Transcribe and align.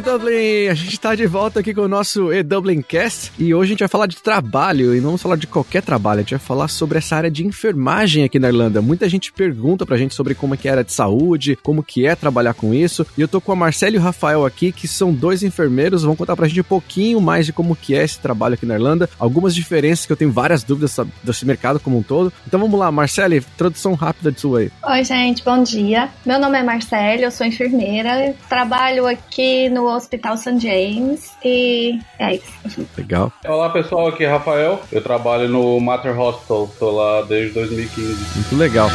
de 0.00 0.10
Dublin! 0.10 0.68
A 0.68 0.74
gente 0.74 0.98
tá 0.98 1.14
de 1.14 1.26
volta 1.26 1.60
aqui 1.60 1.74
com 1.74 1.82
o 1.82 1.88
nosso 1.88 2.32
E-Dublin 2.32 2.80
Cast 2.80 3.32
e 3.38 3.54
hoje 3.54 3.68
a 3.68 3.72
gente 3.72 3.80
vai 3.80 3.88
falar 3.88 4.06
de 4.06 4.16
trabalho 4.16 4.94
e 4.94 4.96
não 4.96 5.08
vamos 5.08 5.22
falar 5.22 5.36
de 5.36 5.46
qualquer 5.46 5.82
trabalho, 5.82 6.20
a 6.20 6.22
gente 6.22 6.30
vai 6.30 6.40
falar 6.40 6.68
sobre 6.68 6.98
essa 6.98 7.16
área 7.16 7.30
de 7.30 7.46
enfermagem 7.46 8.24
aqui 8.24 8.38
na 8.38 8.48
Irlanda. 8.48 8.80
Muita 8.80 9.08
gente 9.08 9.32
pergunta 9.32 9.84
pra 9.84 9.98
gente 9.98 10.14
sobre 10.14 10.34
como 10.34 10.54
é 10.54 10.56
que 10.56 10.68
é 10.68 10.70
a 10.70 10.74
área 10.74 10.84
de 10.84 10.92
saúde, 10.92 11.58
como 11.62 11.82
que 11.82 12.06
é 12.06 12.14
trabalhar 12.14 12.54
com 12.54 12.72
isso 12.72 13.06
e 13.16 13.20
eu 13.20 13.28
tô 13.28 13.40
com 13.40 13.52
a 13.52 13.56
Marcela 13.56 13.94
e 13.94 13.98
o 13.98 14.02
Rafael 14.02 14.46
aqui, 14.46 14.72
que 14.72 14.88
são 14.88 15.12
dois 15.12 15.42
enfermeiros, 15.42 16.02
vão 16.02 16.16
contar 16.16 16.34
pra 16.34 16.48
gente 16.48 16.60
um 16.60 16.64
pouquinho 16.64 17.20
mais 17.20 17.44
de 17.44 17.52
como 17.52 17.76
que 17.76 17.94
é 17.94 18.02
esse 18.02 18.18
trabalho 18.18 18.54
aqui 18.54 18.64
na 18.64 18.74
Irlanda, 18.74 19.08
algumas 19.18 19.54
diferenças 19.54 20.06
que 20.06 20.12
eu 20.12 20.16
tenho 20.16 20.32
várias 20.32 20.62
dúvidas 20.64 20.96
desse 21.22 21.44
mercado 21.44 21.78
como 21.78 21.98
um 21.98 22.02
todo. 22.02 22.32
Então 22.46 22.58
vamos 22.58 22.78
lá, 22.78 22.90
Marcela, 22.90 23.36
introdução 23.36 23.94
rápida 23.94 24.32
de 24.32 24.40
sua 24.40 24.60
aí. 24.60 24.70
Oi, 24.82 25.04
gente, 25.04 25.44
bom 25.44 25.62
dia. 25.62 26.08
Meu 26.24 26.38
nome 26.38 26.58
é 26.58 26.62
Marcela, 26.62 27.22
eu 27.22 27.30
sou 27.30 27.46
enfermeira, 27.46 28.34
trabalho 28.48 29.06
aqui 29.06 29.68
no 29.68 29.89
Hospital 29.94 30.36
St. 30.36 30.58
James 30.58 31.32
e 31.44 31.98
é 32.18 32.36
isso. 32.36 32.86
Legal. 32.96 33.32
Olá 33.46 33.70
pessoal, 33.70 34.08
aqui 34.08 34.24
é 34.24 34.28
Rafael. 34.30 34.80
Eu 34.90 35.02
trabalho 35.02 35.48
no 35.48 35.78
Mater 35.80 36.18
Hospital, 36.18 36.68
tô 36.78 36.90
lá 36.90 37.22
desde 37.22 37.54
2015. 37.54 38.38
Muito 38.38 38.56
legal. 38.56 38.88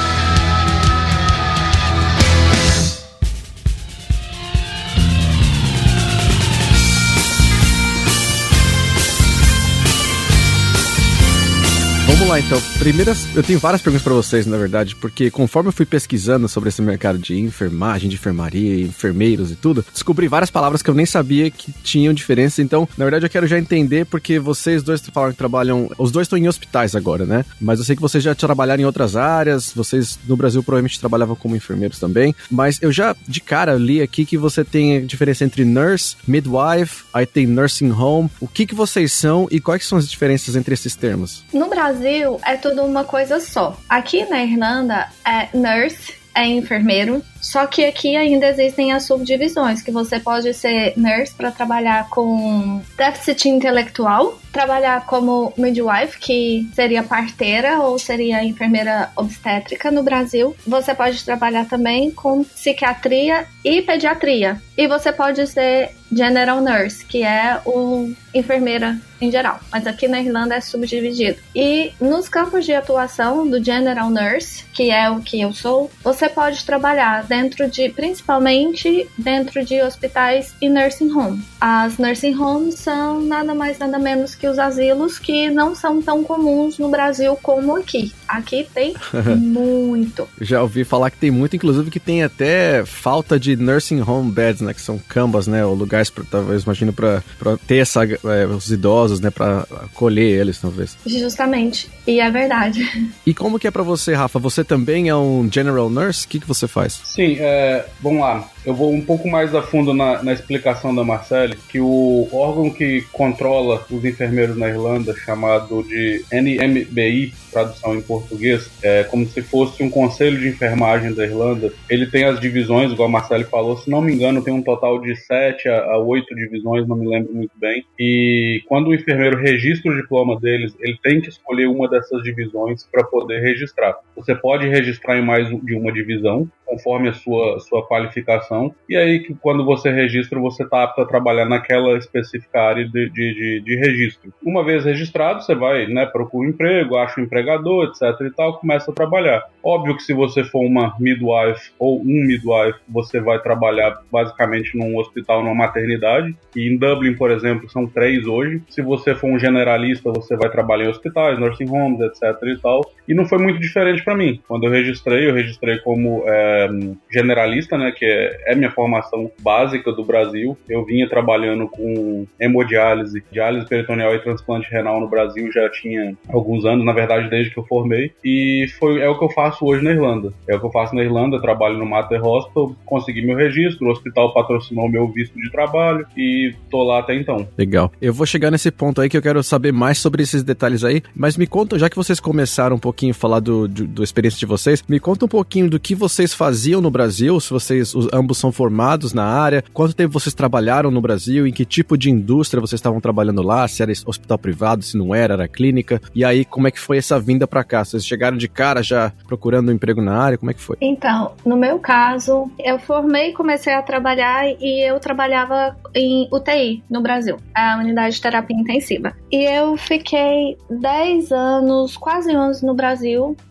Lá 12.36 12.40
então. 12.40 12.62
Primeiras, 12.80 13.28
eu 13.36 13.44
tenho 13.44 13.60
várias 13.60 13.82
perguntas 13.82 14.04
para 14.04 14.14
vocês, 14.14 14.46
na 14.46 14.58
verdade, 14.58 14.96
porque 14.96 15.32
conforme 15.32 15.70
eu 15.70 15.74
fui 15.74 15.86
pesquisando 15.86 16.48
sobre 16.48 16.70
esse 16.70 16.82
mercado 16.82 17.18
de 17.18 17.40
enfermagem, 17.40 18.10
de 18.10 18.16
enfermaria, 18.16 18.82
enfermeiros 18.82 19.52
e 19.52 19.56
tudo, 19.56 19.86
descobri 19.94 20.28
várias 20.28 20.50
palavras 20.50 20.82
que 20.82 20.90
eu 20.90 20.94
nem 20.94 21.06
sabia 21.06 21.50
que 21.50 21.72
tinham 21.84 22.14
diferença. 22.14 22.62
Então, 22.62 22.88
na 22.98 23.06
verdade, 23.06 23.26
eu 23.26 23.30
quero 23.30 23.48
já 23.48 23.58
entender 23.58 24.06
porque 24.06 24.40
vocês 24.40 24.84
dois 24.84 25.02
falaram 25.14 25.32
que 25.32 25.38
trabalham, 25.38 25.90
os 25.98 26.12
dois 26.12 26.26
estão 26.26 26.38
em 26.38 26.48
hospitais 26.48 26.96
agora, 26.96 27.26
né? 27.26 27.46
Mas 27.60 27.80
eu 27.80 27.86
sei 27.86 27.96
que 27.96 28.02
vocês 28.02 28.24
já 28.24 28.36
trabalharam 28.36 28.82
em 28.82 28.86
outras 28.86 29.16
áreas, 29.16 29.72
vocês 29.74 30.20
no 30.28 30.36
Brasil 30.36 30.62
provavelmente 30.62 31.00
trabalhavam 31.00 31.36
como 31.36 31.56
enfermeiros 31.56 32.00
também, 32.00 32.36
mas 32.52 32.82
eu 32.82 32.92
já 32.92 33.16
de 33.28 33.40
cara 33.40 33.76
li 33.76 34.02
aqui 34.02 34.26
que 34.26 34.38
você 34.38 34.64
tem 34.64 34.98
a 34.98 35.02
diferença 35.02 35.46
entre 35.46 35.64
nurse, 35.64 36.18
midwife, 36.28 37.04
aí 37.14 37.26
tem 37.26 37.48
nursing 37.48 37.92
home. 37.92 38.30
O 38.42 38.48
que 38.48 38.66
que 38.66 38.76
vocês 38.76 39.14
são 39.14 39.48
e 39.50 39.62
quais 39.62 39.86
são 39.86 39.98
as 39.98 40.10
diferenças 40.10 40.56
entre 40.56 40.74
esses 40.74 40.96
termos? 40.96 41.44
No 41.54 41.70
Brasil 41.70 42.25
Brasil 42.26 42.42
é 42.46 42.56
tudo 42.58 42.84
uma 42.84 43.04
coisa 43.04 43.40
só. 43.40 43.78
Aqui 43.88 44.26
na 44.26 44.44
Irlanda 44.44 45.08
é 45.24 45.48
nurse, 45.54 46.14
é 46.34 46.46
enfermeiro, 46.46 47.24
só 47.40 47.66
que 47.66 47.86
aqui 47.86 48.16
ainda 48.18 48.48
existem 48.48 48.92
as 48.92 49.04
subdivisões, 49.04 49.82
que 49.82 49.92
você 49.92 50.20
pode 50.20 50.54
ser 50.54 50.94
nurse 50.98 51.34
para 51.34 51.52
trabalhar 51.52 52.10
com 52.10 52.82
déficit 52.98 53.48
intelectual, 53.48 54.38
trabalhar 54.52 55.06
como 55.06 55.54
midwife, 55.56 56.20
que 56.20 56.68
seria 56.74 57.04
parteira 57.04 57.80
ou 57.80 57.98
seria 57.98 58.44
enfermeira 58.44 59.12
obstétrica 59.16 59.92
no 59.92 60.04
Brasil. 60.04 60.56
Você 60.68 60.94
pode 60.94 61.24
trabalhar 61.24 61.66
também 61.66 62.12
com 62.12 62.44
psiquiatria 62.44 63.46
e 63.64 63.82
pediatria. 63.82 64.62
E 64.78 64.88
você 64.88 65.14
pode 65.14 65.46
ser 65.48 65.92
general 66.12 66.60
nurse, 66.60 67.06
que 67.06 67.24
é 67.24 67.62
o 67.66 68.12
enfermeira 68.36 69.00
em 69.22 69.32
geral, 69.32 69.60
mas 69.72 69.88
aqui 69.88 70.08
na 70.08 70.20
Irlanda 70.20 70.56
é 70.56 70.62
subdividido. 70.62 71.38
E 71.56 71.94
nos 72.00 72.28
campos 72.28 72.66
de 72.66 72.74
atuação 72.74 73.48
do 73.48 73.64
general 73.64 74.10
nurse, 74.10 74.66
que 74.74 74.92
é 74.92 75.10
o 75.10 75.22
que 75.22 75.42
eu 75.42 75.54
sou, 75.54 75.90
você 76.04 76.28
pode 76.28 76.66
trabalhar 76.66 77.24
dentro 77.24 77.70
de, 77.70 77.90
principalmente 77.90 79.08
dentro 79.18 79.64
de 79.64 79.82
hospitais 79.82 80.54
e 80.62 80.68
nursing 80.68 81.12
home. 81.12 81.42
As 81.62 81.98
nursing 81.98 82.36
homes 82.36 82.76
são 82.76 83.22
nada 83.22 83.56
mais 83.56 83.80
nada 83.80 83.98
menos 83.98 84.36
que 84.36 84.48
os 84.48 84.60
asilos 84.60 85.18
que 85.18 85.50
não 85.50 85.74
são 85.74 86.02
tão 86.02 86.24
comuns 86.24 86.78
no 86.78 86.90
Brasil 86.90 87.38
como 87.42 87.76
aqui. 87.78 88.12
Aqui 88.28 88.68
tem 88.74 88.94
muito. 89.38 90.28
Já 90.42 90.62
ouvi 90.62 90.84
falar 90.84 91.10
que 91.10 91.18
tem 91.18 91.32
muito, 91.32 91.56
inclusive 91.56 91.90
que 91.90 92.00
tem 92.00 92.24
até 92.24 92.84
falta 92.86 93.40
de 93.40 93.56
nursing 93.56 94.02
home 94.02 94.32
beds, 94.32 94.62
né, 94.62 94.74
que 94.74 94.82
são 94.82 95.00
cambas, 95.00 95.48
né, 95.48 95.66
ou 95.66 95.74
lugares 95.74 96.10
para 96.10 96.24
talvez 96.30 96.64
imagino 96.64 96.92
para 96.92 97.24
ter 97.66 97.78
essa 97.78 98.02
é, 98.30 98.46
os 98.46 98.70
idosos, 98.72 99.20
né, 99.20 99.30
para 99.30 99.62
acolher 99.84 100.40
eles 100.40 100.60
talvez. 100.60 100.98
Justamente. 101.06 101.90
E 102.08 102.20
é 102.20 102.30
verdade. 102.30 102.86
E 103.26 103.34
como 103.34 103.58
que 103.58 103.68
é 103.68 103.72
para 103.72 103.82
você, 103.82 104.14
Rafa? 104.14 104.38
Você 104.38 104.64
também 104.64 105.10
é 105.10 105.16
um 105.16 105.50
general 105.52 105.90
nurse? 105.90 106.26
O 106.26 106.30
que 106.30 106.40
que 106.40 106.48
você 106.48 106.68
faz? 106.68 107.02
Sim, 107.04 107.38
é, 107.40 107.86
vamos 108.02 108.22
lá. 108.22 108.48
Eu 108.66 108.74
vou 108.74 108.92
um 108.92 109.02
pouco 109.02 109.30
mais 109.30 109.54
a 109.54 109.62
fundo 109.62 109.94
na, 109.94 110.24
na 110.24 110.34
explicação 110.34 110.94
da 110.94 111.04
Marcele, 111.04 111.56
que 111.70 111.80
o 111.80 112.28
órgão 112.34 112.72
que 112.72 113.04
controla 113.12 113.86
os 113.92 114.04
enfermeiros 114.04 114.58
na 114.58 114.68
Irlanda, 114.68 115.16
chamado 115.16 115.84
de 115.84 116.26
NMBI, 116.34 117.32
tradução 117.52 117.96
em 117.96 118.02
português, 118.02 118.72
é 118.82 119.04
como 119.04 119.26
se 119.28 119.44
fosse 119.44 119.84
um 119.84 119.90
conselho 119.90 120.40
de 120.40 120.48
enfermagem 120.48 121.14
da 121.14 121.24
Irlanda. 121.24 121.72
Ele 121.88 122.08
tem 122.08 122.26
as 122.26 122.40
divisões, 122.40 122.92
igual 122.92 123.08
a 123.08 123.12
Marcele 123.12 123.44
falou, 123.44 123.78
se 123.78 123.90
não 123.90 124.02
me 124.02 124.14
engano, 124.14 124.44
tem 124.44 124.54
um 124.54 124.64
total 124.64 125.00
de 125.00 125.16
sete 125.16 125.70
a 125.70 125.98
oito 126.00 126.34
divisões, 126.34 126.88
não 126.88 126.96
me 126.96 127.08
lembro 127.08 127.36
muito 127.36 127.54
bem. 127.58 127.86
E 128.00 128.64
quando 128.68 128.88
o 128.88 128.96
enfermeiro 128.96 129.38
registra 129.38 129.92
o 129.92 129.96
diploma 129.96 130.40
deles, 130.40 130.76
ele 130.80 130.98
tem 131.04 131.22
que 131.22 131.30
escolher 131.30 131.68
uma 131.68 131.88
dessas 131.88 132.24
divisões 132.24 132.84
para 132.92 133.04
poder 133.04 133.42
registrar. 133.42 133.96
Você 134.16 134.34
pode 134.34 134.68
registrar 134.68 135.20
em 135.20 135.24
mais 135.24 135.48
de 135.64 135.76
uma 135.76 135.92
divisão, 135.92 136.50
conforme 136.66 137.10
a 137.10 137.14
sua, 137.14 137.60
sua 137.60 137.86
qualificação. 137.86 138.74
E 138.90 138.96
aí, 138.96 139.20
que 139.20 139.36
quando 139.36 139.64
você 139.66 139.92
registra, 139.92 140.40
você 140.40 140.64
está 140.64 140.84
apto 140.84 141.02
a 141.02 141.06
trabalhar 141.06 141.46
naquela 141.46 141.98
específica 141.98 142.62
área 142.62 142.86
de, 142.86 143.10
de, 143.10 143.34
de, 143.34 143.62
de 143.62 143.76
registro. 143.78 144.34
Uma 144.44 144.64
vez 144.64 144.86
registrado, 144.86 145.44
você 145.44 145.56
vai, 145.56 145.88
né, 145.88 146.06
procura 146.06 146.48
um 146.48 146.50
emprego, 146.50 146.98
acha 146.98 147.20
um 147.20 147.24
empregador, 147.24 147.86
etc 147.86 148.20
e 148.22 148.32
tal, 148.32 148.60
começa 148.60 148.92
a 148.92 148.94
trabalhar. 148.94 149.44
Óbvio 149.64 149.96
que 149.96 150.04
se 150.04 150.14
você 150.14 150.44
for 150.44 150.62
uma 150.62 150.96
midwife 151.00 151.72
ou 151.80 152.02
um 152.02 152.26
midwife, 152.26 152.80
você 152.88 153.20
vai 153.20 153.40
trabalhar 153.40 154.00
basicamente 154.12 154.78
num 154.78 154.98
hospital, 154.98 155.44
numa 155.44 155.56
maternidade. 155.56 156.36
E 156.56 156.70
em 156.70 156.78
Dublin, 156.78 157.16
por 157.16 157.32
exemplo, 157.32 157.70
são 157.70 157.88
três 157.88 158.26
hoje. 158.26 158.62
Se 158.70 158.82
você 158.82 159.16
for 159.16 159.28
um 159.28 159.40
generalista, 159.40 160.12
você 160.12 160.36
vai 160.36 160.50
trabalhar 160.50 160.86
em 160.86 160.90
hospitais, 160.90 161.40
nursing 161.40 161.70
homes, 161.70 162.00
etc 162.02 162.36
e 162.44 162.58
tal. 162.58 162.82
E 163.08 163.14
não 163.14 163.26
foi 163.26 163.38
muito 163.38 163.60
diferente 163.60 164.04
para 164.04 164.16
mim. 164.16 164.42
Quando 164.48 164.66
eu 164.66 164.72
registrei, 164.72 165.28
eu 165.28 165.34
registrei 165.34 165.78
como 165.80 166.24
é, 166.26 166.68
generalista, 167.12 167.78
né, 167.78 167.92
que 167.92 168.06
é, 168.06 168.54
é 168.54 168.56
minha 168.56 168.72
formação 168.72 169.30
básica 169.42 169.92
do 169.92 170.04
Brasil. 170.04 170.58
Eu 170.68 170.86
vinha 170.86 171.08
trabalhando 171.10 171.68
com 171.68 172.26
hemodiálise, 172.40 173.24
diálise 173.32 173.68
peritoneal 173.68 174.16
e 174.16 174.20
transplante 174.20 174.70
renal 174.70 175.00
no 175.00 175.08
Brasil 175.08 175.52
já 175.52 175.70
tinha 175.70 176.16
alguns 176.30 176.66
anos, 176.66 176.86
na 176.86 176.94
verdade, 176.94 177.30
desde 177.30 177.52
que 177.52 177.60
eu 177.60 177.66
formei. 177.66 178.12
E 178.24 178.68
foi, 178.80 179.00
é 179.00 179.10
o 179.10 179.18
que 179.18 179.26
eu 179.26 179.30
faço 179.30 179.66
hoje 179.66 179.84
na 179.84 179.92
Irlanda. 179.92 180.34
É 180.48 180.56
o 180.56 180.60
que 180.60 180.66
eu 180.66 180.72
faço 180.72 180.96
na 180.96 181.04
Irlanda, 181.04 181.42
trabalho 181.42 181.78
no 181.78 181.86
Mater 181.86 182.24
Hospital, 182.26 182.76
consegui 182.86 183.22
meu 183.22 183.36
registro, 183.36 183.88
o 183.88 183.92
hospital 183.92 184.34
patrocinou 184.34 184.90
meu 184.90 185.08
visto 185.08 185.40
de 185.40 185.52
trabalho 185.52 186.06
e 186.18 186.54
tô 186.70 186.84
lá 186.84 187.00
até 187.00 187.16
então. 187.16 187.48
Legal. 187.58 187.92
Eu 188.02 188.14
vou 188.14 188.26
chegar 188.26 188.52
nesse 188.52 188.72
ponto 188.72 189.02
aí 189.02 189.10
que 189.10 189.18
eu 189.18 189.22
quero 189.22 189.42
saber 189.44 189.72
mais 189.72 189.98
sobre 189.98 190.24
esses 190.24 190.44
detalhes 190.44 190.84
aí, 190.84 191.02
mas 191.16 191.38
me 191.38 191.48
conta, 191.48 191.78
já 191.80 191.90
que 191.90 191.96
vocês 191.96 192.20
começaram 192.20 192.76
um 192.76 192.80
pouquinho 192.96 193.14
falar 193.14 193.42
do, 193.42 193.68
do, 193.68 193.86
do 193.86 194.04
experiência 194.04 194.40
de 194.40 194.46
vocês, 194.46 194.82
me 194.88 195.00
conta 195.02 195.26
um 195.26 195.28
pouquinho 195.28 195.70
do 195.70 195.78
que 195.78 195.94
vocês 195.94 196.34
faziam 196.34 196.80
no 196.80 196.90
Brasil, 196.90 197.38
se 197.42 197.50
vocês 197.50 197.94
os, 197.94 198.08
ambos 198.14 198.38
são 198.38 198.54
formados 198.54 199.14
na 199.14 199.26
área, 199.26 199.64
quanto 199.74 199.94
tempo 199.94 200.14
vocês 200.14 200.34
trabalharam 200.34 200.90
no 200.90 201.02
Brasil, 201.02 201.46
em 201.46 201.52
que 201.52 201.66
tipo 201.66 201.98
de 201.98 202.10
indústria 202.10 202.62
vocês 202.62 202.80
estavam 202.80 203.02
trabalhando 203.02 203.42
lá, 203.42 203.68
se 203.68 203.84
era 203.84 203.92
hospital 204.06 204.38
privado, 204.38 204.82
se 204.82 204.98
não 204.98 205.14
era, 205.14 205.34
era 205.34 205.48
clínica, 205.48 206.02
e 206.14 206.24
aí 206.24 206.46
como 206.46 206.68
é 206.70 206.72
que 206.72 206.80
foi 206.80 206.98
essa 206.98 207.20
vinda 207.20 207.46
para 207.46 207.66
cá? 207.66 207.84
Vocês 207.84 208.06
chegaram 208.06 208.38
de 208.38 208.48
cara 208.48 208.82
já 208.82 209.12
procurando 209.28 209.70
um 209.70 209.74
emprego 209.74 210.02
na 210.02 210.18
área? 210.18 210.38
Como 210.38 210.52
é 210.52 210.54
que 210.54 210.62
foi? 210.62 210.78
Então, 210.80 211.34
no 211.46 211.58
meu 211.58 211.78
caso, 211.80 212.50
eu 212.64 212.80
formei, 212.80 213.34
comecei 213.34 213.74
a 213.74 213.82
trabalhar 213.82 214.46
e 214.48 214.90
eu 214.90 215.00
trabalhava 215.02 215.76
em 215.94 216.30
UTI 216.32 216.82
no 216.90 217.02
Brasil, 217.02 217.38
a 217.54 217.78
unidade 217.78 218.16
de 218.16 218.22
terapia 218.22 218.56
intensiva. 218.56 219.14
E 219.30 219.44
eu 219.44 219.76
fiquei 219.76 220.58
10 220.70 221.32
anos, 221.34 221.98
quase 221.98 222.36
11 222.36 222.66
no 222.66 222.74
Brasil 222.74 222.85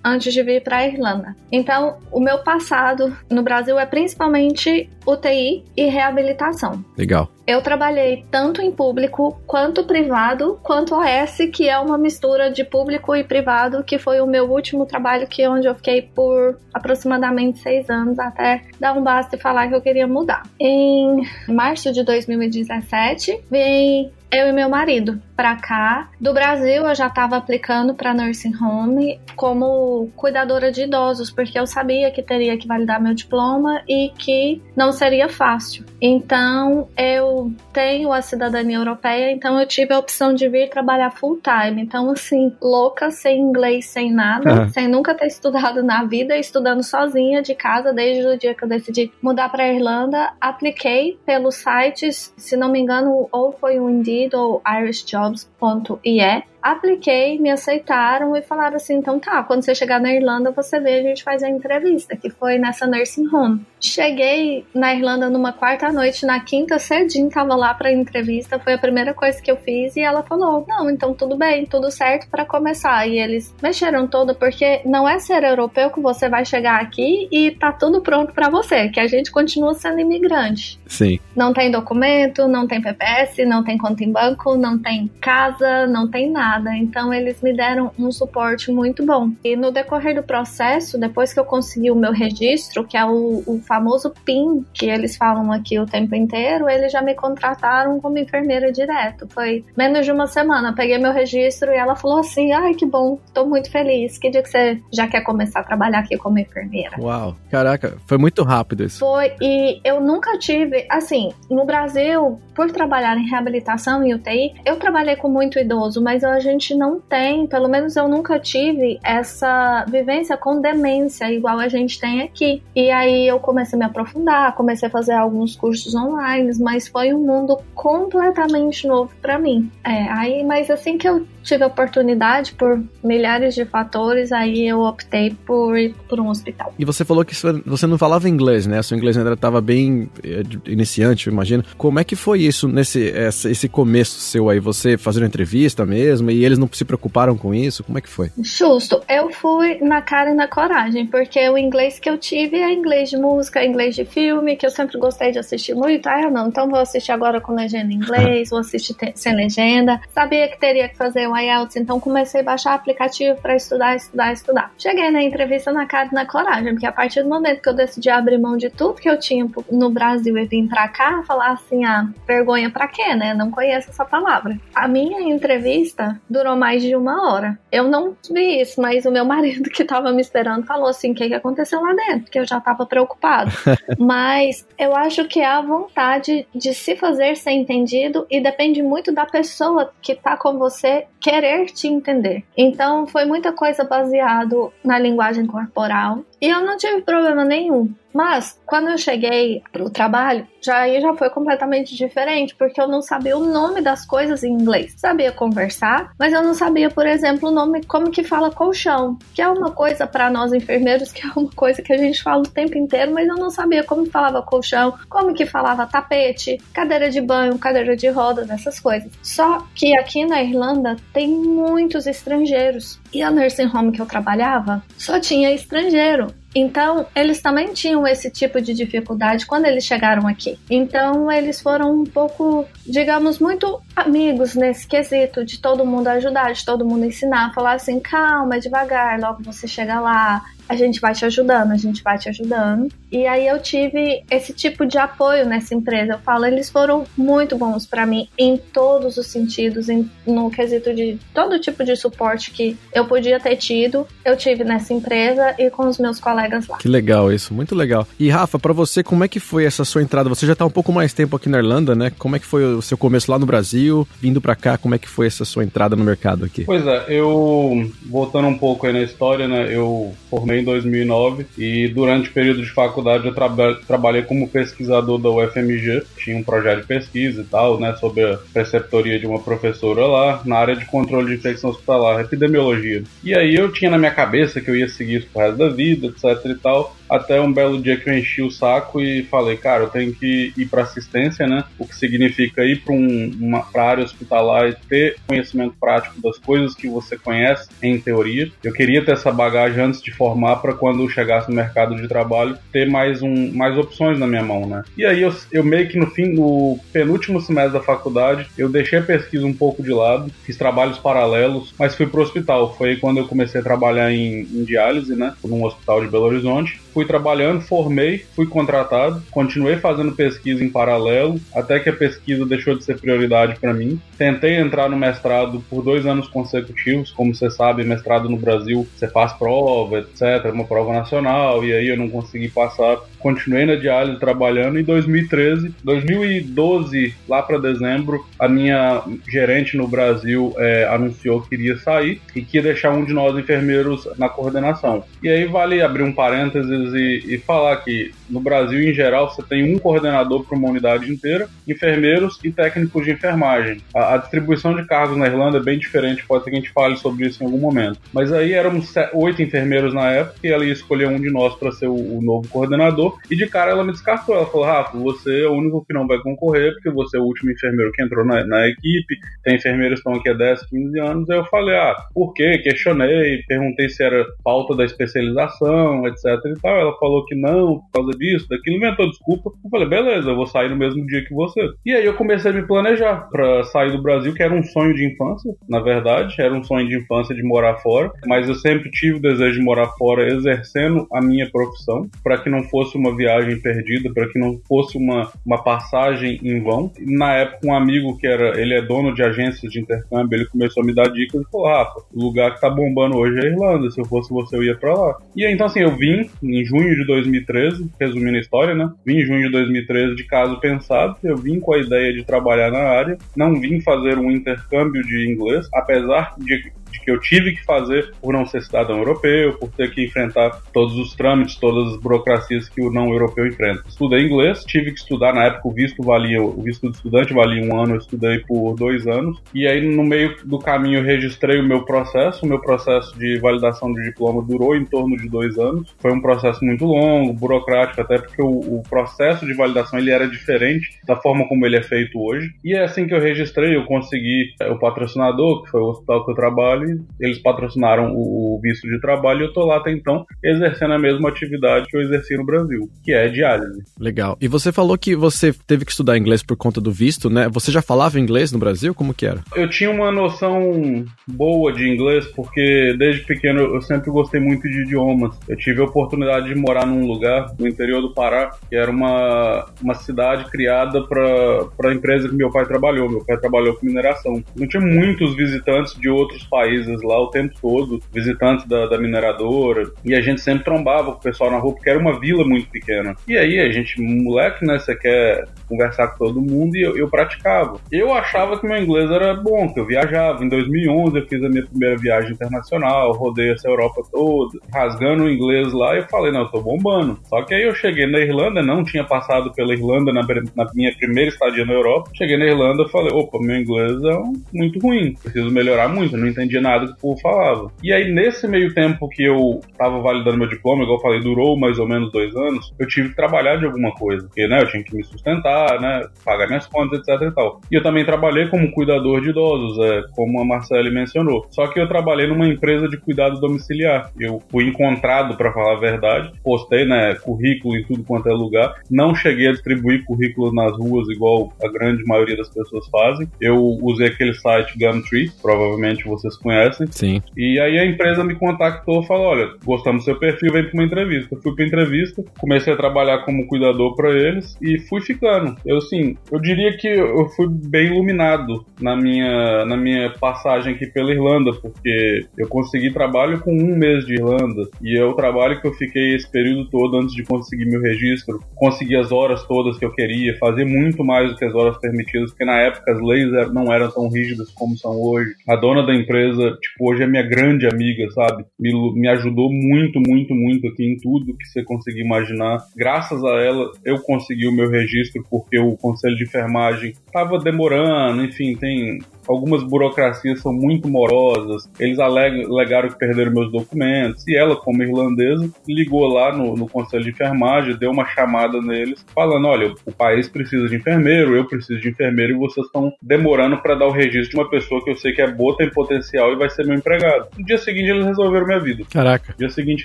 antes 0.05 0.33
de 0.33 0.43
vir 0.43 0.63
para 0.63 0.79
a 0.79 0.87
Irlanda. 0.87 1.37
Então, 1.51 1.99
o 2.11 2.21
meu 2.21 2.39
passado 2.39 3.17
no 3.31 3.43
Brasil 3.43 3.79
é 3.79 3.87
principalmente 3.87 4.89
UTI 5.07 5.65
e 5.77 5.85
reabilitação. 5.87 6.85
Legal. 6.97 7.31
Eu 7.47 7.61
trabalhei 7.61 8.25
tanto 8.31 8.63
em 8.63 8.71
público 8.71 9.39
quanto 9.47 9.85
privado, 9.85 10.59
quanto 10.63 10.95
OS, 10.95 11.39
que 11.53 11.69
é 11.69 11.79
uma 11.79 11.99
mistura 11.99 12.51
de 12.51 12.65
público 12.65 13.15
e 13.15 13.23
privado, 13.23 13.85
que 13.85 13.99
foi 13.99 14.21
o 14.21 14.27
meu 14.27 14.51
último 14.51 14.87
trabalho, 14.87 15.27
que 15.27 15.43
é 15.43 15.51
onde 15.51 15.67
eu 15.67 15.75
fiquei 15.75 16.03
por 16.03 16.59
aproximadamente 16.73 17.59
seis 17.59 17.91
anos, 17.91 18.19
até 18.19 18.63
dar 18.81 18.97
um 18.97 19.03
basta 19.03 19.37
e 19.37 19.39
falar 19.39 19.69
que 19.69 19.75
eu 19.75 19.81
queria 19.83 20.07
mudar. 20.07 20.43
Em 20.59 21.29
março 21.49 21.93
de 21.93 22.03
2017, 22.03 23.41
vim 23.51 24.11
eu 24.35 24.49
e 24.49 24.53
meu 24.53 24.69
marido 24.69 25.21
para 25.37 25.55
cá. 25.57 26.09
Do 26.21 26.33
Brasil, 26.33 26.85
eu 26.85 26.95
já 26.95 27.07
estava 27.07 27.37
aplicando 27.37 27.95
para 27.95 28.13
nursing 28.13 28.53
home 28.61 29.21
como 29.37 30.11
cuidadora 30.17 30.73
de 30.73 30.83
idosos, 30.83 31.31
porque 31.31 31.59
eu 31.59 31.67
sabia 31.67 32.11
que 32.11 32.21
teria 32.21 32.59
que 32.59 32.67
validar 32.67 33.01
meu 33.01 33.15
diploma 33.15 33.83
e 33.89 34.11
que 34.19 34.61
não 34.77 34.91
seria 34.91 35.29
fácil. 35.29 35.85
Então, 36.01 36.89
eu 36.97 37.34
eu 37.35 37.53
tenho 37.73 38.13
a 38.13 38.23
cidadania 38.23 38.77
europeia, 38.77 39.33
então 39.33 39.59
eu 39.59 39.67
tive 39.67 39.93
a 39.93 39.99
opção 39.99 40.35
de 40.35 40.49
vir 40.49 40.69
trabalhar 40.69 41.11
full 41.11 41.41
time. 41.41 41.83
Então, 41.83 42.11
assim, 42.11 42.53
louca, 42.63 43.11
sem 43.11 43.41
inglês, 43.41 43.87
sem 43.87 44.13
nada, 44.13 44.69
sem 44.71 44.89
nunca 44.89 45.15
ter 45.15 45.27
estudado 45.27 45.83
na 45.83 46.05
vida, 46.05 46.37
estudando 46.37 46.83
sozinha 46.83 47.43
de 47.43 47.55
casa 47.55 47.93
desde 47.93 48.27
o 48.27 48.39
dia 48.39 48.55
que 48.55 48.65
eu 48.65 48.69
decidi 48.69 49.13
mudar 49.21 49.49
para 49.49 49.73
Irlanda. 49.73 50.33
Apliquei 50.41 51.19
pelos 51.25 51.57
sites, 51.57 52.33
se 52.37 52.57
não 52.57 52.71
me 52.71 52.81
engano, 52.81 53.29
ou 53.31 53.53
foi 53.53 53.79
o 53.79 53.91
Indeed 53.91 54.35
ou 54.35 54.63
irishjobs.ie 54.67 56.54
apliquei, 56.65 57.39
me 57.39 57.51
aceitaram 57.51 58.35
e 58.35 58.41
falaram 58.41 58.77
assim: 58.77 58.95
então 58.95 59.21
tá, 59.21 59.43
quando 59.43 59.63
você 59.63 59.75
chegar 59.75 60.01
na 60.01 60.15
Irlanda, 60.15 60.51
você 60.51 60.81
vê, 60.81 61.01
a 61.01 61.03
gente 61.03 61.23
faz 61.23 61.43
a 61.43 61.49
entrevista, 61.49 62.17
que 62.17 62.31
foi 62.31 62.57
nessa 62.59 62.87
nursing 62.87 63.29
home. 63.31 63.61
Cheguei 63.79 64.65
na 64.75 64.95
Irlanda 64.95 65.29
numa 65.29 65.53
quarta 65.53 65.93
noite, 65.93 66.25
na 66.25 66.41
quinta 66.41 66.79
cedinho, 66.79 67.29
tava 67.29 67.55
lá 67.55 67.75
pra 67.75 67.93
entrevista, 67.93 68.59
foi 68.59 68.73
a 68.73 68.79
primeira 68.79 69.13
coisa 69.13 69.41
que 69.43 69.51
eu 69.51 69.57
fiz 69.59 69.95
e 69.95 70.01
ela 70.01 70.23
falou: 70.23 70.65
não, 70.67 70.89
então 70.89 71.13
tudo 71.13 71.37
bem, 71.37 71.67
tudo 71.67 71.91
certo 71.91 72.29
para 72.31 72.47
começar. 72.47 73.07
E 73.07 73.19
eles 73.19 73.55
mexeram 73.63 74.07
todo, 74.07 74.35
porque 74.35 74.81
não 74.87 75.07
é 75.07 75.19
ser 75.19 75.45
europeu 75.45 75.91
que 75.91 76.01
você 76.01 76.31
vai 76.31 76.47
chegar 76.47 76.81
aqui 76.81 77.29
e 77.31 77.51
tá 77.51 77.73
tudo 77.73 78.01
pronto 78.01 78.33
para 78.33 78.49
você, 78.49 78.89
que 78.89 79.01
a 79.01 79.07
gente 79.07 79.31
continua 79.31 79.75
sendo 79.75 80.01
imigrante. 80.01 80.81
Sim. 80.87 81.19
Não 81.37 81.53
tem 81.53 81.71
documento, 81.71 82.49
não 82.49 82.67
tem 82.67 82.81
PPS, 82.81 83.45
não 83.47 83.63
tem 83.63 83.77
conta 83.77 84.03
em 84.03 84.11
banco, 84.11 84.57
não 84.57 84.79
tem 84.79 85.11
casa, 85.21 85.87
não 85.87 86.09
tem 86.09 86.31
nada 86.31 86.54
Então 86.79 87.13
eles 87.13 87.41
me 87.43 87.53
deram 87.53 87.91
um 87.99 88.11
suporte 88.11 88.71
muito 88.71 89.05
bom. 89.05 89.31
E 89.43 89.57
no 89.57 89.71
decorrer 89.71 90.15
do 90.15 90.23
processo, 90.23 90.99
depois 90.99 91.33
que 91.33 91.41
eu 91.41 91.45
consegui 91.45 91.91
o 91.91 91.97
meu 91.97 92.13
registro, 92.13 92.85
que 92.85 92.97
é 92.97 93.05
o, 93.05 93.43
o 93.47 93.61
famoso 93.67 94.13
PIN 94.25 94.65
que 94.73 94.87
eles 94.87 95.17
falam 95.17 95.53
aqui 95.53 95.79
o 95.79 95.87
tempo 95.87 96.15
inteiro, 96.15 96.69
eles 96.69 96.93
já 96.93 97.03
me 97.03 97.15
contrataram 97.15 98.01
como 98.01 98.19
enfermeira 98.19 98.73
direto. 98.73 99.27
Foi 99.29 99.65
menos 99.77 100.05
de 100.05 100.13
uma 100.13 100.27
semana. 100.27 100.75
Peguei 100.75 100.99
meu 100.99 101.13
registro 101.13 101.71
e 101.71 101.77
ela 101.77 101.97
falou 101.97 102.19
assim: 102.19 102.53
ai, 102.53 102.75
que 102.75 102.87
bom, 102.87 103.19
tô 103.33 103.47
muito 103.47 103.71
feliz. 103.71 104.19
Que 104.19 104.31
dia 104.31 104.43
que 104.43 104.49
você 104.49 104.81
já 104.93 105.07
quer 105.09 105.23
começar 105.23 105.61
a 105.61 105.65
trabalhar 105.65 106.01
aqui 106.01 106.17
como 106.17 106.39
enfermeira? 106.39 107.01
Uau, 107.01 107.37
caraca, 107.51 107.97
foi 108.07 108.19
muito 108.19 108.43
rápido 108.43 108.85
isso. 108.85 108.99
Foi, 108.99 109.33
e 109.41 109.81
eu 109.85 110.01
nunca 110.01 110.39
tive, 110.39 110.87
assim, 110.91 111.33
no 111.51 111.65
Brasil, 111.65 112.41
por 112.55 112.71
trabalhar 112.71 113.17
em 113.17 113.29
reabilitação 113.29 114.05
e 114.07 114.15
UTI, 114.15 114.55
eu 114.65 114.77
trabalhei 114.77 115.17
com 115.17 115.29
muito 115.29 115.59
idoso, 115.59 116.03
mas 116.03 116.23
eu 116.23 116.31
gente 116.45 116.75
não 116.75 117.01
tem, 117.01 117.47
pelo 117.47 117.69
menos 117.69 117.97
eu 117.97 118.09
nunca 118.09 118.39
tive 118.39 118.99
essa 119.03 119.85
vivência 119.89 120.37
com 120.37 120.61
demência 120.61 121.31
igual 121.33 121.59
a 121.59 121.69
gente 121.69 121.99
tem 121.99 122.23
aqui. 122.23 122.63
E 122.75 122.91
aí 122.91 123.27
eu 123.27 123.39
comecei 123.41 123.77
a 123.77 123.81
me 123.81 123.85
aprofundar, 123.85 124.55
comecei 124.55 124.89
a 124.89 124.91
fazer 124.91 125.15
alguns 125.15 125.57
cursos 125.57 125.95
online, 125.95 126.51
mas 126.61 126.87
foi 126.87 127.13
um 127.13 127.21
mundo 127.21 127.59
completamente 127.75 128.87
novo 128.87 129.11
para 129.21 129.39
mim. 129.39 129.71
É, 129.83 130.09
aí, 130.11 130.45
mas 130.45 130.71
assim 130.71 130.99
que 130.99 131.09
eu 131.09 131.27
tive 131.45 131.63
a 131.63 131.67
oportunidade 131.67 132.55
por 132.55 132.83
milhares 133.03 133.55
de 133.55 133.65
fatores, 133.65 134.33
aí 134.33 134.67
eu 134.67 134.81
optei 134.81 135.37
por 135.47 135.77
ir 135.77 135.95
por 136.09 136.19
um 136.19 136.29
hospital. 136.29 136.75
E 136.79 136.85
você 136.85 137.05
falou 137.05 137.25
que 137.25 137.35
você 137.67 137.87
não 137.87 137.99
falava 137.99 138.29
inglês, 138.29 138.67
né? 138.67 138.83
Seu 138.83 138.97
inglês 138.97 139.17
ainda 139.17 139.35
estava 139.35 139.61
bem 139.61 140.09
eh, 140.23 140.43
iniciante, 140.67 141.27
eu 141.27 141.33
imagino. 141.33 141.63
Como 141.77 142.01
é 142.01 142.05
que 142.05 142.17
foi 142.17 142.41
isso 142.41 142.67
nesse 142.67 143.13
esse 143.45 143.69
começo 143.69 144.19
seu 144.21 144.49
aí? 144.49 144.59
Você 144.59 144.97
fazendo 144.97 145.27
entrevista 145.27 145.85
mesmo 145.85 146.31
e 146.35 146.45
eles 146.45 146.59
não 146.59 146.69
se 146.73 146.85
preocuparam 146.85 147.37
com 147.37 147.55
isso? 147.55 147.85
Como 147.85 147.99
é 147.99 148.01
que 148.01 148.09
foi? 148.09 148.31
Justo. 148.39 149.03
Eu 149.09 149.31
fui 149.31 149.79
na 149.81 150.03
cara 150.03 150.31
e 150.31 150.35
na 150.35 150.49
coragem, 150.49 151.07
porque 151.07 151.49
o 151.49 151.57
inglês 151.57 151.99
que 151.99 152.09
eu 152.09 152.19
tive 152.19 152.57
é 152.57 152.73
inglês 152.73 153.11
de 153.11 153.17
música, 153.17 153.65
inglês 153.65 153.95
de 153.95 154.05
filme, 154.05 154.57
que 154.57 154.67
eu 154.67 154.71
sempre 154.71 154.99
gostei 154.99 155.31
de 155.31 155.39
assistir 155.39 155.75
muito. 155.75 156.07
Ah, 156.09 156.23
eu 156.23 156.31
não, 156.31 156.49
então 156.49 156.69
vou 156.69 156.79
assistir 156.79 157.13
agora 157.13 157.41
com 157.41 157.55
legenda 157.55 157.93
em 157.93 157.97
inglês, 157.97 158.51
vou 158.51 158.59
assistir 158.59 158.97
sem 159.15 159.35
legenda. 159.35 160.01
Sabia 160.13 160.49
que 160.49 160.59
teria 160.59 160.89
que 160.89 160.97
fazer 160.97 161.29
um 161.29 161.37
IELTS, 161.37 161.77
então 161.77 162.01
comecei 162.01 162.41
a 162.41 162.45
baixar 162.45 162.75
aplicativo 162.75 163.41
para 163.41 163.57
estudar, 163.57 163.97
estudar, 163.97 164.33
estudar. 164.33 164.73
Cheguei 164.79 165.11
na 165.11 165.23
entrevista 165.23 165.73
na 165.73 165.87
cara 165.87 166.09
e 166.11 166.15
na 166.15 166.27
coragem, 166.27 166.73
porque 166.73 166.87
a 166.87 166.93
partir 166.93 167.23
do 167.23 167.29
momento 167.29 167.61
que 167.61 167.69
eu 167.69 167.75
decidi 167.75 168.11
abrir 168.11 168.39
mão 168.39 168.57
de 168.57 168.71
tudo 168.71 169.01
que 169.01 169.09
eu 169.09 169.19
tinha 169.19 169.49
no 169.71 169.91
Brasil 169.91 170.37
e 170.37 170.45
vim 170.47 170.67
pra 170.67 170.89
cá, 170.89 171.23
falar 171.27 171.53
assim, 171.53 171.85
ah, 171.85 172.09
vergonha 172.27 172.71
pra 172.71 172.89
quê, 172.89 173.15
né? 173.15 173.35
Não 173.35 173.51
conheço 173.51 173.91
essa 173.91 174.05
palavra. 174.05 174.59
A 174.75 174.89
minha 174.89 175.21
entrevista 175.21 176.21
durou 176.29 176.57
mais 176.57 176.83
de 176.83 176.95
uma 176.97 177.33
hora. 177.33 177.59
Eu 177.71 177.85
não 177.85 178.17
vi 178.31 178.61
isso, 178.61 178.81
mas 178.81 179.05
o 179.05 179.11
meu 179.11 179.25
marido 179.27 179.71
que 179.71 179.85
tava 179.85 180.13
me 180.13 180.21
esperando 180.21 180.67
falou 180.67 180.89
assim: 180.89 181.13
o 181.13 181.15
que, 181.15 181.29
que 181.29 181.35
aconteceu 181.35 181.81
lá 181.81 181.95
dentro? 181.95 182.31
Que 182.31 182.39
eu 182.39 182.47
já 182.47 182.61
tava 182.61 182.87
preocupado. 182.87 183.51
mas 183.99 184.67
eu 184.79 184.95
acho 184.95 185.27
que 185.27 185.41
é 185.41 185.47
a 185.47 185.61
vontade 185.61 186.47
de 186.55 186.75
se 186.75 186.97
fazer 186.97 187.37
ser 187.37 187.53
entendido 187.53 188.27
e 188.31 188.41
depende 188.41 188.83
muito 188.83 189.13
da 189.13 189.27
pessoa 189.27 189.93
que 190.01 190.15
tá 190.15 190.37
com 190.37 190.59
você 190.59 191.07
querer 191.21 191.67
te 191.67 191.89
entender. 191.89 192.45
Então 192.57 193.07
foi 193.07 193.25
muita 193.25 193.53
coisa 193.53 193.85
baseado 193.85 194.73
na 194.85 194.99
linguagem 194.99 195.47
corporal 195.47 196.25
e 196.41 196.49
eu 196.49 196.61
não 196.61 196.77
tive 196.77 197.03
problema 197.03 197.45
nenhum. 197.45 197.93
Mas 198.15 198.61
quando 198.65 198.89
eu 198.91 198.97
cheguei 198.97 199.61
pro 199.73 199.91
trabalho, 199.91 200.47
já 200.63 200.79
aí 200.79 201.01
já 201.01 201.13
foi 201.15 201.29
completamente 201.31 201.97
diferente, 201.97 202.55
porque 202.55 202.81
eu 202.81 202.87
não 202.87 203.03
sabia 203.03 203.37
o 203.37 203.45
nome 203.45 203.83
das 203.83 204.07
coisas 204.07 204.45
em 204.45 204.53
inglês. 204.53 204.95
Sabia 204.97 205.33
conversar, 205.33 206.13
mas 206.19 206.33
eu 206.33 206.43
não 206.43 206.55
sabia, 206.55 206.89
por 206.89 207.07
exemplo, 207.07 207.49
o 207.49 207.53
nome 207.53 207.83
como 207.85 208.11
que 208.11 208.23
fala 208.23 208.53
colchão, 208.53 209.19
que 209.35 209.43
é 209.43 209.49
uma 209.49 209.73
coisa 209.73 210.07
para 210.07 210.31
nós 210.31 210.53
enfermeiros 210.53 211.13
que 211.13 211.27
é 211.27 211.31
uma 211.37 211.51
coisa 211.51 211.83
que 211.83 211.93
a 211.93 211.97
gente 211.99 212.23
fala 212.23 212.43
o 212.43 212.49
tempo 212.49 212.79
inteiro, 212.79 213.13
mas 213.13 213.27
eu 213.27 213.35
não 213.35 213.51
sabia 213.51 213.83
como 213.83 214.07
falava 214.07 214.43
colchão, 214.43 214.95
como 215.09 215.35
que 215.35 215.45
falava 215.45 215.87
tapete, 215.87 216.59
cadeira 216.73 217.11
de 217.11 217.21
banho, 217.21 217.59
cadeira 217.59 217.97
de 217.97 218.09
rodas, 218.09 218.49
essas 218.49 218.79
coisas. 218.79 219.11
Só 219.23 219.67
que 219.75 219.97
aqui 219.99 220.25
na 220.25 220.43
Irlanda 220.43 220.97
tem 221.13 221.29
muitos 221.29 222.07
estrangeiros. 222.07 223.01
E 223.13 223.23
a 223.23 223.31
nursing 223.31 223.71
home 223.75 223.93
que 223.93 224.01
eu 224.01 224.07
trabalhava 224.07 224.83
só 224.97 225.19
tinha 225.19 225.53
estrangeiro. 225.53 226.29
Então, 226.55 227.07
eles 227.17 227.43
também 227.43 227.73
tinham 227.73 228.07
esse 228.07 228.31
tipo 228.31 228.61
de 228.61 228.73
dificuldade 228.73 229.47
quando 229.47 229.67
eles 229.67 229.85
chegaram 229.85 230.29
aqui. 230.29 230.59
Então, 230.71 231.31
eles 231.31 231.61
foram 231.61 232.01
um 232.01 232.05
pouco, 232.05 232.67
digamos, 232.87 233.39
muito 233.39 233.81
amigos 233.97 234.55
nesse 234.55 234.87
quesito 234.87 235.45
de 235.45 235.59
todo 235.59 235.85
mundo 235.85 236.09
ajudar, 236.09 236.53
de 236.53 236.65
todo 236.65 236.85
mundo 236.85 237.05
ensinar, 237.05 237.53
falar 237.53 237.75
assim: 237.75 237.99
calma, 237.99 238.61
devagar, 238.61 239.19
logo 239.19 239.43
você 239.43 239.67
chega 239.67 239.99
lá, 239.99 240.43
a 240.69 240.77
gente 240.77 241.01
vai 241.01 241.15
te 241.15 241.25
ajudando, 241.25 241.73
a 241.73 241.77
gente 241.77 242.03
vai 242.03 242.19
te 242.19 242.29
ajudando. 242.29 242.89
E 243.11 243.27
aí 243.27 243.47
eu 243.47 243.61
tive 243.61 244.25
esse 244.31 244.53
tipo 244.53 244.85
de 244.87 244.99
apoio 244.99 245.47
nessa 245.47 245.75
empresa. 245.75 246.15
Eu 246.15 246.19
falo, 246.19 246.47
eles 246.47 246.71
foram 246.71 247.05
muito 247.17 247.57
bons 247.57 247.87
para 247.87 248.05
mim 248.07 248.29
em 248.39 248.57
todos 248.57 249.17
os 249.17 249.27
sentidos, 249.27 249.89
em, 249.89 250.11
no 250.27 250.51
quesito 250.51 250.95
de 250.95 251.19
todo 251.33 251.59
tipo 251.59 251.85
de 251.85 251.97
suporte 251.97 252.51
que 252.51 252.77
eu 252.93 253.05
podia 253.07 253.39
ter 253.39 253.57
tido, 253.57 254.07
eu 254.25 254.37
tive 254.37 254.65
nessa 254.65 254.93
empresa 254.93 255.55
e 255.59 255.71
com 255.71 255.87
os 255.87 255.99
meus 255.99 256.19
colegas 256.19 256.67
lá. 256.67 256.79
Que 256.79 256.89
legal 256.89 257.33
isso, 257.33 257.55
muito 257.55 257.75
legal. 257.75 258.07
E 258.19 258.29
Rafa, 258.29 258.59
para 258.59 258.73
você, 258.73 259.03
como 259.03 259.25
é 259.25 259.29
que 259.29 259.41
foi 259.41 259.65
essa 259.65 259.85
sua 259.85 260.03
entrada? 260.03 260.29
Você 260.29 260.47
já 260.47 260.55
tá 260.55 260.65
um 260.65 260.71
pouco 260.71 260.93
mais 260.93 261.13
tempo 261.13 261.37
aqui 261.37 261.49
na 261.49 261.59
Irlanda, 261.59 261.95
né? 261.95 262.11
Como 262.19 262.37
é 262.37 262.39
que 262.39 262.47
foi 262.47 262.65
o 262.65 262.83
seu 262.83 262.97
começo 262.97 263.31
lá 263.31 263.39
no 263.39 263.47
Brasil, 263.47 264.07
vindo 264.21 264.41
para 264.41 264.57
cá, 264.57 264.77
como 264.77 264.95
é 264.95 264.99
que 264.99 265.09
foi 265.09 265.27
essa 265.27 265.45
sua 265.45 265.65
entrada 265.65 265.97
no 265.97 266.05
mercado 266.05 266.45
aqui? 266.45 266.65
Pois 266.65 266.87
é, 266.87 267.05
eu 267.09 267.91
voltando 268.07 268.49
um 268.49 268.59
pouco 268.59 268.87
aí 268.87 268.93
na 268.93 269.03
história, 269.03 269.47
né? 269.49 269.75
Eu 269.75 270.15
formei 270.31 270.54
em 270.59 270.65
2009 270.65 271.47
e 271.59 271.89
durante 271.89 272.29
o 272.29 272.33
período 272.33 272.63
de 272.63 272.71
faculdade 272.71 273.27
eu 273.27 273.35
traba 273.35 273.79
trabalhei 273.87 274.23
como 274.23 274.49
pesquisador 274.49 275.19
da 275.19 275.31
UFMG, 275.31 276.03
tinha 276.19 276.37
um 276.37 276.43
projeto 276.43 276.81
de 276.81 276.87
pesquisa 276.87 277.43
e 277.43 277.45
tal, 277.45 277.79
né, 277.79 277.95
sobre 278.01 278.25
a 278.25 278.39
preceptoria 278.53 279.19
de 279.19 279.27
uma 279.27 279.39
professora 279.39 280.07
lá 280.07 280.43
na 280.45 280.57
área 280.57 280.77
de 280.77 280.85
controle 280.85 281.29
de 281.29 281.35
infecção 281.35 281.71
hospitalar, 281.71 282.21
epidemiologia. 282.21 283.03
E 283.23 283.37
aí 283.37 283.55
eu 283.55 283.73
tinha 283.73 283.91
na 283.91 283.99
minha 283.99 284.11
cabeça 284.11 284.61
que 284.61 284.71
eu 284.71 284.77
ia 284.77 284.89
seguir 284.89 285.17
isso 285.17 285.29
pro 285.33 285.43
resto 285.43 285.59
da 285.59 285.69
vida, 285.69 286.07
etc 286.07 286.45
e 286.47 286.55
tal. 286.55 286.97
Até 287.09 287.41
um 287.41 287.53
belo 287.53 287.81
dia 287.81 287.97
que 287.97 288.09
eu 288.09 288.17
enchi 288.17 288.43
o 288.43 288.51
saco 288.51 289.01
e 289.01 289.23
falei, 289.25 289.57
cara, 289.57 289.85
eu 289.85 289.89
tenho 289.89 290.15
que 290.15 290.53
ir 290.57 290.67
para 290.67 290.83
assistência, 290.83 291.47
né? 291.47 291.65
O 291.79 291.87
que 291.87 291.95
significa 291.95 292.65
ir 292.65 292.81
para 292.83 292.95
um, 292.95 293.31
uma 293.41 293.63
pra 293.63 293.91
área 293.91 294.05
hospitalar 294.05 294.69
e 294.69 294.77
ter 294.89 295.17
conhecimento 295.27 295.75
prático 295.79 296.21
das 296.21 296.39
coisas 296.39 296.75
que 296.75 296.89
você 296.89 297.17
conhece 297.17 297.69
em 297.83 297.99
teoria. 297.99 298.51
Eu 298.63 298.73
queria 298.73 299.05
ter 299.05 299.13
essa 299.13 299.31
bagagem 299.31 299.83
antes 299.83 300.03
de 300.03 300.13
formar 300.13 300.57
para 300.57 300.75
quando 300.75 301.09
chegasse 301.09 301.49
no 301.49 301.57
mercado 301.57 301.97
de 301.97 302.09
trabalho 302.09 302.57
ter 302.73 302.89
mais 302.89 303.23
um 303.23 303.53
mais 303.53 303.77
opções 303.77 304.19
na 304.19 304.27
minha 304.27 304.43
mão, 304.43 304.67
né? 304.67 304.83
E 304.97 305.05
aí 305.05 305.23
eu, 305.23 305.35
eu 305.53 305.65
meio 305.65 305.89
que 305.89 305.99
no 305.99 306.07
fim 306.07 306.27
no 306.27 306.79
penúltimo 306.93 307.41
semestre 307.41 307.75
da 307.75 307.81
faculdade 307.81 308.49
eu 308.57 308.69
deixei 308.69 308.99
a 308.99 309.03
pesquisa 309.03 309.47
um 309.47 309.53
pouco 309.53 309.83
de 309.83 309.93
lado, 309.93 310.31
fiz 310.45 310.57
trabalhos 310.57 310.99
paralelos, 310.99 311.75
mas 311.79 311.95
fui 311.95 312.07
pro 312.07 312.23
hospital. 312.23 312.75
Foi 312.77 312.97
quando 312.97 313.19
eu 313.19 313.29
comecei 313.29 313.61
a 313.61 313.65
trabalhar 313.65 314.13
em, 314.13 314.41
em 314.41 314.65
diálise, 314.65 315.15
né? 315.15 315.35
Num 315.45 315.65
hospital 315.65 316.01
de 316.01 316.11
Belo 316.11 316.25
Horizonte 316.25 316.81
fui 316.95 317.05
trabalhando, 317.05 317.61
formei, 317.61 318.25
fui 318.37 318.47
contratado, 318.47 319.21
continuei 319.33 319.77
fazendo 319.77 320.13
pesquisa 320.13 320.65
em 320.65 320.71
paralelo, 320.71 321.41
até 321.53 321.81
que 321.81 321.91
a 321.91 321.93
pesquisa 321.93 322.47
deixou 322.47 322.79
de 322.79 322.85
ser 322.85 322.99
prioridade 323.01 323.59
para 323.59 323.75
mim. 323.75 324.01
Tentei 324.17 324.55
entrar 324.55 324.89
no 324.89 324.97
mestrado 324.97 325.63
por 325.69 325.83
dois 325.83 326.07
anos 326.07 326.29
consecutivos, 326.29 327.11
como 327.11 327.35
você 327.35 327.51
sabe, 327.51 327.83
mestrado 327.83 328.31
no 328.31 328.37
Brasil, 328.37 328.87
você 328.95 329.09
faz 329.09 329.33
prova, 329.33 329.99
etc., 329.99 330.53
uma 330.53 330.65
prova 330.65 330.93
nacional, 330.93 331.65
e 331.65 331.75
aí 331.75 331.89
eu 331.89 331.97
não 331.97 332.09
consegui 332.09 332.49
passar 332.49 332.99
continuei 333.25 333.65
na 333.65 333.75
diálise 333.75 334.21
trabalhando. 334.21 334.79
Em 334.79 334.85
2013, 334.85 335.75
2012, 335.83 337.15
lá 337.27 337.43
para 337.43 337.59
dezembro, 337.59 338.23
a 338.39 338.47
minha 338.47 339.03
gerente 339.27 339.79
no 339.79 339.89
Brasil 339.89 340.55
é, 340.59 340.87
anunciou 340.91 341.41
que 341.41 341.55
iria 341.55 341.79
sair 341.79 342.21
e 342.37 342.43
que 342.43 342.59
ia 342.59 342.63
deixar 342.63 342.91
um 342.91 343.03
de 343.03 343.15
nós 343.15 343.39
enfermeiros 343.39 344.07
na 344.19 344.29
coordenação. 344.29 345.05
E 345.23 345.31
aí 345.31 345.47
vale 345.47 345.81
abrir 345.81 346.03
um 346.03 346.13
parênteses 346.13 346.93
e, 346.93 347.35
e 347.35 347.39
falar 347.39 347.79
que 347.79 348.13
no 348.29 348.41
Brasil, 348.41 348.81
em 348.81 348.93
geral, 348.93 349.31
você 349.31 349.43
tem 349.43 349.75
um 349.75 349.79
coordenador 349.79 350.45
para 350.45 350.57
uma 350.57 350.69
unidade 350.69 351.11
inteira, 351.11 351.49
enfermeiros 351.67 352.39
e 352.43 352.51
técnicos 352.51 353.05
de 353.05 353.13
enfermagem. 353.13 353.81
A, 353.95 354.15
a, 354.15 354.17
distribuição 354.19 354.75
de 354.75 354.85
cargos 354.87 355.17
na 355.17 355.27
Irlanda 355.27 355.59
é 355.59 355.63
bem 355.63 355.79
diferente, 355.79 356.27
pode 356.27 356.45
ser 356.45 356.51
que 356.51 356.57
a 356.57 356.61
gente 356.61 356.73
fale 356.73 356.97
sobre 356.97 357.27
isso 357.27 357.43
em 357.43 357.47
algum 357.47 357.59
momento. 357.59 357.99
Mas 358.13 358.33
aí 358.33 358.53
éramos 358.53 358.93
oito 359.13 359.43
enfermeiros 359.43 359.95
na 359.95 360.11
época 360.11 360.39
e 360.43 360.49
ela 360.49 360.65
ia 360.65 360.73
escolher 360.73 361.09
um 361.09 361.21
de 361.21 361.31
nós 361.31 361.55
para 361.55 361.73
ser 361.73 361.87
o, 361.87 361.95
o, 361.95 362.21
novo 362.23 362.49
coordenador. 362.49 363.14
E 363.31 363.37
de 363.37 363.47
cara 363.47 363.71
ela 363.71 363.85
me 363.85 363.93
descartou. 363.93 364.35
Ela 364.35 364.47
falou: 364.47 364.67
Rafa, 364.67 364.97
você 364.99 365.45
é 365.45 365.49
o 365.49 365.53
único 365.53 365.85
que 365.85 365.95
não 365.95 366.07
vai 366.07 366.19
concorrer, 366.19 366.73
porque 366.75 366.91
você 366.91 367.17
é 367.17 367.21
o 367.21 367.25
último 367.25 367.51
enfermeiro 367.51 367.93
que 367.93 368.03
entrou 368.03 368.25
na, 368.25 368.45
na 368.47 368.69
equipe. 368.69 369.19
Tem 369.43 369.57
enfermeiros 369.57 370.01
que 370.01 370.09
estão 370.09 370.21
aqui 370.21 370.29
há 370.29 370.35
10, 370.35 370.67
15 370.67 371.01
anos. 371.01 371.31
Aí 371.31 371.39
eu 371.39 371.45
falei: 371.47 371.77
Ah, 371.77 371.97
por 372.13 372.33
quê? 372.35 372.59
Questionei, 372.59 373.43
perguntei 373.47 373.89
se 373.89 374.03
era 374.03 374.25
falta 374.43 374.75
da 374.77 374.85
especialização, 374.85 376.07
etc 376.07 376.25
e 376.47 376.61
tal. 376.61 376.77
Ela 376.77 376.97
falou 376.99 377.25
que 377.25 377.35
não, 377.35 377.81
por 377.81 377.91
causa 377.93 378.19
disso, 378.19 378.49
daquilo, 378.49 378.77
inventou 378.77 379.09
desculpa. 379.09 379.51
Eu 379.65 379.71
falei, 379.71 379.89
beleza, 379.89 380.31
eu 380.31 380.37
vou 380.37 380.47
sair 380.47 380.69
no 380.69 380.77
mesmo 380.77 381.07
dia 381.07 381.25
que 381.25 381.35
você. 381.35 381.61
E 381.85 381.93
aí 381.93 382.05
eu 382.05 382.15
comecei 382.15 382.51
a 382.51 382.55
me 382.55 382.67
planejar 382.67 383.29
para 383.31 383.65
sair 383.65 383.93
do 383.93 384.03
Brasil, 384.03 384.35
que 384.35 384.43
era 384.43 384.55
um 384.55 384.63
sonho 384.63 384.95
de 384.95 385.07
infância, 385.07 385.55
na 385.69 385.81
verdade, 385.81 386.35
era 386.39 386.55
um 386.55 386.63
sonho 386.63 386.89
de 386.89 386.97
infância 386.97 387.35
de 387.35 387.43
morar 387.43 387.77
fora, 387.77 388.11
mas 388.27 388.49
eu 388.49 388.55
sempre 388.55 388.91
tive 388.91 389.17
o 389.17 389.23
desejo 389.23 389.59
de 389.59 389.65
morar 389.65 389.89
fora 389.99 390.27
exercendo 390.27 391.07
a 391.13 391.21
minha 391.21 391.49
profissão, 391.51 392.09
para 392.23 392.39
que 392.39 392.51
não 392.51 392.63
fosse 392.65 392.97
uma 392.97 393.04
viagem 393.13 393.61
perdida, 393.61 394.13
para 394.13 394.29
que 394.29 394.39
não 394.39 394.61
fosse 394.69 394.97
uma, 394.97 395.33
uma 395.45 395.63
passagem 395.63 396.39
em 396.43 396.63
vão. 396.63 396.93
Na 397.01 397.35
época, 397.35 397.67
um 397.67 397.75
amigo 397.75 398.17
que 398.17 398.27
era, 398.27 398.61
ele 398.61 398.75
é 398.75 398.83
dono 398.83 399.13
de 399.15 399.23
agências 399.23 399.73
de 399.73 399.81
intercâmbio, 399.81 400.37
ele 400.37 400.47
começou 400.47 400.83
a 400.83 400.87
me 400.87 400.95
dar 400.95 401.09
dicas 401.09 401.41
e 401.41 401.51
falou: 401.51 401.67
Rafa, 401.67 402.01
o 402.13 402.23
lugar 402.23 402.55
que 402.55 402.61
tá 402.61 402.71
bombando 402.71 403.17
hoje 403.17 403.39
é 403.39 403.43
a 403.43 403.51
Irlanda, 403.51 403.91
se 403.91 404.01
eu 404.01 404.05
fosse 404.05 404.31
você, 404.31 404.57
eu 404.57 404.63
ia 404.63 404.77
para 404.77 404.95
lá. 404.95 405.19
E 405.35 405.45
aí, 405.45 405.53
então, 405.53 405.67
assim, 405.67 405.81
eu 405.81 405.97
vim 405.97 406.31
em 406.43 406.65
junho 406.65 406.95
de 406.95 407.05
2013, 407.07 407.91
resumindo 408.01 408.37
a 408.37 408.41
história, 408.41 408.75
né? 408.75 408.91
Vim 409.05 409.19
em 409.19 409.27
junho 409.27 409.47
de 409.47 409.51
2013 409.51 410.15
de 410.15 410.25
caso 410.25 410.61
pensado, 410.61 411.17
eu 411.23 411.37
vim 411.37 411.59
com 411.61 411.75
a 411.75 411.79
ideia 411.79 412.13
de 412.13 412.25
trabalhar 412.25 412.71
na 412.71 412.83
área, 412.83 413.19
não 413.37 413.61
vim 413.61 413.81
fazer 413.81 414.19
um 414.19 414.31
intercâmbio 414.31 415.03
de 415.03 415.31
inglês, 415.31 415.67
apesar 415.73 416.35
de 416.39 416.73
que 417.01 417.11
eu 417.11 417.21
tive 417.21 417.53
que 417.53 417.65
fazer 417.65 418.13
por 418.21 418.33
não 418.33 418.47
ser 418.47 418.63
cidadão 418.63 418.99
europeu, 418.99 419.55
por 419.55 419.71
ter 419.71 419.93
que 419.93 420.05
enfrentar 420.05 420.63
todos 420.73 420.97
os 420.97 421.15
trâmites, 421.15 421.57
todas 421.57 421.95
as 421.95 422.01
burocracias 422.01 422.69
que 422.69 422.83
o 422.83 422.91
não 422.91 423.11
europeu 423.11 423.47
enfrenta. 423.47 423.85
Estudei 423.89 424.23
inglês, 424.23 424.65
tive 424.65 424.93
que 424.93 424.99
estudar, 424.99 425.35
na 425.35 425.45
época 425.45 425.69
o 425.69 425.73
visto 425.73 426.03
valia, 426.03 426.43
o 426.43 426.63
visto 426.63 426.91
de 426.91 426.97
estudante 426.97 427.33
valia 427.33 427.65
um 427.65 427.81
ano, 427.81 427.95
eu 427.95 427.99
estudei 427.99 428.39
por 428.41 428.75
dois 428.75 429.07
anos, 429.07 429.41
e 429.55 429.67
aí 429.67 429.87
no 429.87 430.05
meio 430.05 430.37
do 430.45 430.59
caminho 430.59 430.99
eu 430.99 431.05
registrei 431.05 431.61
o 431.61 431.65
meu 431.65 431.85
processo, 431.85 432.45
o 432.45 432.49
meu 432.49 432.61
processo 432.61 433.17
de 433.19 433.39
validação 433.39 433.93
de 433.93 434.03
diploma 434.03 434.43
durou 434.43 434.77
em 434.77 434.85
torno 434.85 435.17
de 435.17 435.29
dois 435.29 435.59
anos, 435.59 435.95
foi 435.99 436.13
um 436.13 436.21
processo 436.21 436.65
muito 436.65 436.85
longo, 436.85 437.33
burocrático, 437.33 438.01
até 438.01 438.19
porque 438.19 438.43
o, 438.43 438.49
o 438.49 438.83
processo 438.89 439.47
de 439.47 439.55
validação 439.55 439.99
ele 439.99 440.11
era 440.11 440.29
diferente 440.29 440.99
da 441.07 441.17
forma 441.17 441.47
como 441.49 441.65
ele 441.67 441.77
é 441.77 441.83
feito 441.83 442.21
hoje, 442.21 442.51
e 442.65 442.75
é 442.75 442.85
assim 442.85 443.07
que 443.07 443.15
eu 443.15 443.21
registrei, 443.21 443.77
eu 443.77 443.85
consegui 443.85 444.55
é, 444.61 444.71
o 444.71 444.79
patrocinador, 444.79 445.65
que 445.65 445.71
foi 445.71 445.81
o 445.81 445.89
hospital 445.89 446.25
que 446.25 446.31
eu 446.31 446.35
trabalho, 446.35 446.84
eles 447.21 447.39
patrocinaram 447.39 448.13
o, 448.15 448.59
visto 448.63 448.89
de 448.89 449.01
trabalho 449.01 449.41
e 449.41 449.45
eu 449.45 449.53
tô 449.53 449.65
lá 449.65 449.77
até 449.77 449.93
então 449.93 450.25
exercendo 450.43 450.95
a 450.95 450.99
mesma 450.99 451.29
atividade 451.29 451.87
que 451.87 451.97
eu 451.97 452.03
exerci 452.03 452.37
no 452.37 452.45
Brasil, 452.45 452.89
que 453.03 453.13
é 453.13 453.29
diálise. 453.29 453.83
Legal. 453.99 454.37
E 454.41 454.49
você 454.49 454.73
falou 454.73 454.97
que 454.97 455.15
você 455.15 455.53
teve 455.67 455.85
que 455.85 455.91
estudar 455.91 456.17
inglês 456.17 456.43
por 456.43 456.57
conta 456.57 456.81
do 456.81 456.91
visto, 456.91 457.29
né? 457.29 457.49
Você 457.51 457.71
já 457.71 457.83
falava 457.83 458.19
inglês 458.19 458.53
no 458.53 458.59
Brasil? 458.59 458.95
Como 458.95 459.15
que 459.15 459.27
era? 459.27 459.41
Eu 459.55 459.69
tinha 459.69 459.91
uma 459.91 460.11
noção 460.11 461.05
boa 461.27 461.73
de 461.73 461.89
inglês 461.89 462.27
porque 462.29 462.95
desde 462.99 463.25
pequeno 463.25 463.61
eu 463.61 463.81
sempre 463.83 464.11
gostei 464.11 464.41
muito 464.41 464.69
de 464.69 464.83
idiomas. 464.83 465.37
Eu 465.49 465.57
tive 465.57 465.81
a 465.81 465.85
oportunidade 465.85 466.49
de 466.49 466.55
morar 466.55 466.87
num 466.87 467.07
lugar 467.07 467.53
no 467.59 467.67
interior 467.67 468.01
do 468.01 468.13
Pará, 468.13 468.51
que 468.69 468.77
era 468.77 468.91
uma, 468.91 469.67
uma 469.83 469.95
cidade 469.95 470.51
criada 470.51 471.03
para 471.07 471.91
a 471.91 471.95
empresa 471.95 472.29
que 472.29 472.35
meu 472.35 472.51
pai 472.51 472.67
trabalhou. 472.67 473.09
Meu 473.09 473.25
pai 473.25 473.37
trabalhou 473.39 473.75
com 473.75 473.87
mineração. 473.87 474.43
Não 474.57 474.67
tinha 474.67 474.81
muitos 474.81 475.35
visitantes 475.35 475.95
de 475.99 476.09
outros 476.09 476.45
países 476.45 476.74
países 476.75 477.03
lá 477.03 477.21
o 477.21 477.29
tempo 477.29 477.55
todo, 477.61 478.01
visitantes 478.13 478.67
da, 478.67 478.87
da 478.87 478.99
mineradora, 478.99 479.91
e 480.05 480.15
a 480.15 480.21
gente 480.21 480.41
sempre 480.41 480.65
trombava 480.65 481.13
com 481.13 481.19
o 481.19 481.23
pessoal 481.23 481.51
na 481.51 481.59
rua, 481.59 481.75
porque 481.75 481.91
era 481.91 481.99
uma 481.99 482.19
vila 482.19 482.45
muito 482.45 482.69
pequena. 482.71 483.15
E 483.29 483.37
aí 483.37 483.61
a 483.61 483.71
gente, 483.71 484.01
moleque, 484.01 484.65
né, 484.65 484.79
você 484.79 484.95
quer 484.97 485.45
conversar 485.69 486.09
com 486.09 486.25
todo 486.25 486.41
mundo 486.41 486.77
e 486.77 486.83
eu, 486.83 486.97
eu 486.97 487.09
praticava. 487.09 487.79
Eu 487.91 488.13
achava 488.13 488.59
que 488.59 488.67
meu 488.67 488.79
inglês 488.79 489.11
era 489.11 489.35
bom, 489.35 489.73
que 489.73 489.81
eu 489.81 489.87
viajava. 489.87 490.45
Em 490.45 490.49
2011 490.49 491.19
eu 491.19 491.27
fiz 491.27 491.43
a 491.43 491.49
minha 491.49 491.67
primeira 491.67 491.97
viagem 491.97 492.33
internacional, 492.33 493.13
rodei 493.13 493.53
essa 493.53 493.69
Europa 493.69 494.03
toda, 494.11 494.59
rasgando 494.73 495.25
o 495.25 495.31
inglês 495.31 495.73
lá 495.73 495.95
e 495.95 495.99
eu 495.99 496.09
falei, 496.09 496.33
não, 496.33 496.43
eu 496.43 496.49
tô 496.49 496.61
bombando. 496.61 497.19
Só 497.25 497.43
que 497.43 497.55
aí 497.55 497.63
eu 497.63 497.75
cheguei 497.75 498.07
na 498.07 498.19
Irlanda, 498.19 498.63
não 498.63 498.85
tinha 498.85 499.05
passado 499.05 499.53
pela 499.53 499.73
Irlanda 499.73 500.13
na, 500.13 500.23
na 500.57 500.71
minha 500.75 500.95
primeira 500.95 501.31
estadia 501.31 501.65
na 501.65 501.73
Europa. 501.73 502.11
Cheguei 502.15 502.37
na 502.37 502.47
Irlanda 502.47 502.85
e 502.85 502.91
falei, 502.91 503.13
opa, 503.13 503.39
meu 503.41 503.57
inglês 503.57 504.03
é 504.03 504.23
muito 504.53 504.79
ruim, 504.79 505.15
preciso 505.23 505.51
melhorar 505.51 505.89
muito, 505.89 506.17
não 506.17 506.27
entendia 506.27 506.61
nada 506.65 506.87
que 506.87 506.93
o 506.93 506.97
povo 506.97 507.21
falava. 507.21 507.71
E 507.83 507.93
aí, 507.93 508.13
nesse 508.13 508.49
meio 508.49 508.73
tempo 508.75 509.09
que 509.09 509.23
eu 509.23 509.61
tava 509.77 510.01
validando 510.01 510.39
meu 510.39 510.49
diploma, 510.49 510.83
igual 510.83 510.99
eu 510.99 511.03
falei, 511.03 511.21
durou 511.21 511.59
mais 511.59 511.79
ou 511.79 511.87
menos 511.87 512.11
dois 512.11 512.35
anos, 512.35 512.73
eu 512.79 512.89
tive 512.89 513.11
que 513.11 513.17
trabalhar 513.17 513.57
de 513.57 513.67
alguma 513.67 513.93
coisa. 513.93 514.27
Porque, 514.27 514.49
né, 514.49 514.63
eu 514.63 514.69
tinha 514.69 514.83
que 514.83 514.97
me 514.97 515.05
sustentar, 515.05 515.81
né, 515.81 516.03
pagar 516.25 516.47
minhas 516.49 516.67
contas, 516.67 517.01
etc 517.01 517.29
e 517.29 517.35
tal. 517.35 517.61
E 517.71 517.77
eu 517.77 517.83
também 517.83 518.05
trabalhei 518.05 518.49
como 518.49 518.73
cuidador 518.73 519.21
de 519.21 519.31
idosos, 519.31 519.79
é, 519.85 520.03
como 520.15 520.41
a 520.41 520.45
Marcele 520.45 520.91
mencionou. 520.91 521.47
Só 521.51 521.67
que 521.67 521.79
eu 521.79 521.87
trabalhei 521.87 522.27
numa 522.27 522.49
empresa 522.49 522.89
de 522.89 522.97
cuidado 522.97 523.39
domiciliar. 523.39 524.11
Eu 524.19 524.43
fui 524.51 524.65
encontrado, 524.65 525.37
para 525.37 525.53
falar 525.53 525.75
a 525.75 525.81
verdade, 525.81 526.33
postei, 526.43 526.87
né, 526.87 527.15
currículo 527.17 527.77
em 527.77 527.85
tudo 527.85 528.03
quanto 528.05 528.29
é 528.29 528.33
lugar. 528.33 528.75
Não 528.91 529.15
cheguei 529.15 529.49
a 529.49 529.53
distribuir 529.53 530.05
currículos 530.05 530.55
nas 530.55 530.73
ruas 530.79 531.09
igual 531.09 531.53
a 531.63 531.69
grande 531.69 532.05
maioria 532.05 532.37
das 532.37 532.49
pessoas 532.49 532.89
fazem. 532.89 533.29
Eu 533.41 533.59
usei 533.83 534.09
aquele 534.09 534.35
site 534.35 534.79
Gumtree, 534.79 535.31
provavelmente 535.43 536.05
vocês 536.05 536.37
conhecem 536.37 536.54
conhecem. 536.55 536.87
Sim. 536.91 537.23
E 537.37 537.59
aí 537.59 537.79
a 537.79 537.85
empresa 537.85 538.25
me 538.25 538.35
contactou 538.35 539.03
e 539.03 539.07
falou: 539.07 539.27
olha, 539.27 539.51
gostamos 539.65 540.03
do 540.03 540.05
seu 540.05 540.19
perfil, 540.19 540.53
vem 540.53 540.65
para 540.65 540.75
uma 540.75 540.85
entrevista. 540.85 541.37
fui 541.43 541.55
para 541.55 541.67
entrevista, 541.67 542.25
comecei 542.39 542.73
a 542.73 542.77
trabalhar 542.77 543.19
como 543.25 543.47
cuidador 543.47 543.95
para 543.97 544.11
eles 544.11 544.57
e 544.61 544.79
fui 544.79 545.01
ficando. 545.01 545.57
Eu, 545.65 545.79
assim, 545.79 546.17
eu 546.31 546.41
diria 546.41 546.77
que 546.77 546.89
eu 546.89 547.29
fui 547.31 547.49
bem 547.49 547.87
iluminado 547.89 548.65
na 548.81 548.97
minha, 548.97 549.65
na 549.65 549.77
minha 549.77 550.11
passagem 550.11 550.75
aqui 550.75 550.87
pela 550.87 551.13
Irlanda, 551.13 551.53
porque 551.53 552.27
eu 552.39 552.49
consegui 552.49 552.93
trabalho 552.93 553.41
com 553.41 553.53
um 553.53 553.77
mês 553.77 554.05
de 554.07 554.15
Irlanda 554.15 554.69
e 554.83 554.97
é 554.97 555.05
o 555.05 555.15
trabalho 555.15 555.61
que 555.61 555.67
eu 555.67 555.73
fiquei 555.73 556.15
esse 556.15 556.31
período 556.31 556.69
todo 556.71 556.99
antes 556.99 557.15
de 557.15 557.25
conseguir 557.25 557.67
meu 557.67 557.81
registro, 557.81 558.41
consegui 558.55 558.97
as 558.97 559.11
horas 559.11 559.45
todas 559.45 559.79
que 559.79 559.85
eu 559.85 559.93
queria, 559.93 560.37
fazer 560.39 560.65
muito 560.65 561.05
mais 561.05 561.31
do 561.31 561.37
que 561.37 561.45
as 561.45 561.55
horas 561.55 561.77
permitidas, 561.79 562.31
porque 562.31 562.45
na 562.45 562.59
época 562.59 562.93
as 562.93 563.01
leis 563.01 563.31
não 563.53 563.73
eram 563.73 563.91
tão 563.91 564.09
rígidas 564.09 564.51
como 564.53 564.77
são 564.77 565.01
hoje. 565.01 565.35
A 565.49 565.57
dona 565.57 565.85
da 565.85 565.95
empresa 565.95 566.34
tipo, 566.37 566.91
hoje 566.91 567.03
é 567.03 567.07
minha 567.07 567.23
grande 567.23 567.67
amiga, 567.67 568.11
sabe? 568.11 568.45
Me, 568.59 568.73
me 568.95 569.09
ajudou 569.09 569.53
muito, 569.53 570.01
muito, 570.01 570.35
muito 570.35 570.67
aqui 570.69 570.85
em 570.85 570.97
tudo 570.99 571.37
que 571.37 571.47
você 571.47 571.63
conseguir 571.63 572.03
imaginar. 572.03 572.59
Graças 572.77 573.23
a 573.25 573.41
ela, 573.41 573.71
eu 573.85 574.01
consegui 574.01 574.47
o 574.47 574.53
meu 574.53 574.69
registro, 574.69 575.25
porque 575.31 575.59
o 575.59 575.77
conselho 575.77 576.17
de 576.17 576.25
enfermagem 576.25 576.93
estava 577.07 577.39
demorando, 577.39 578.25
enfim, 578.25 578.57
tem 578.57 578.99
algumas 579.29 579.63
burocracias 579.63 580.41
são 580.41 580.53
muito 580.53 580.89
morosas. 580.89 581.69
Eles 581.79 581.99
alegaram 581.99 582.89
que 582.89 582.99
perderam 582.99 583.33
meus 583.33 583.51
documentos. 583.51 584.27
E 584.27 584.37
ela, 584.37 584.57
como 584.57 584.83
irlandesa, 584.83 585.51
ligou 585.69 586.07
lá 586.07 586.37
no, 586.37 586.57
no 586.57 586.69
conselho 586.69 587.05
de 587.05 587.11
enfermagem, 587.11 587.77
deu 587.77 587.91
uma 587.91 588.07
chamada 588.07 588.61
neles, 588.61 589.05
falando: 589.15 589.47
olha, 589.47 589.75
o 589.87 589.93
país 589.93 590.29
precisa 590.29 590.69
de 590.69 590.77
enfermeiro, 590.77 591.37
eu 591.37 591.47
preciso 591.47 591.81
de 591.81 591.89
enfermeiro 591.89 592.33
e 592.33 592.39
vocês 592.39 592.67
estão 592.67 592.93
demorando 593.01 593.59
para 593.59 593.75
dar 593.75 593.87
o 593.87 593.93
registro 593.93 594.31
de 594.31 594.37
uma 594.37 594.51
pessoa 594.51 594.83
que 594.83 594.91
eu 594.91 594.97
sei 594.97 595.13
que 595.13 595.23
é 595.23 595.31
boa, 595.31 595.57
tem 595.57 595.71
potencial 595.71 596.33
e 596.33 596.37
vai 596.37 596.49
ser 596.51 596.67
meu 596.67 596.77
empregado. 596.77 597.29
No 597.39 597.45
dia 597.45 597.59
seguinte, 597.59 597.91
eles 597.91 598.07
resolveram 598.07 598.47
minha 598.47 598.61
vida. 598.61 598.85
Caraca. 598.91 599.33
No 599.33 599.39
dia 599.39 599.49
seguinte, 599.49 599.85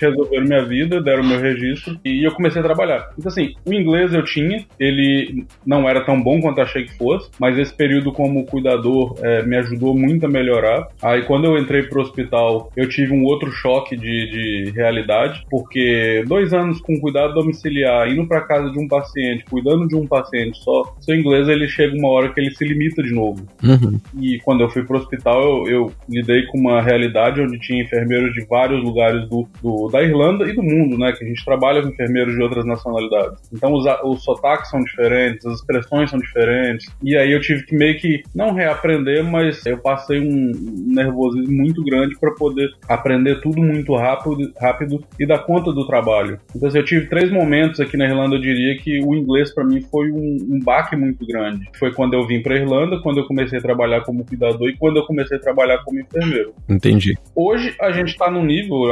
resolveram 0.00 0.44
minha 0.44 0.64
vida, 0.64 1.00
deram 1.00 1.24
meu 1.24 1.40
registro 1.40 1.98
e 2.04 2.26
eu 2.26 2.32
comecei 2.32 2.60
a 2.60 2.64
trabalhar. 2.64 3.10
Então, 3.18 3.30
assim, 3.30 3.54
o 3.64 3.72
inglês 3.72 4.12
eu 4.12 4.24
tinha, 4.24 4.64
ele 4.78 5.46
não 5.66 5.88
era 5.88 6.04
tão 6.04 6.20
bom 6.20 6.40
quanto 6.40 6.60
achei 6.60 6.84
que 6.84 6.96
fosse, 6.96 7.30
mas 7.38 7.58
esse 7.58 7.74
período 7.74 8.12
como 8.12 8.44
cuidador. 8.46 9.16
É, 9.22 9.29
é, 9.30 9.42
me 9.42 9.56
ajudou 9.56 9.96
muito 9.96 10.26
a 10.26 10.28
melhorar. 10.28 10.88
Aí 11.02 11.22
quando 11.22 11.44
eu 11.44 11.58
entrei 11.58 11.84
pro 11.84 12.00
hospital, 12.00 12.70
eu 12.76 12.88
tive 12.88 13.12
um 13.12 13.24
outro 13.24 13.50
choque 13.50 13.96
de, 13.96 14.30
de 14.30 14.70
realidade, 14.74 15.44
porque 15.50 16.24
dois 16.26 16.52
anos 16.52 16.80
com 16.80 16.98
cuidado 17.00 17.34
domiciliar, 17.34 18.08
indo 18.08 18.26
para 18.26 18.40
casa 18.42 18.70
de 18.70 18.78
um 18.78 18.88
paciente, 18.88 19.44
cuidando 19.48 19.86
de 19.86 19.96
um 19.96 20.06
paciente 20.06 20.58
só, 20.58 20.94
seu 21.00 21.14
inglês 21.14 21.48
ele 21.48 21.68
chega 21.68 21.96
uma 21.96 22.08
hora 22.08 22.32
que 22.32 22.40
ele 22.40 22.54
se 22.54 22.64
limita 22.64 23.02
de 23.02 23.12
novo. 23.12 23.46
Uhum. 23.62 24.00
E 24.20 24.38
quando 24.40 24.62
eu 24.62 24.68
fui 24.68 24.84
pro 24.84 24.98
hospital, 24.98 25.42
eu, 25.42 25.66
eu, 25.66 25.92
lidei 26.08 26.46
com 26.46 26.58
uma 26.58 26.82
realidade 26.82 27.40
onde 27.40 27.58
tinha 27.58 27.82
enfermeiros 27.82 28.32
de 28.32 28.44
vários 28.46 28.82
lugares 28.82 29.28
do, 29.28 29.48
do, 29.62 29.88
da 29.88 30.02
Irlanda 30.02 30.48
e 30.48 30.52
do 30.52 30.62
mundo, 30.62 30.98
né? 30.98 31.12
Que 31.12 31.24
a 31.24 31.28
gente 31.28 31.44
trabalha 31.44 31.82
com 31.82 31.88
enfermeiros 31.88 32.34
de 32.34 32.42
outras 32.42 32.64
nacionalidades. 32.64 33.38
Então 33.52 33.72
os, 33.72 33.84
os 34.04 34.24
sotaques 34.24 34.70
são 34.70 34.82
diferentes, 34.82 35.44
as 35.46 35.56
expressões 35.56 36.10
são 36.10 36.18
diferentes. 36.18 36.86
E 37.02 37.16
aí 37.16 37.32
eu 37.32 37.40
tive 37.40 37.64
que 37.64 37.76
meio 37.76 37.98
que 37.98 38.22
não 38.34 38.52
reaprender, 38.52 39.19
mas 39.22 39.64
eu 39.66 39.78
passei 39.78 40.20
um 40.20 40.52
nervosismo 40.86 41.52
muito 41.52 41.82
grande 41.84 42.18
para 42.18 42.32
poder 42.32 42.70
aprender 42.88 43.40
tudo 43.40 43.62
muito 43.62 43.94
rápido, 43.96 44.52
rápido 44.60 45.04
e 45.18 45.26
dar 45.26 45.40
conta 45.40 45.72
do 45.72 45.86
trabalho. 45.86 46.38
Então 46.54 46.68
assim, 46.68 46.78
eu 46.78 46.84
tive 46.84 47.06
três 47.06 47.30
momentos 47.30 47.80
aqui 47.80 47.96
na 47.96 48.06
Irlanda, 48.06 48.36
eu 48.36 48.40
diria 48.40 48.76
que 48.78 49.02
o 49.02 49.14
inglês 49.14 49.52
para 49.52 49.64
mim 49.64 49.80
foi 49.82 50.10
um, 50.10 50.38
um 50.50 50.60
baque 50.60 50.96
muito 50.96 51.26
grande. 51.26 51.68
Foi 51.78 51.92
quando 51.92 52.14
eu 52.14 52.26
vim 52.26 52.42
para 52.42 52.56
Irlanda, 52.56 53.00
quando 53.00 53.18
eu 53.18 53.26
comecei 53.26 53.58
a 53.58 53.62
trabalhar 53.62 54.02
como 54.02 54.24
cuidador 54.24 54.68
e 54.68 54.76
quando 54.76 54.98
eu 54.98 55.06
comecei 55.06 55.36
a 55.36 55.40
trabalhar 55.40 55.78
como 55.84 56.00
enfermeiro. 56.00 56.54
Entendi. 56.68 57.16
Hoje 57.34 57.74
a 57.80 57.90
gente 57.92 58.08
está 58.08 58.30
num 58.30 58.44
nível, 58.44 58.84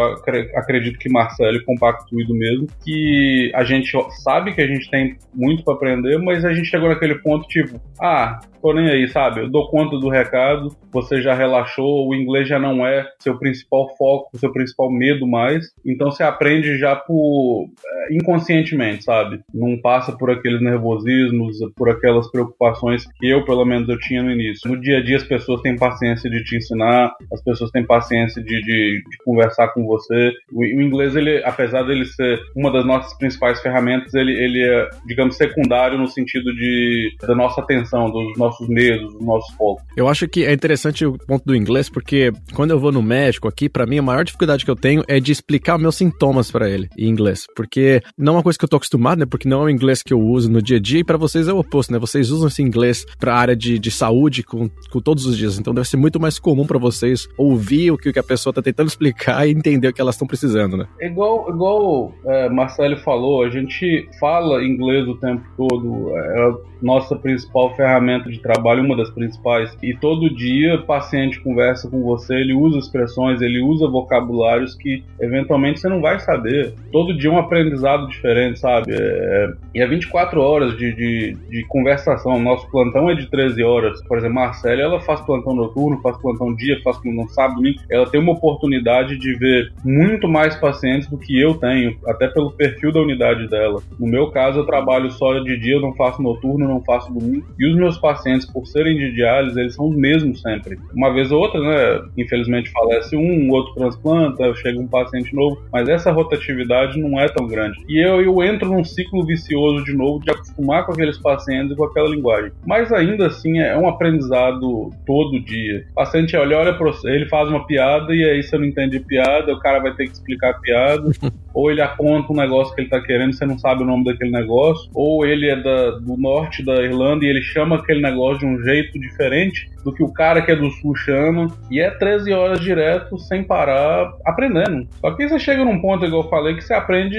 acredito 0.55 0.99
que 0.99 1.09
Marcelo 1.09 1.63
compactue 1.65 2.27
do 2.27 2.35
mesmo, 2.35 2.67
que 2.85 3.51
a 3.55 3.65
gente 3.65 3.91
sabe 4.23 4.55
que 4.55 4.61
a 4.61 4.67
gente 4.67 4.91
tem 4.91 5.17
muito 5.35 5.65
para 5.65 5.75
aprender, 5.75 6.19
mas 6.19 6.45
a 6.45 6.53
gente 6.53 6.69
chegou 6.69 6.89
naquele 6.89 7.17
ponto 7.17 7.47
tipo, 7.49 7.81
ah, 8.01 8.41
tô 8.61 8.73
nem 8.73 8.89
aí, 8.89 9.09
sabe? 9.09 9.41
Eu 9.41 9.51
dou 9.51 9.69
conta 9.69 9.99
do 9.99 10.09
recado, 10.19 10.75
você 10.93 11.23
já 11.23 11.35
relaxou, 11.35 12.09
o 12.09 12.15
inglês 12.15 12.47
já 12.47 12.59
não 12.59 12.87
é 12.87 13.07
seu 13.19 13.39
principal 13.39 13.95
foco, 13.97 14.37
seu 14.37 14.53
principal 14.53 14.91
medo 14.91 15.27
mais, 15.27 15.73
então 15.85 16.11
você 16.11 16.23
aprende 16.23 16.77
já 16.79 16.95
por 16.95 17.69
é, 17.85 18.15
inconscientemente, 18.15 19.05
sabe? 19.05 19.41
Não 19.55 19.81
passa 19.81 20.13
por 20.13 20.31
aqueles 20.31 20.61
nervosismos, 20.61 21.59
por 21.77 21.89
aquelas 21.89 22.31
preocupações 22.31 23.05
que 23.19 23.29
eu, 23.29 23.45
pelo 23.45 23.65
menos, 23.65 23.89
eu 23.89 23.99
tinha 23.99 24.23
no 24.23 24.31
início. 24.31 24.71
No 24.71 24.81
dia 24.81 24.99
a 24.99 25.05
dia 25.05 25.17
as 25.17 25.25
pessoas 25.25 25.63
têm 25.63 25.77
paciência 25.77 26.31
de 26.31 26.43
te 26.45 26.57
ensinar, 26.57 27.15
as 27.33 27.43
pessoas 27.43 27.71
têm 27.71 27.87
paciência 27.87 28.43
de, 28.43 28.61
de, 28.63 29.03
de 29.09 29.17
conversar 29.25 29.69
com 29.69 29.87
você. 29.87 30.33
O, 30.53 30.61
o, 30.61 30.83
inglês, 30.83 31.17
ele, 31.17 31.43
apesar 31.45 31.85
dele 31.85 32.05
ser 32.05 32.39
uma 32.57 32.71
das 32.71 32.85
nossas 32.85 33.17
principais 33.19 33.61
ferramentas, 33.61 34.15
ele, 34.15 34.33
ele 34.33 34.63
é, 34.63 34.89
digamos, 35.07 35.37
secundário 35.37 35.99
no 35.99 36.07
sentido 36.07 36.53
de 36.55 37.17
da 37.23 37.35
nossa 37.35 37.61
atenção, 37.61 38.11
dos 38.11 38.37
nossos 38.39 38.59
nossos 38.59 38.69
medos, 38.69 39.15
o 39.15 39.25
nosso 39.25 39.55
foco. 39.57 39.83
Eu 39.97 40.08
acho 40.09 40.29
que 40.29 40.45
é 40.45 40.53
interessante 40.53 41.05
o 41.05 41.19
ponto 41.19 41.45
do 41.45 41.55
inglês, 41.55 41.88
porque 41.88 42.33
quando 42.55 42.71
eu 42.71 42.79
vou 42.79 42.93
no 42.93 43.03
médico 43.03 43.49
aqui, 43.49 43.69
para 43.69 43.87
mim 43.87 43.99
a 43.99 44.03
maior 44.03 44.25
dificuldade 44.25 44.65
que 44.65 44.71
eu 44.71 44.77
tenho 44.77 45.03
é 45.09 45.21
de 45.21 45.33
explicar 45.33 45.79
meus 45.79 45.97
sintomas 45.97 46.50
para 46.50 46.69
ele 46.69 46.88
em 46.97 47.09
inglês, 47.09 47.47
porque 47.55 48.00
não 48.17 48.35
é 48.35 48.37
uma 48.37 48.43
coisa 48.43 48.59
que 48.59 48.65
eu 48.65 48.69
tô 48.69 48.77
acostumado, 48.77 49.19
né? 49.19 49.27
Porque 49.27 49.49
não 49.49 49.62
é 49.62 49.65
o 49.65 49.71
inglês 49.71 50.03
que 50.03 50.12
eu 50.12 50.21
uso 50.21 50.50
no 50.50 50.62
dia 50.62 50.77
a 50.77 50.81
dia 50.81 51.00
e 51.00 51.05
para 51.05 51.17
vocês 51.17 51.49
é 51.49 51.53
o 51.53 51.59
oposto, 51.59 51.93
né? 51.93 51.99
Vocês 51.99 52.31
usam 52.31 52.49
esse 52.49 52.62
inglês 52.62 53.05
para 53.19 53.35
área 53.35 53.57
de, 53.57 53.79
de 53.79 53.91
saúde 53.91 54.43
com, 54.43 54.69
com 54.91 55.00
todos 55.00 55.27
os 55.27 55.37
dias, 55.37 55.59
então 55.59 55.75
deve 55.75 55.88
ser 55.88 55.97
muito 55.97 56.21
mais 56.21 56.38
comum 56.38 56.67
para 56.67 56.79
vocês 56.79 57.29
ouvir 57.37 57.91
o 57.91 57.99
que, 57.99 58.19
a 58.19 58.23
pessoa 58.23 58.53
tá 58.53 58.62
tentando 58.62 58.88
explicar 58.88 59.47
e 59.47 59.53
entender 59.53 59.88
o 59.88 59.93
que 59.93 60.00
elas 60.00 60.15
estão 60.15 60.27
precisando, 60.27 60.77
né? 60.77 60.87
É 61.00 61.07
igual, 61.07 61.49
igual 61.49 62.12
é, 62.25 62.49
Marcelo 62.49 62.97
falou, 62.99 63.43
a 63.43 63.50
gente 63.50 64.09
fala 64.19 64.65
inglês 64.65 65.07
o 65.07 65.17
tempo 65.17 65.43
todo, 65.57 66.17
é 66.17 66.43
a 66.43 66.55
nossa 66.83 67.17
principal 67.17 67.75
ferramenta 67.75 68.31
de 68.31 68.41
trabalho, 68.41 68.85
uma 68.85 68.97
das 68.97 69.11
principais. 69.11 69.77
E 69.83 69.95
todo 70.00 70.35
dia 70.35 70.76
o 70.76 70.87
paciente 70.87 71.40
conversa 71.40 71.88
com 71.88 72.02
você, 72.02 72.35
ele 72.35 72.55
usa 72.55 72.78
expressões, 72.78 73.40
ele 73.40 73.61
usa 73.61 73.88
vocabulários 73.88 74.75
que 74.75 75.05
eventualmente 75.21 75.81
você 75.81 75.88
não 75.88 76.00
vai 76.00 76.19
saber. 76.21 76.75
Todo 76.90 77.17
dia 77.17 77.31
é 77.31 77.33
um 77.33 77.38
aprendizado 77.38 78.09
diferente, 78.09 78.59
sabe? 78.59 78.93
É... 78.93 79.52
E 79.75 79.81
é 79.81 79.87
24 79.87 80.40
horas 80.40 80.76
de, 80.76 80.95
de, 80.95 81.37
de 81.50 81.64
conversação. 81.69 82.40
Nosso 82.40 82.71
plantão 82.71 83.11
é 83.11 83.14
de 83.14 83.28
13 83.31 83.62
horas. 83.62 84.02
Por 84.07 84.19
exemplo, 84.19 84.37
Marcela, 84.37 84.81
ela 84.81 85.00
faz 85.00 85.21
plantão 85.21 85.55
noturno, 85.55 86.00
faz 86.00 86.17
plantão 86.19 86.55
dia, 86.55 86.81
faz 86.83 86.99
plantão 86.99 87.28
sábado, 87.28 87.57
domingo. 87.57 87.81
Ela 87.90 88.09
tem 88.09 88.21
uma 88.21 88.33
oportunidade 88.33 89.18
de 89.18 89.35
ver 89.37 89.73
muito 89.85 90.29
mais 90.29 90.57
pacientes 90.57 91.09
do 91.09 91.18
que 91.18 91.38
eu 91.38 91.55
tenho, 91.55 91.96
até 92.07 92.29
pelo 92.29 92.53
perfil 92.53 92.92
da 92.92 93.01
unidade 93.01 93.49
dela. 93.49 93.83
No 93.99 94.07
meu 94.07 94.31
caso, 94.31 94.61
eu 94.61 94.66
trabalho 94.66 95.11
só 95.11 95.38
de 95.40 95.59
dia, 95.59 95.75
eu 95.75 95.81
não 95.81 95.94
faço 95.94 96.23
noturno, 96.23 96.66
não 96.66 96.83
faço 96.83 97.12
domingo. 97.12 97.46
E 97.59 97.66
os 97.66 97.77
meus 97.77 97.99
pacientes, 97.99 98.51
por 98.51 98.66
serem 98.66 98.96
de 98.96 99.12
diálise, 99.12 99.61
eles 99.61 99.75
são 99.75 99.88
os 99.88 99.96
mesmos 99.96 100.40
sempre. 100.40 100.79
Uma 100.94 101.12
vez 101.12 101.31
ou 101.31 101.40
outra, 101.40 101.61
né? 101.61 102.09
Infelizmente 102.16 102.70
falece 102.70 103.16
um, 103.16 103.51
outro 103.51 103.74
transplanta, 103.74 104.55
chega 104.57 104.79
um 104.79 104.87
paciente 104.87 105.35
novo, 105.35 105.62
mas 105.72 105.88
essa 105.88 106.11
rotatividade 106.11 107.01
não 107.01 107.20
é 107.20 107.29
tão 107.29 107.46
grande. 107.46 107.79
E 107.88 107.98
eu, 107.98 108.20
eu 108.20 108.42
entro 108.42 108.68
num 108.68 108.85
ciclo 108.85 109.24
vicioso 109.24 109.85
de 109.85 109.92
novo 109.92 110.24
de 110.24 110.31
acostumar 110.31 110.85
com 110.85 110.92
aqueles 110.92 111.18
pacientes 111.18 111.72
e 111.72 111.77
com 111.77 111.85
aquela 111.85 112.09
linguagem. 112.09 112.53
Mas 112.66 112.92
ainda 112.92 113.27
assim 113.27 113.59
é 113.59 113.77
um 113.77 113.88
aprendizado 113.88 114.90
todo 115.07 115.40
dia. 115.40 115.85
O 115.92 115.94
paciente 115.94 116.37
olha, 116.37 116.59
olha 116.59 116.79
você, 116.79 117.11
ele 117.11 117.27
faz 117.27 117.48
uma 117.48 117.66
piada 117.66 118.14
e 118.14 118.24
aí 118.24 118.42
você 118.42 118.57
não 118.57 118.64
entende 118.64 119.01
piada, 119.01 119.53
o 119.53 119.59
cara 119.59 119.81
vai 119.81 119.92
ter 119.94 120.07
que 120.07 120.12
explicar 120.12 120.51
a 120.51 120.55
piada. 120.55 121.11
ou 121.59 121.72
ele 121.72 121.81
aponta 121.81 122.33
um 122.33 122.37
negócio 122.37 122.72
que 122.72 122.83
ele 122.83 122.88
tá 122.88 123.01
querendo, 123.01 123.33
você 123.33 123.44
não 123.44 123.59
sabe 123.59 123.83
o 123.83 123.87
nome 123.87 124.05
daquele 124.05 124.31
negócio, 124.31 124.88
ou 124.94 125.27
ele 125.27 125.48
é 125.48 125.57
da, 125.57 125.90
do 125.90 126.16
norte 126.16 126.64
da 126.64 126.81
Irlanda 126.85 127.24
e 127.24 127.29
ele 127.29 127.42
chama 127.42 127.77
aquele 127.77 128.01
negócio 128.01 128.38
de 128.38 128.46
um 128.46 128.62
jeito 128.62 128.96
diferente 129.01 129.68
do 129.85 129.93
que 129.93 130.03
o 130.03 130.12
cara 130.12 130.43
que 130.43 130.51
é 130.51 130.57
do 130.57 130.71
sul 130.71 130.95
chama, 130.97 131.49
e 131.71 131.81
é 131.81 131.91
13 131.91 132.33
horas 132.33 132.61
direto 132.61 133.19
sem 133.19 133.43
parar 133.43 134.12
aprendendo. 134.25 134.87
Só 135.01 135.11
que 135.12 135.29
você 135.29 135.38
chega 135.38 135.64
num 135.64 135.81
ponto, 135.81 136.05
igual 136.05 136.23
eu 136.23 136.29
falei, 136.29 136.55
que 136.55 136.62
você 136.62 136.75
aprende 136.75 137.19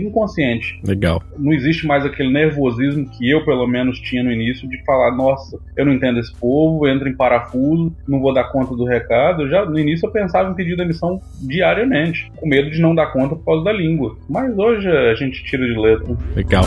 inconsciente. 0.00 0.80
Legal. 0.86 1.22
Não 1.38 1.52
existe 1.52 1.86
mais 1.86 2.04
aquele 2.04 2.32
nervosismo 2.32 3.08
que 3.10 3.30
eu, 3.30 3.44
pelo 3.44 3.66
menos, 3.66 3.98
tinha 4.00 4.22
no 4.22 4.32
início 4.32 4.68
de 4.68 4.82
falar: 4.84 5.14
nossa, 5.16 5.58
eu 5.76 5.84
não 5.84 5.92
entendo 5.92 6.18
esse 6.18 6.34
povo, 6.34 6.86
entro 6.88 7.08
em 7.08 7.16
parafuso, 7.16 7.94
não 8.06 8.20
vou 8.20 8.32
dar 8.32 8.44
conta 8.44 8.74
do 8.74 8.84
recado. 8.84 9.42
Eu 9.42 9.48
já 9.48 9.64
no 9.64 9.78
início 9.78 10.06
eu 10.06 10.12
pensava 10.12 10.50
em 10.50 10.54
pedir 10.54 10.76
demissão 10.76 11.20
diariamente, 11.42 12.30
com 12.36 12.48
medo 12.48 12.70
de 12.70 12.80
não 12.80 12.94
dar 12.94 13.06
conta 13.06 13.36
por 13.36 13.44
causa 13.44 13.64
da 13.64 13.72
língua. 13.72 14.16
Mas 14.28 14.56
hoje 14.56 14.88
a 14.88 15.14
gente 15.14 15.42
tira 15.44 15.66
de 15.66 15.78
letra. 15.78 16.16
Legal. 16.34 16.64